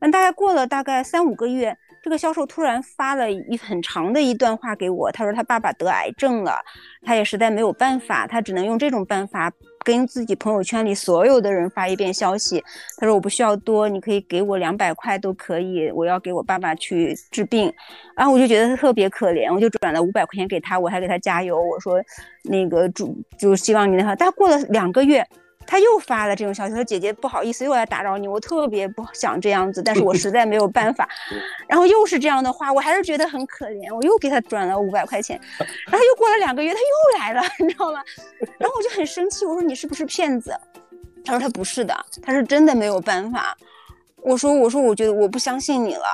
[0.00, 6.58] 嗯，大概过了大概三五个月，这个销售突然发了一很长的一段话给我，他说他爸爸得癌症了，
[7.04, 9.52] 他也实在没有办法，他只能用这种办法。
[9.84, 12.62] 跟自己朋友圈里所有的人发一遍消息，
[12.98, 17.72] 他说我不需要多，你可以给我两百块都可以，我要给我爸爸去治病，
[18.16, 22.02] 然后我就觉得他特别可怜，我就转了五百块钱给他，我还给他加油，我说
[22.44, 25.26] 那个祝就希望你那啥，但过了两个月。
[25.66, 31.08] 他又发了这种消息，说姐姐不好意思又来打扰你，我特别不想这样子，但是我 实在没有办法。
[31.68, 35.40] 然后又是这样的话，我还是觉得很可怜，我又给他转了五百块钱。
[35.58, 38.02] 然后又过了两个月，他又来了，你知道吗？
[38.58, 40.52] 然后我就很生气，我说你是不是骗子？
[41.24, 43.56] 他说他不是的，他是真的没有办法。
[44.22, 46.04] 我说我说我觉得我不相信你了。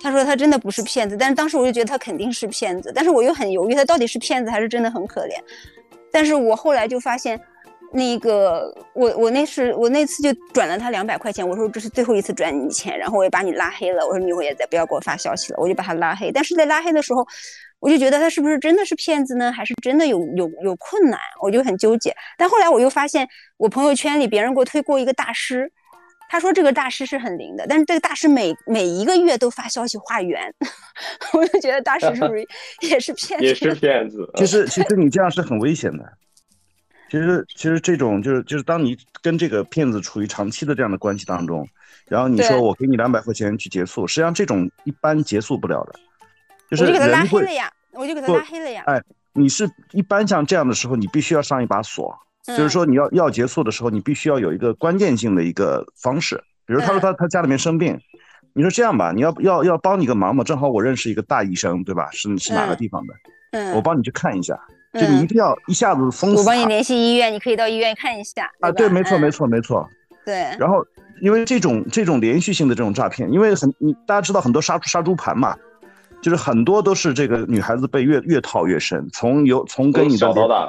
[0.00, 5.34] 他说他真的不是骗子，但是当时我就觉得他肯定是骗子，但是我又很犹豫，他到底是骗子还是真的很可怜？
[6.10, 7.38] 但是我后来就发现。
[7.90, 16.30] 那个，我我那是我那次就转了他两百块钱，我说这是最后一次转你钱，然后我也把你拉黑了，我说你以后也再不要给我发消息了，我就把他拉黑。
[16.30, 17.26] 但是在拉黑的时候，
[17.80, 22.14] 我就觉得他是不是真的是骗子呢，还是真的有有有困难，我就很纠结。
[22.36, 25.70] 但后来我又发现，我朋友圈里别人给我推过一个大师，
[26.28, 30.52] 他说这个大师是很灵的，但是这个大师每每一个月都发消息化缘，
[31.32, 32.46] 我就觉得大师是不是
[32.82, 33.46] 也是骗子？
[33.46, 34.30] 也 是骗子。
[34.36, 36.04] 其实其实你这样是很危险的。
[37.10, 41.66] 其实，其实这种就是就是，当你跟这个骗子处于长期的这样的关系当中，
[42.06, 45.98] 然后你说我给你两百块钱去结束，实际上这种一般结束不了的。
[46.70, 48.82] 就是我就给他拉黑了呀，我就给他拉黑了呀。
[48.86, 49.02] 哎，
[49.32, 52.14] 你是一般像这样的时候，你必须要上一把锁，
[52.46, 56.36] 就是说你要要结束的时候，你必须要有一个关键性的一个方式。
[56.66, 57.98] 比如他说他他家里面生病，
[58.52, 62.10] 你说这样吧，你要要要帮你个忙嘛，正好我认识一个大医生，对吧？
[62.12, 63.14] 是是哪个地方的？
[63.52, 64.58] 嗯，我帮你去看一下。
[65.00, 66.38] 就你一定要一下子封死。
[66.38, 68.50] 我帮你联系医院，你可以到医院看一下。
[68.60, 69.88] 啊，对，没错，没错，没错。
[70.24, 70.34] 对。
[70.58, 70.84] 然后，
[71.22, 75.56] 因为这种这种连续性的这种诈骗，因为很你大家知道很多杀杀猪盘嘛，
[76.20, 80.68] 就是很多都是这个女孩子被越越套越深，从有从跟你小到大，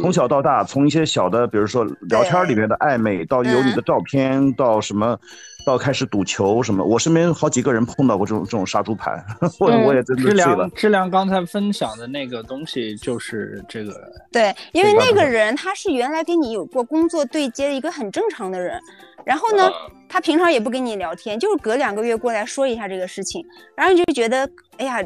[0.00, 5.18] 从小到大，从一些小的，比如说聊天里面的暧昧，到有你的照片，到什么。
[5.64, 9.24] 到开始赌球什么，我身边好几个人碰到过这种这种杀猪盘，
[9.58, 10.68] 我我也真的醉了。
[10.74, 13.92] 质量刚才分享的那个东西就是这个。
[14.32, 18.80] 对，因为那个人他是原来跟你有过工作对接的一个很正常的人，
[19.24, 19.70] 然后呢，
[20.08, 23.44] 他平常也不跟你聊天，就是隔两个月过来说一下这个事情，
[23.76, 24.98] 然后你就觉得，哎呀，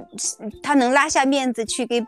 [0.62, 2.04] 他能拉下面子去给。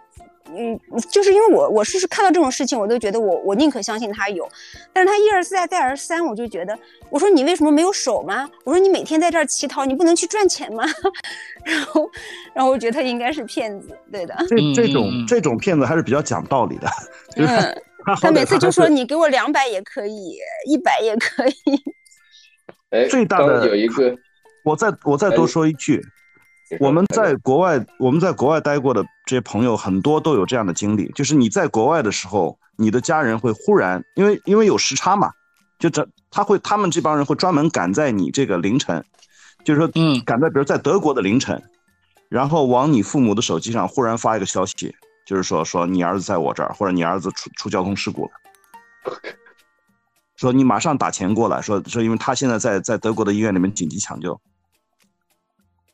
[0.48, 0.78] 嗯，
[1.10, 4.48] 就是因为我我是是看到这种事情，我都觉得我我宁可相信他有，
[4.92, 6.78] 但是他一而再再而三，我就觉得，
[7.10, 8.48] 我说你为什么没有手吗？
[8.64, 10.84] 我说你每天在这儿乞讨，你不能去赚钱吗？
[11.64, 12.10] 然后，
[12.54, 14.34] 然后我觉得他应该是骗子，对的。
[14.48, 16.88] 这这种这种骗子还是比较讲道理的。
[17.36, 17.82] 嗯，
[18.20, 21.54] 他每次就说你给我两百也可以，一百也可以。
[22.90, 24.16] 哎，最大的有一个，
[24.64, 26.00] 我再我再多说一句。
[26.80, 35.30] 我们在国外，我们在国外待过的这些朋友很多都有这样的经历，就是你在国外的时候，你的家人会忽然，因为因为有时差嘛，
[35.78, 39.04] 就这他会他们这帮人会专门赶在你这个凌晨，
[39.64, 41.62] 就是说，嗯，赶在比如在德国的凌晨，
[42.28, 44.92] 然后往你父母的手机上忽然发一个消息，
[45.24, 48.30] 就是说说你儿子在我这儿，或者你儿子出出交通事故了，
[50.34, 54.40] 说你马上打钱过来，说说因为他现在在在德国的医院里面紧急抢救。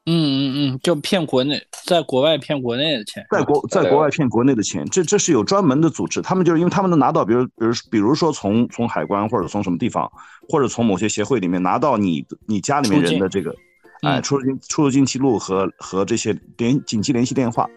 [0.05, 10.11] 嗯嗯嗯，就骗国内，在国外骗国内的钱，在国在国外骗国内的钱，这这是有专门的组织，他们就是因为他们能拿到，比如比如比如说从从海关或者从什么地方，
[10.49, 13.55] 或者从某些协会里面拿到你你家里面人的这个，
[14.03, 17.71] 哎出入境出入境记录和和这些联紧急联系电话，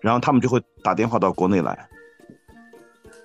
[0.00, 1.86] 然后他们就会打电话到国内来。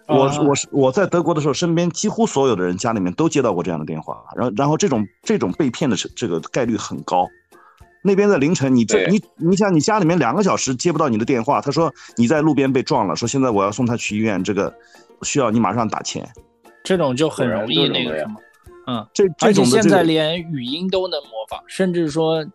[0.10, 7.26] 我我是我在德国的时候，身边几乎所有的人家里面都接到过这样的电话，然后然后这种这种被骗的这个概率很高。
[8.02, 14.74] 那边在凌晨，你这你你想你家里面两个小时接不到你的电话，他说你在路边被撞了，说现在我要送他去医院，这个
[15.24, 16.28] 需要你马上打钱，
[16.84, 18.36] 这种就很容易那个什么，
[18.88, 22.45] 嗯，这而且现在连语音都能模仿，甚至说，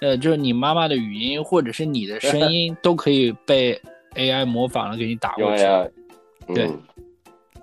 [0.00, 3.80] 呃，就是你妈妈的语音或者是你的声音都可以被
[4.14, 5.64] AI 模仿了给你打过去，
[6.54, 6.70] 对。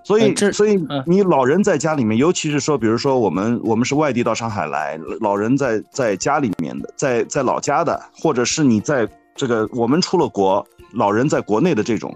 [0.04, 12.14] 所以，所以你老人在家里面，尤其是说，比如说我们我们是外地到上海来，老人在在家里面的，在在老家的，或者是你在这个我们出了国，老人在国内的这种，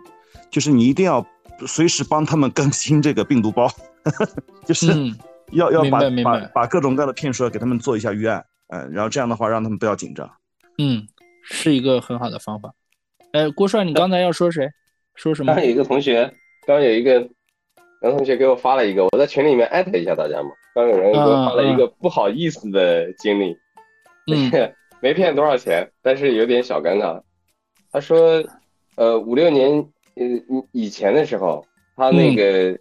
[0.50, 1.26] 就是你一定要
[1.66, 3.66] 随时帮他们更新这个病毒包，
[4.66, 4.92] 就是
[5.52, 10.30] 要要把把把各种各样的骗术给他们做一下预案，嗯，然后这样的话让他们不要紧张，
[10.76, 11.08] 嗯，
[11.42, 12.70] 是一个很好的方法。
[13.32, 14.68] 哎，郭帅，你刚才要说谁？
[15.14, 15.54] 说什么？
[15.54, 16.30] 刚有一个同学，
[16.66, 17.26] 刚有一个。
[18.02, 20.50] 杨同学给我发了一个，我在群里面艾特一下大家嘛。
[20.74, 23.56] 刚有人给我发了一个不好意思的经历，
[24.30, 27.20] 嗯， 没骗多少钱，但是有点小尴尬。
[27.90, 28.44] 他说，
[28.96, 29.70] 呃，五六年
[30.14, 30.24] 呃
[30.72, 31.66] 以前的时候，
[31.96, 32.78] 他那个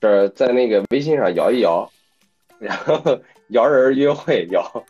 [0.00, 1.88] 这在那个微信上摇一摇，
[2.58, 3.20] 然后
[3.50, 4.84] 摇人约会摇，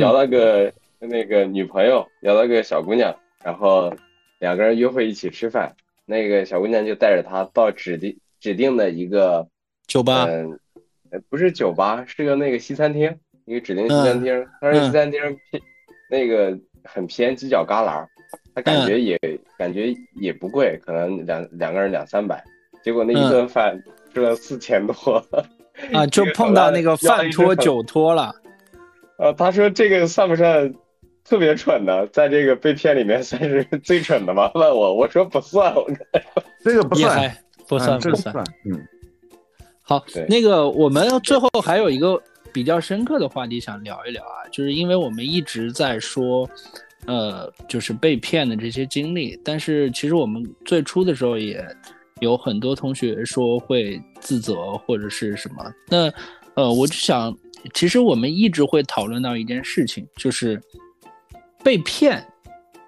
[0.00, 3.90] 摇了个那个女朋友，摇了个小姑娘，然后
[4.38, 5.74] 两个人约会一起吃饭，
[6.04, 8.18] 那个小姑娘就带着他到指定。
[8.46, 9.44] 指定的一个
[9.88, 10.56] 酒吧，嗯，
[11.28, 13.12] 不是酒吧，是个那个西餐厅，
[13.44, 14.46] 一个指定西餐厅。
[14.60, 15.20] 但是西餐厅
[15.50, 15.60] 偏
[16.08, 18.06] 那个很偏犄角旮旯，
[18.54, 19.18] 他感觉也
[19.58, 22.40] 感觉也不贵，可能两两个人两三百。
[22.84, 23.82] 结果那一顿饭
[24.14, 24.94] 吃了四千多，
[25.92, 28.32] 啊， 就碰到那个饭托酒托了。
[29.18, 30.72] 呃，他说这个算不算
[31.24, 34.48] 特别蠢的，在这个被骗里面算是最蠢的吗？
[34.54, 35.84] 问我，我说不算，我
[36.62, 37.36] 这个不算。
[37.68, 38.86] 不算不算，嗯，
[39.82, 42.20] 好，那个我们最后还有一个
[42.52, 46.48] 比较深刻的话题想聊一聊啊，就是因为我们一直在说，
[47.06, 51.64] 呃，就是被骗的这些经历，但是其实我们最初的时候也
[52.20, 56.12] 有很多同学说会自责或者是什么，那
[56.54, 57.36] 呃，我就想，
[57.74, 60.60] 其实我们一直会讨论到一件事情，就是
[61.62, 62.24] 被骗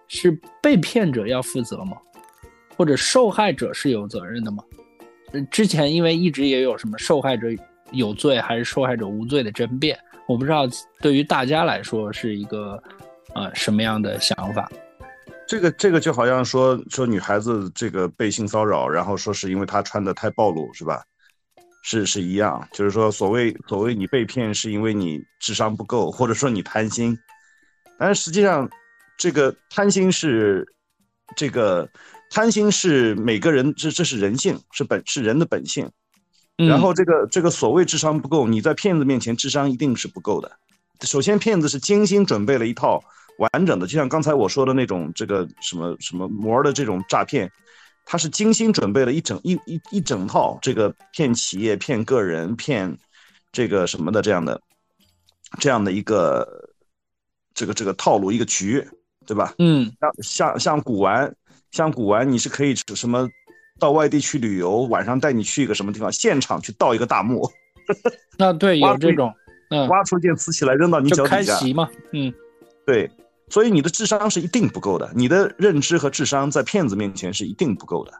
[0.07, 0.31] 是
[0.63, 1.97] 被骗者要负责吗？
[2.77, 4.63] 或者受害者是有责任的吗？
[5.51, 7.49] 之前因为一直也有什么受害者
[7.93, 10.67] 有罪还是受害者无罪的争辩，我不知道
[11.01, 12.83] 对于大家来说是一个
[13.35, 14.71] 呃什么样的想法。
[15.47, 21.03] 这个这个就好像说说女孩子这个被性骚扰，然后说是因为她穿的太暴露，是吧？
[21.83, 27.17] 是是一样，就是说所谓所谓你被骗是因为你智商不够，或者说你贪心，
[27.99, 28.69] 但是实际上
[29.19, 30.67] 这个贪心是
[31.37, 31.89] 这个。
[32.31, 35.91] 贪心是每个人，这这是人性，是本是人的本性。
[36.57, 40.51] 然后这个这个所谓智商不够，你在骗子面前智商一定是不够的。
[41.03, 43.01] 首先，骗子是精心准备了一套
[43.39, 47.49] 完整的，就像刚才我说的那种这个什么什么膜的这种诈骗，
[48.05, 52.99] 他是精心准备了一整一一一整套这个骗企业、骗个人、骗
[53.53, 54.61] 这个什么的这样的
[55.61, 56.69] 这样的一个
[57.55, 58.85] 这个这个套路一个局，
[59.25, 59.55] 对吧？
[59.59, 61.33] 嗯，像像像古玩。
[61.71, 63.29] 像古玩，你是可以什么
[63.79, 67.49] 到外地去旅游，晚上带你去一个什么地方，现场去盗一个大墓。
[68.39, 69.33] 那对，有这种，
[69.71, 71.37] 嗯，挖出件瓷器来扔到你脚底下。
[71.37, 72.33] 开席嘛，嗯，
[72.87, 73.11] 对，
[73.49, 78.13] 所以你的智商是一定不够的，你的认知和智商在骗子面前是一定不够的。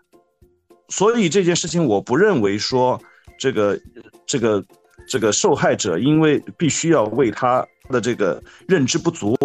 [0.89, 2.99] 所以这件事情，我不认为说
[3.39, 3.79] 这个
[4.27, 4.65] 这个
[5.07, 9.37] 这个受害者因为必须要为他的这个认知不足，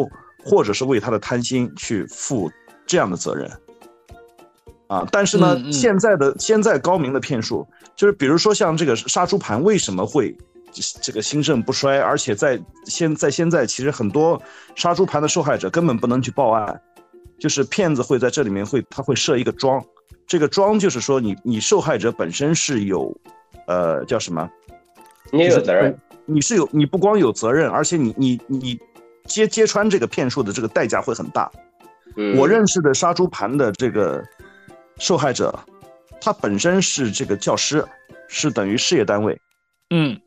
[0.43, 2.49] 或者是为他的贪心去负
[2.85, 3.51] 这样的责任。
[4.87, 7.65] 啊，但是呢，现在的现在高明的骗术，
[7.95, 10.35] 就是比如说像这个杀猪盘为什么会
[11.01, 14.39] 这个兴盛不衰，而且在现在现在其实很多
[14.75, 16.79] 杀猪盘的受害者根本不能去报案，
[17.39, 19.83] 就是骗子会在这里面会他会设一个桩，
[20.27, 23.15] 这个桩就是说你你受害者本身是有，
[23.67, 24.47] 呃叫什么？
[25.31, 28.79] 你有责任，你是有你不光有责任，而且你你你
[29.25, 31.49] 揭揭穿这个骗术的这个代价会很大。
[32.37, 34.23] 我认识的杀猪盘的这个。
[35.03, 35.53] 受害者，
[36.21, 37.85] 他本身是这个教师，
[38.29, 39.37] 是等于事业单位，
[39.89, 40.17] 嗯，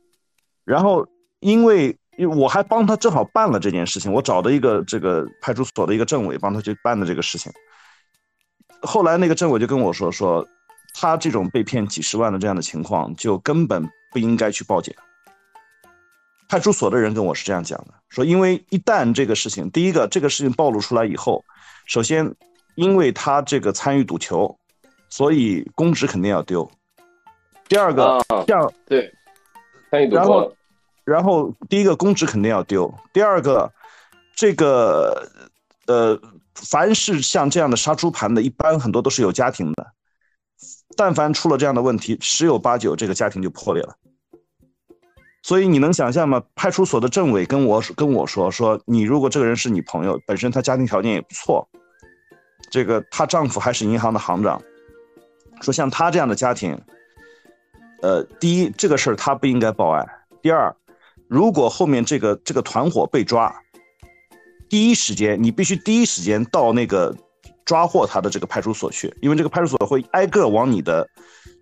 [0.67, 1.09] 然后
[1.41, 1.97] 因为
[2.37, 7.51] 我还帮他正好办了这件事情，我找的一个这个派出所的一个政委帮他去办的这个事情。
[8.83, 10.47] 后来那个政委就跟我说说，
[10.93, 13.83] 他这种被骗几十万的这样的情况，就根本
[14.13, 14.95] 不应该去报警。
[16.51, 21.43] 派出所的人跟我是这样讲的，说因为一旦这个事情，第一个这个事情暴露出来以后，
[21.87, 22.35] 首先
[22.75, 24.59] 因为他这个参与赌球，
[25.17, 26.71] 所以公职肯定要丢。
[27.69, 29.11] 第二个，像对，
[30.11, 30.53] 然后，
[31.07, 33.73] 然后第一个公职肯定要丢，第二个，
[34.37, 35.27] 这个
[35.87, 36.21] 呃，
[36.55, 39.87] 凡是像这样的杀猪盘的，一般很多都是有家庭的，
[40.99, 43.97] 但凡出了这样的问题，十有八九这个家庭就破裂了。
[45.43, 46.43] 所以你能想象吗？
[46.55, 51.67] 派出所的政委跟我跟我说说，你如果这个人是你朋友，本身他家庭条件也不错，
[52.71, 54.61] 这个她丈夫还是银行的行长，
[55.61, 56.79] 说像他这样的家庭，
[58.03, 60.07] 呃，第一这个事儿他不应该报案，
[60.43, 60.75] 第二，
[61.29, 63.55] 如果后面这个这个团伙被抓，
[64.69, 67.15] 第一时间你必须第一时间到那个
[67.65, 71.09] 抓获他的这个派出所去，因为这个派出所会挨个往你的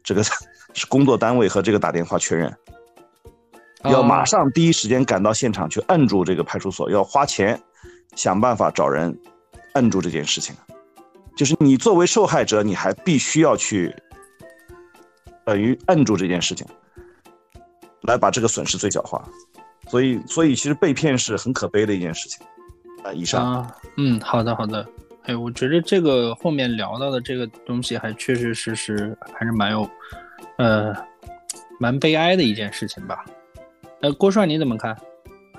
[0.03, 0.23] 这个
[0.89, 2.55] 工作单位和这个打电话确认。
[3.85, 7.61] 要马上第一时间赶到现场去摁住这个派出所，要花钱
[8.17, 9.15] 想办法找人
[9.75, 10.57] 摁住这件事情。
[11.37, 13.95] 就是你作为受害者，你还必须要去
[15.45, 16.67] 等于摁住这件事情，
[18.03, 19.23] 来把这个损失最小化。
[19.89, 22.47] 所以，所以其实被骗是很可悲的一件事情。
[23.05, 23.53] 啊，以上。
[23.53, 24.87] 啊嗯，好的，好的。
[25.25, 29.89] 哎，我觉得这个后面聊到的这个东西，还确确实实还是蛮有，
[30.59, 30.95] 呃，
[31.81, 33.25] 蛮悲哀的一件事情吧。
[34.01, 34.97] 呃，郭帅你怎么看？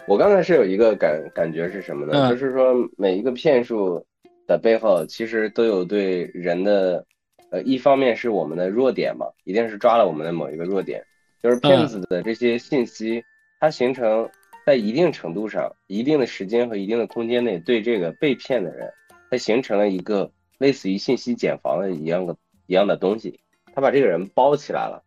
[0.08, 2.30] 我刚才是有一个感感觉是什么呢？
[2.30, 4.06] 就是说每一个骗术
[4.48, 7.06] 的背后，其实都有对人的，
[7.50, 11.04] 呃，一方面是我们的弱点嘛，一定是抓了我们的某一个弱点，
[11.42, 13.24] 就是骗子的这些信息，
[13.60, 14.30] 它形成
[14.66, 18.92] 在一定程度上、一定的时间和一定的空间内，对这个被骗的人，
[19.30, 22.36] 它形成了一个类似于信息茧房的一样的
[22.68, 23.40] 一样的东西，
[23.74, 25.04] 它把这个人包起来了，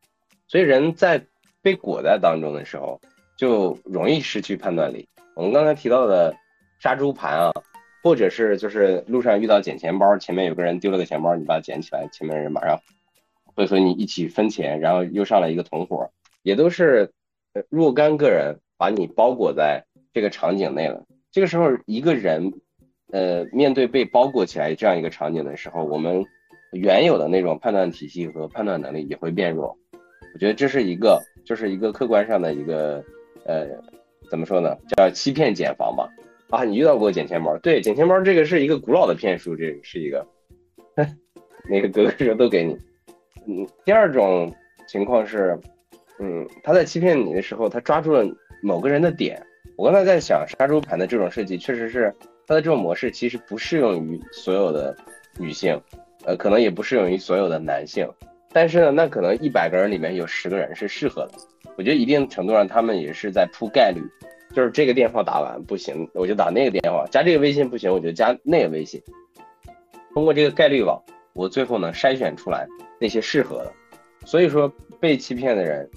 [0.47, 1.25] 所以人在
[1.63, 3.01] 被裹在当中的时候。
[3.39, 5.09] 就容易失去判断力。
[5.37, 6.35] 我们刚才提到的
[6.81, 7.53] 杀猪盘啊，
[8.09, 12.81] 或者是就是路上遇到捡钱包，前面有个人丢了个钱包，你把它捡起来，前面人马上
[13.45, 16.11] 会和你一起分钱，然后又上来一个同伙，
[16.43, 17.13] 也都是
[17.69, 21.05] 若干个人把你包裹在这个场景内了。
[21.31, 22.51] 这个时候，一个人
[23.13, 26.25] 呃面对被包裹起来这样一个场景的时候，我们
[26.73, 29.77] 原有的那种判断体系和判断能力也会变弱。
[30.33, 33.05] 我觉得这是一个，就是一个客观上的一个。
[33.45, 33.67] 呃，
[34.31, 34.75] 怎么说呢？
[34.97, 36.09] 叫欺骗检房吧。
[36.51, 37.57] 啊，你遇到过捡钱包？
[37.59, 40.27] 对，捡钱包这个是一个古老的骗术，这是一个，
[41.69, 42.77] 那个格格说都给你。
[43.47, 44.53] 嗯，第二种
[44.87, 45.59] 情况是，
[46.19, 48.25] 嗯，他在欺骗你的时候，他抓住了
[48.63, 49.43] 某个人的点。
[49.77, 52.13] 我刚才在想，杀猪盘的这种设计，确实是
[52.47, 54.97] 它的这种模式，其实不适用于所有的
[55.39, 55.81] 女性，
[56.25, 58.09] 呃，可能也不适用于所有的男性。
[58.53, 61.35] 但是呢，那可能一百个人里面有十个人是适合的。
[61.77, 64.03] 我觉得一定程度上，他们也是在铺概率，
[64.59, 69.01] 就是这个电话打完不行，我就打那个电话；加这个微信不行，我就加那个微信。
[70.13, 71.01] 通过这个概率网，
[71.33, 72.67] 我最后能筛选出来
[73.01, 73.73] 那些适合的。
[74.27, 74.69] 所以说，
[74.99, 75.89] 被欺骗的人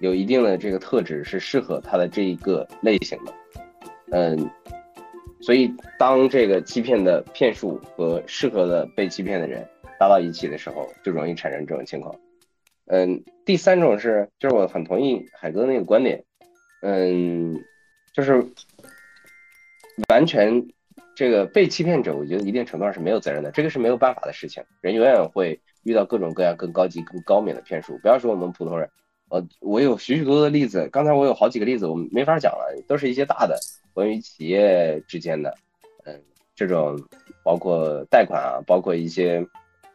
[0.00, 3.32] 有一定的这个特质是适合他的这一个类型的。
[4.10, 4.50] 嗯，
[5.40, 9.66] 所以当这个欺骗的骗术和适合的被欺骗的人
[9.98, 12.14] 搭到一起的时候，就容易产生这种情况。
[12.88, 16.22] 嗯，第三种是，就是我很同意海哥那个观点，
[16.82, 17.58] 嗯，
[18.12, 18.44] 就是
[20.08, 20.68] 完全
[21.14, 27.98] 这个被欺骗者，我觉得一定程度上是没有责任的，这个是没有办法的事情，人永远会遇到各种各样更高级、更高明的骗术。
[28.02, 28.88] 不要说我们普通人，
[29.28, 33.58] 呃，我有许许多多的例子，刚才我有好几个例子，我们没法讲了，都是一些大的
[33.92, 35.54] 关于企业之间的，
[36.04, 36.20] 嗯，
[36.54, 36.98] 这种
[37.42, 39.46] 包括贷款啊，包括一些。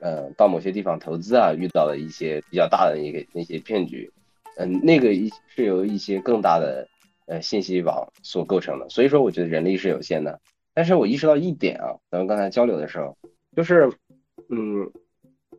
[0.01, 4.11] 呃，到某些地方投资啊，遇到了一些比较大的一个那些骗局，
[4.57, 6.87] 嗯，那个一是由一些更大的
[7.25, 10.39] 呃信息网所构成的，所以说我觉得人力是有限的。
[10.73, 13.17] 但是我意识到一点啊，咱们刚才交流的时候，
[13.55, 13.89] 就是
[14.49, 14.91] 嗯，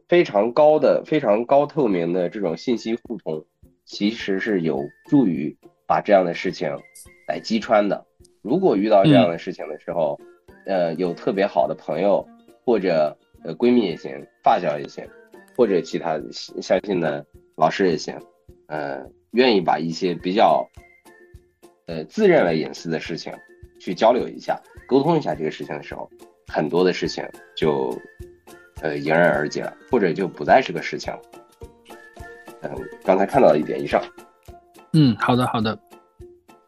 [0.08, 3.44] 非常高的、非常高透明的这种信息互通，
[3.84, 5.56] 其实是有助于
[5.86, 6.76] 把这样的事情
[7.28, 8.06] 来击穿的。
[8.42, 10.20] 如果遇到这样的事情的时候，
[10.66, 12.26] 呃，有特别好的朋友
[12.64, 13.16] 或者。
[13.44, 15.06] 呃，闺蜜也行，发小也行，
[15.56, 16.20] 或者其他
[16.60, 17.24] 相信的
[17.54, 18.18] 老师也行，
[18.66, 20.68] 呃，愿意把一些比较，
[21.86, 23.32] 呃，自认为隐私的事情
[23.78, 26.10] 去交流一下，沟通一下这个事情的时候，
[26.48, 27.24] 很多的事情
[27.56, 27.96] 就，
[28.82, 31.22] 呃，迎刃而解了，或者就不再是个事情了。
[32.62, 32.70] 嗯，
[33.04, 34.02] 刚才看到了一点以上。
[34.94, 35.78] 嗯，好的，好的。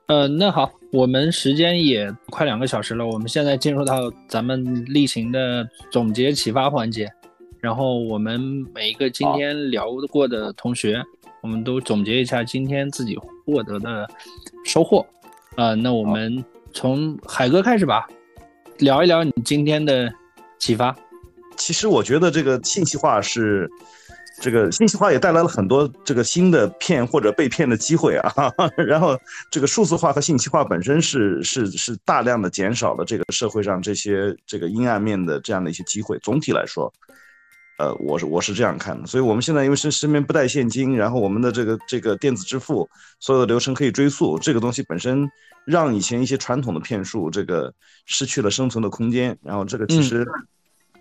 [0.07, 7.11] 呃，那好，我们时间也快两个小时了，我们现在进入到咱们例行的总结启发环节，
[7.61, 8.41] 然后我们
[8.73, 11.03] 每一个今天聊过的同学，
[11.49, 14.07] 我们都总结一下今天自己获得的
[14.67, 15.05] 收获。
[15.57, 16.45] 啊，那我们
[16.75, 18.07] 从海哥开始吧，
[18.81, 20.13] 聊一聊你今天的
[20.59, 20.95] 启发。
[21.57, 23.67] 其实我觉得这个信息化是。
[24.41, 28.33] 这个信息化也带来了很多这个新的骗或者被骗的机会啊，
[28.79, 29.19] 然后
[29.51, 36.17] 这个数字化和信息化本身是是是大量的减少了这个社会上这些这个阴暗面的这样的一些机会。
[36.21, 36.93] 总体来说，
[37.79, 39.07] 呃，我是我是这样看的。
[39.07, 42.89] 所以我们现在因为身身边不带现金，然后我们的这个这个电子支付
[43.21, 45.29] 所有的流程可以追溯，这个东西本身
[45.65, 47.73] 让以前一些传统的骗术这个
[48.07, 49.39] 失去了生存的空间。
[49.43, 50.27] 然后这个其实。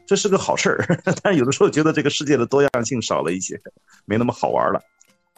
[0.10, 3.60] 这是个好事儿， 但有的时候觉得这个世界的多样性少了一些，
[4.06, 4.80] 没那么好玩了。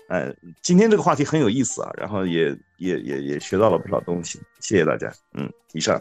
[0.10, 5.12] 哎，今天这个话题很有意思啊，然后也也也也学到了不少东西，谢谢大家。
[5.34, 6.00] 嗯，以上。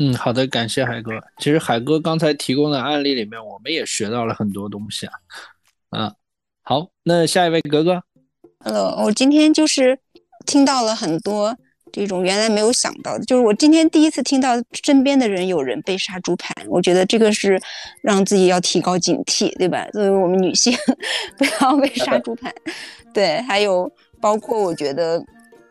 [0.00, 1.12] 嗯，好的，感谢海哥。
[1.38, 5.12] 其实海哥刚才提供的案例里面，我们也学到了很多东西啊。
[5.90, 6.14] 嗯，
[6.62, 8.02] 好，那下一位格格。
[8.64, 9.98] Hello，我今天就是
[10.46, 11.56] 听到了很多。
[11.90, 14.50] 这种原来没有想到的，就是我今天第一次听到
[14.84, 17.58] 身边的人有人被杀猪盘，我觉得这个是
[18.02, 19.88] 让自己要提高警惕，对吧？
[19.92, 20.76] 作为我们女性，
[21.38, 22.54] 不要被杀猪盘。
[23.14, 25.18] 对，还有包括我觉得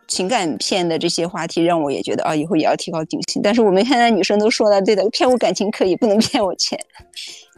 [0.08, 3.40] 情感片的这些话题，让我也觉得啊，以后也要提高警惕。
[3.44, 6.80] 但是我们现在女生都说了，对的，骗我感情可以，不能骗我钱。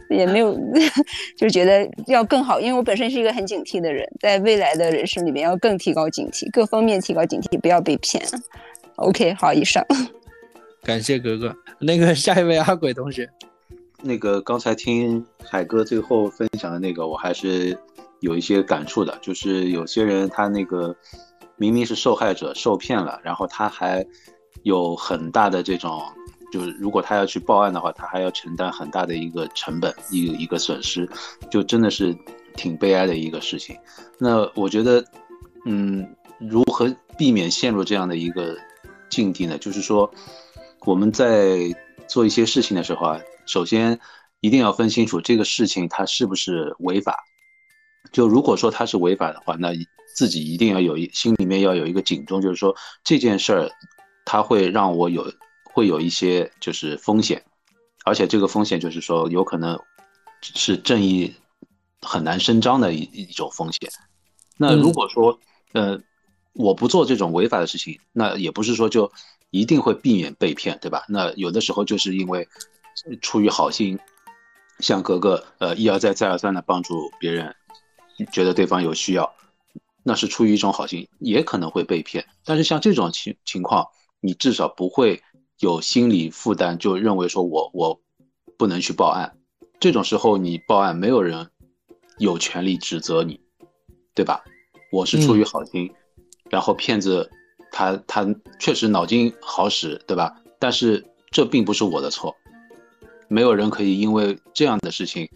[0.09, 0.55] 也没有，
[1.37, 8.23] 就是觉得要更好，因为我本身是一个很警惕的人，在未来的人生里面要更提高警惕，各方面提高警惕，不要被骗。
[8.95, 9.85] OK，好，以上。
[10.81, 11.55] 感谢格格。
[11.77, 13.29] 那个下一位阿鬼同学，
[14.01, 17.77] 那个刚才听海哥最后分享的那个，我还是
[18.21, 20.95] 有一些感触的，就是有些人他那个
[21.59, 24.03] 明明是受害者受骗了，然后他还
[24.63, 26.01] 有很大的这种。
[26.51, 31.07] 就是如果他要去报案的话，他还要承担很大的一个成本，一一个损失，
[31.51, 32.11] 就真的是
[32.55, 33.77] 挺悲哀的一个事情。
[34.17, 35.05] 那我觉得，
[35.65, 36.03] 嗯，
[36.39, 38.57] 如何避免陷入这样的一个
[39.11, 39.59] 境地呢？
[39.59, 40.11] 就是说，
[40.87, 41.59] 我们在
[42.07, 43.99] 做一些事情的时候啊，首先
[44.39, 47.15] 一定要分清楚这个事情它是不是违法。
[48.11, 49.71] 就如果说它是违法的话，那
[50.19, 53.71] 自己一定要有一心里面要有一个警钟，就是说这件事儿
[54.25, 55.25] 它会让我有。
[55.71, 57.41] 会有一些就是风险，
[58.03, 59.79] 而且这个风险就是说有可能
[60.41, 61.33] 是正义
[62.01, 63.89] 很难伸张的一一种风险。
[64.57, 65.39] 那如果说
[65.73, 65.97] 呃
[66.53, 69.09] 我不做这种违法的事情，那也不是说就
[69.51, 71.05] 一定会避免被骗，对吧？
[71.07, 72.45] 那有的时候就是因为
[73.21, 73.97] 出于好心，
[74.79, 77.55] 像格格呃一而再再而三的帮助别人，
[78.33, 79.33] 觉得对方有需要，
[80.09, 82.25] 那是出于一种好心，也可能会被骗。
[82.43, 83.85] 但是像这种情情况，
[84.19, 85.21] 你至少不会。
[85.61, 87.99] 有心理负担，就认为说我我
[88.57, 89.37] 不能去报案，
[89.77, 91.49] 这种时候你报案，没有人
[92.17, 93.41] 有权利指责你，
[94.15, 94.41] 对吧？
[94.89, 95.91] 我是出于好心，
[96.49, 97.29] 然后骗子
[97.73, 98.25] 他他
[98.57, 100.33] 确实脑筋好使，对吧？
[100.59, 102.33] 但是这并不是我的错，
[103.27, 105.29] 没有人可以因为这样的事情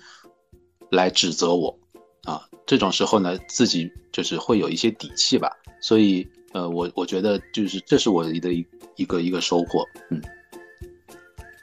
[0.90, 1.78] 来指责我
[2.24, 2.42] 啊。
[2.66, 5.50] 这种时候呢，自己就是会有一些底气吧，
[5.82, 6.28] 所以。
[6.54, 10.22] 呃，我我觉得就是这是我的一一个一个收获，嗯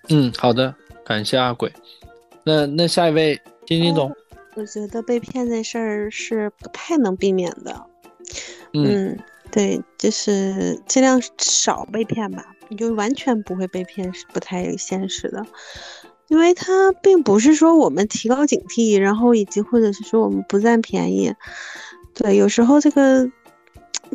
[0.08, 0.74] 嗯，好的，
[1.04, 1.72] 感谢阿鬼。
[2.42, 4.12] 那那下一位金金总，
[4.56, 7.86] 我觉得被骗这事儿是不太能避免的，
[8.74, 9.16] 嗯，
[9.52, 15.46] 对，就是尽量少被骗吧，你就完全不会被骗是不太现实的，
[16.31, 21.35] 因为它并不是说我们提高警惕，然后以及或者是说我们不占便宜，
[22.15, 23.31] 对，有时候这个。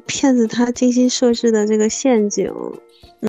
[0.08, 2.52] 骗子他精心设置的这个陷阱，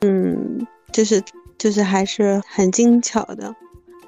[0.03, 1.23] 嗯，就是
[1.57, 3.55] 就是还是很精巧的。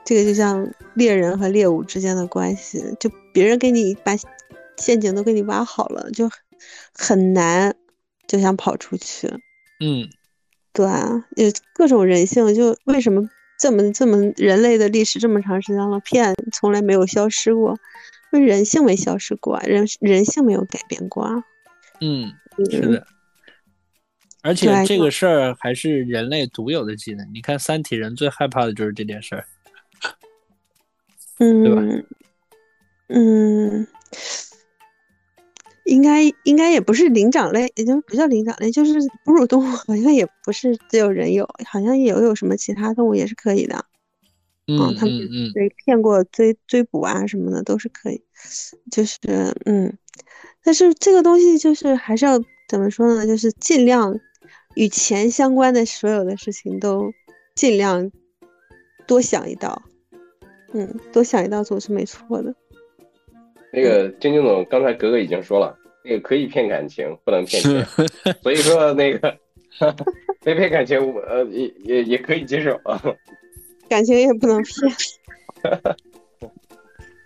[0.05, 4.13] 这个就像猎人和猎物之间的关系，就别人给你把
[4.77, 6.29] 陷阱都给你挖好了，就
[6.93, 7.77] 很难
[8.27, 9.29] 就想跑出去。
[9.79, 10.09] 嗯，
[10.73, 13.23] 对啊，有各种人性，就为什么
[13.59, 17.77] 这么这么人类的历史这么长时间了，骗从来没有消失过，
[18.31, 21.43] 那人性没消失过，人人性没有改变过啊。
[22.01, 22.33] 嗯。
[22.73, 23.07] 是的，
[24.43, 27.25] 而且这个事儿还是人类独有的技能。
[27.33, 29.45] 你看，三体人最害怕的就是这件事儿，
[31.39, 31.81] 嗯，对吧？
[33.07, 33.87] 嗯，
[35.89, 38.93] 应该应该也不是灵长类，也就不叫灵长类，就是
[39.25, 43.85] 哺乳动物，好像也不是只有人有，好像也有什么其他动物也是可以的。
[44.67, 45.19] 嗯，他们
[45.55, 48.23] 被骗过追追捕啊什么的都是可以，
[48.91, 49.19] 就是
[49.65, 49.97] 嗯。
[50.63, 52.39] 但是这个东西就是还是要
[52.69, 53.27] 怎么说呢？
[53.27, 54.15] 就是尽量
[54.75, 57.11] 与钱相关的所有的事情都
[57.55, 58.11] 尽量
[59.07, 59.81] 多想一道，
[60.75, 62.55] 嗯，多想一道总是没错的。
[63.73, 67.85] 那个晶晶总，刚才格格已经说了，那个可以骗感情，不能骗钱，
[68.43, 69.37] 所以说那个
[70.43, 73.01] 被骗感情，呃，也也也可以接受啊。
[73.89, 74.93] 感情也不能骗。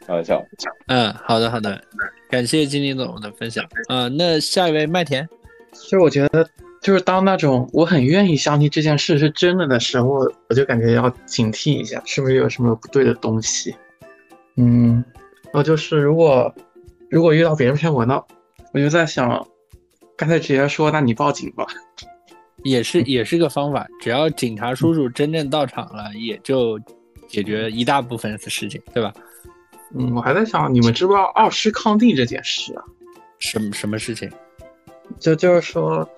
[0.07, 0.45] 开玩笑。
[0.89, 1.81] 嗯，好的好的，
[2.29, 3.65] 感谢金林总的分享。
[3.89, 5.29] 啊，那下一位麦田。
[5.73, 6.49] 其实我觉得，
[6.81, 10.09] 就是当那种我很愿意相信这件事是真的的时候，
[10.49, 13.75] 我就感觉要警惕一下，是不是有什么不对的东西。
[14.57, 15.05] 嗯。
[15.45, 16.53] 然后就是，如果
[17.11, 18.23] 如果遇到别人骗我，那
[18.73, 19.47] 我就在想，
[20.17, 21.67] 刚才直接说，那你报警吧，
[22.65, 23.87] 也是也是个方法。
[24.01, 26.79] 只要警察叔叔真正到场了，也就
[27.29, 29.13] 解决一大部分的事情，对吧？
[29.95, 32.85] 嗯，我还在想，你们知不知道奥施康定这件事啊？
[33.39, 34.31] 什么什么事情？
[35.19, 36.09] 就就是说，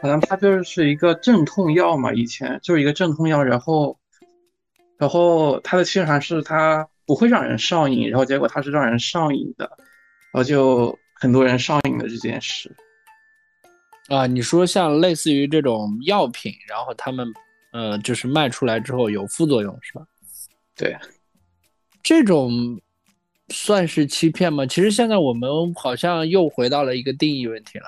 [0.00, 3.98] 好像它就是一个镇痛药嘛，以前就是一个镇痛药，然后
[4.96, 6.88] 然后它的宣传是它。
[7.08, 9.70] 不会让人上瘾，然后结果它是让人上瘾的，
[10.32, 12.74] 然后就很多人上瘾的这件事。
[14.08, 17.26] 啊，你说像类似于这种药品，然后他们
[17.72, 20.06] 呃就是卖出来之后有副作用是吧？
[20.76, 20.96] 对，
[22.02, 22.80] 这种
[23.48, 24.64] 算是欺骗吗？
[24.64, 27.86] 其实现在我们好像又回到了一个定义问题了。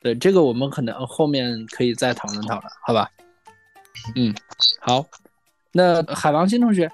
[0.00, 3.08] 对，这个我们可能后面可以再讨论讨论，好吧？
[4.16, 4.34] 嗯，
[4.80, 5.06] 好，
[5.70, 6.90] 那海王星同学。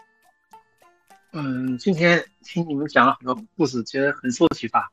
[1.33, 4.89] 嗯，今天听你们讲了很多故事，觉得很受启发。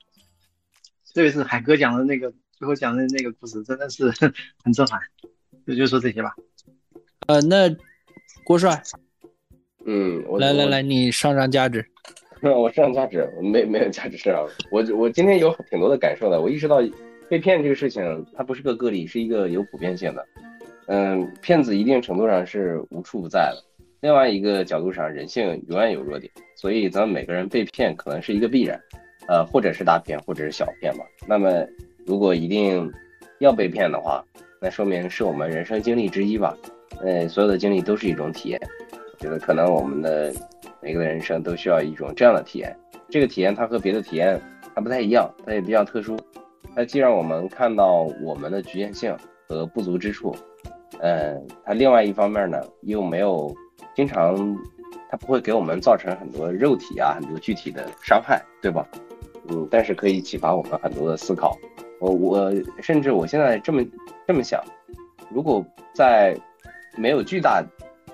[1.15, 4.11] 特别是海哥讲的那个最后讲的那个故事，真的是
[4.61, 4.99] 很震撼。
[5.65, 6.35] 就就说这些吧。
[7.27, 7.73] 呃，那
[8.43, 8.83] 郭帅，
[9.85, 11.83] 嗯，来来来，你上上价值。
[12.43, 14.45] 我上价值，没没有价值上。
[14.69, 16.41] 我我今天有挺多的感受的。
[16.41, 16.81] 我意识到
[17.29, 20.27] 被骗这个事情，它不是个个例，是一个有普遍性的。
[20.87, 23.63] 嗯，骗子一定程度上是无处不在的。
[24.01, 28.79] 另外一个角度上，人性永远有弱点，所以咱们每个人被骗可能是一个必然，
[29.27, 31.03] 呃，或者是大骗，或者是小骗吧。
[31.27, 31.49] 那么，
[32.05, 32.91] 如果一定
[33.39, 34.23] 要被骗的话，
[34.61, 36.55] 那说明是我们人生经历之一吧。
[37.01, 38.59] 呃，所有的经历都是一种体验，
[38.91, 40.33] 我觉得可能我们的
[40.81, 42.75] 每个人生都需要一种这样的体验。
[43.09, 44.39] 这个体验它和别的体验
[44.73, 46.17] 它不太一样，它也比较特殊。
[46.75, 49.15] 它既让我们看到我们的局限性
[49.47, 50.35] 和不足之处，
[50.99, 53.53] 嗯，它另外一方面呢又没有。
[53.93, 54.35] 经常，
[55.09, 58.85] 它不会给我们造成很多肉体啊，很多具体的伤害，对吧？
[59.49, 61.57] 嗯，但是可以启发我们很多的思考。
[61.99, 63.83] 我我甚至我现在这么
[64.27, 64.63] 这么想，
[65.29, 66.37] 如果在
[66.97, 67.63] 没有巨大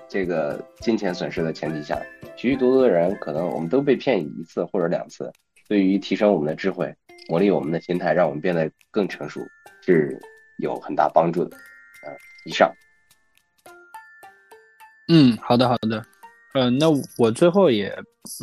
[0.08, 2.00] 这个金钱损失的前提下，
[2.36, 5.30] 许许多多的人可能我们都被骗一次或者两次，
[5.68, 6.94] 对于提升我们的智慧、
[7.28, 9.40] 磨砺我们的心态，让我们变得更成熟，
[9.80, 10.18] 是
[10.58, 11.56] 有很大帮助的。
[12.04, 12.12] 呃，
[12.44, 12.72] 以上。
[15.08, 16.02] 嗯，好的好的，
[16.54, 16.86] 嗯，那
[17.18, 17.92] 我最后也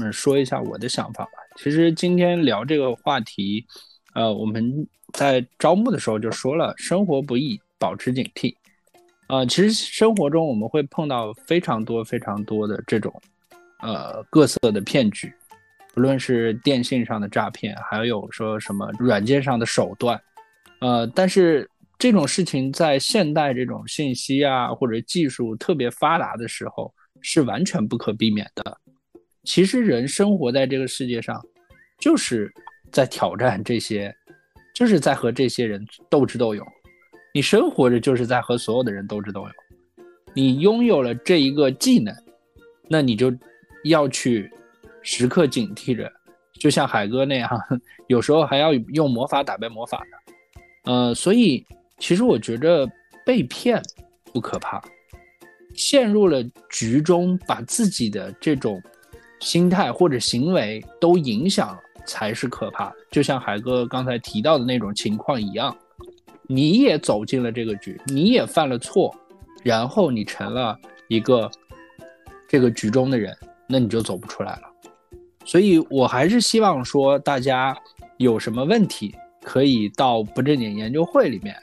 [0.02, 1.32] 嗯说一下我的想法吧。
[1.61, 3.65] 其实今天聊这个话题，
[4.14, 8.56] 呃，我们在招募的时候就说了，生活不易，保持警惕。
[9.27, 13.14] 呃，其实生活中我们会碰到非常多非常多的这种
[13.81, 15.34] 呃各色的骗局，
[15.94, 20.19] 不论是电信上的诈骗，还有说什么软件上的手段，
[20.80, 21.69] 呃，但是。
[22.02, 28.77] 这种事情在现代这种信息啊或者技术特别发达的时候是完全不可避免的。
[29.49, 31.43] 其实人生活在这个世界上，
[31.97, 32.53] 就是
[32.91, 34.15] 在挑战这些，
[34.76, 36.63] 就是在和这些人斗智斗勇。
[37.34, 39.51] 你生活着就是在和所有的人斗智斗勇。
[40.35, 42.15] 你拥有了这一个技能，
[42.88, 43.35] 那你就
[43.85, 44.47] 要去
[45.01, 46.07] 时刻警惕着，
[46.59, 47.49] 就像海哥那样，
[48.05, 50.91] 有时候还要用魔法打败魔法的。
[50.93, 51.65] 呃，所以。
[51.97, 52.89] 其实我觉得
[53.26, 53.81] 被骗
[54.31, 54.81] 不可怕，
[55.76, 58.81] 陷入了局中，把自己的这种
[59.40, 62.95] 心态或者行为都影响了，才是可怕的。
[63.11, 65.76] 就像海哥刚才提到的那种情况一样，
[66.48, 69.16] 你也走进了这个局，你也犯了错，
[69.64, 71.49] 然后你成了一个
[72.48, 73.36] 这个局中的人，
[73.68, 74.64] 那你就走不出来了。
[75.45, 77.76] 所以我还是希望说，大家
[78.18, 81.56] 有什么问题，可以到不正经研究会里面。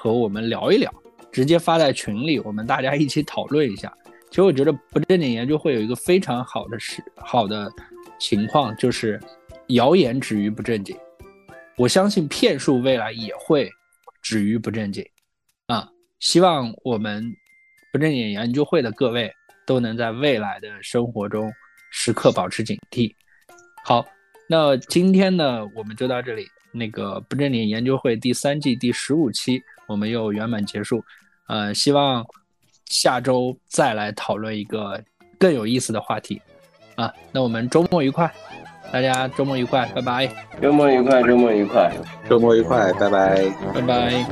[0.00, 0.88] 和我们聊一聊，
[1.32, 3.92] 直接发在群里，我们大家一起讨论一下。
[4.30, 7.70] 其实我觉得不正经研究会有一个非常好的事，好的
[8.18, 9.18] 情况就是
[9.68, 10.96] 谣言止于不正经。
[11.76, 13.70] 我相信骗术未来也会
[14.22, 15.04] 止于不正经
[15.66, 15.88] 啊！
[16.20, 17.24] 希望我们
[17.92, 19.32] 不正经研究会的各位
[19.66, 21.50] 都能在未来的生活中
[21.90, 23.14] 时刻保持警惕。
[23.84, 24.04] 好，
[24.48, 26.46] 那今天呢，我们就到这里。
[26.70, 29.62] 那个不正经研究会第三季第十五期。
[29.86, 31.02] 我们又圆满结束，
[31.46, 32.22] 呃，希望
[32.88, 35.00] 下周再来讨论一个
[35.38, 36.40] 更有意思的话题
[36.96, 38.32] 啊，那我们周末愉快，
[38.92, 40.28] 大家周末愉快，拜拜。
[40.60, 41.92] 周末愉快，周末愉快，
[42.28, 43.44] 周末愉快，拜拜。
[43.74, 44.24] 拜拜。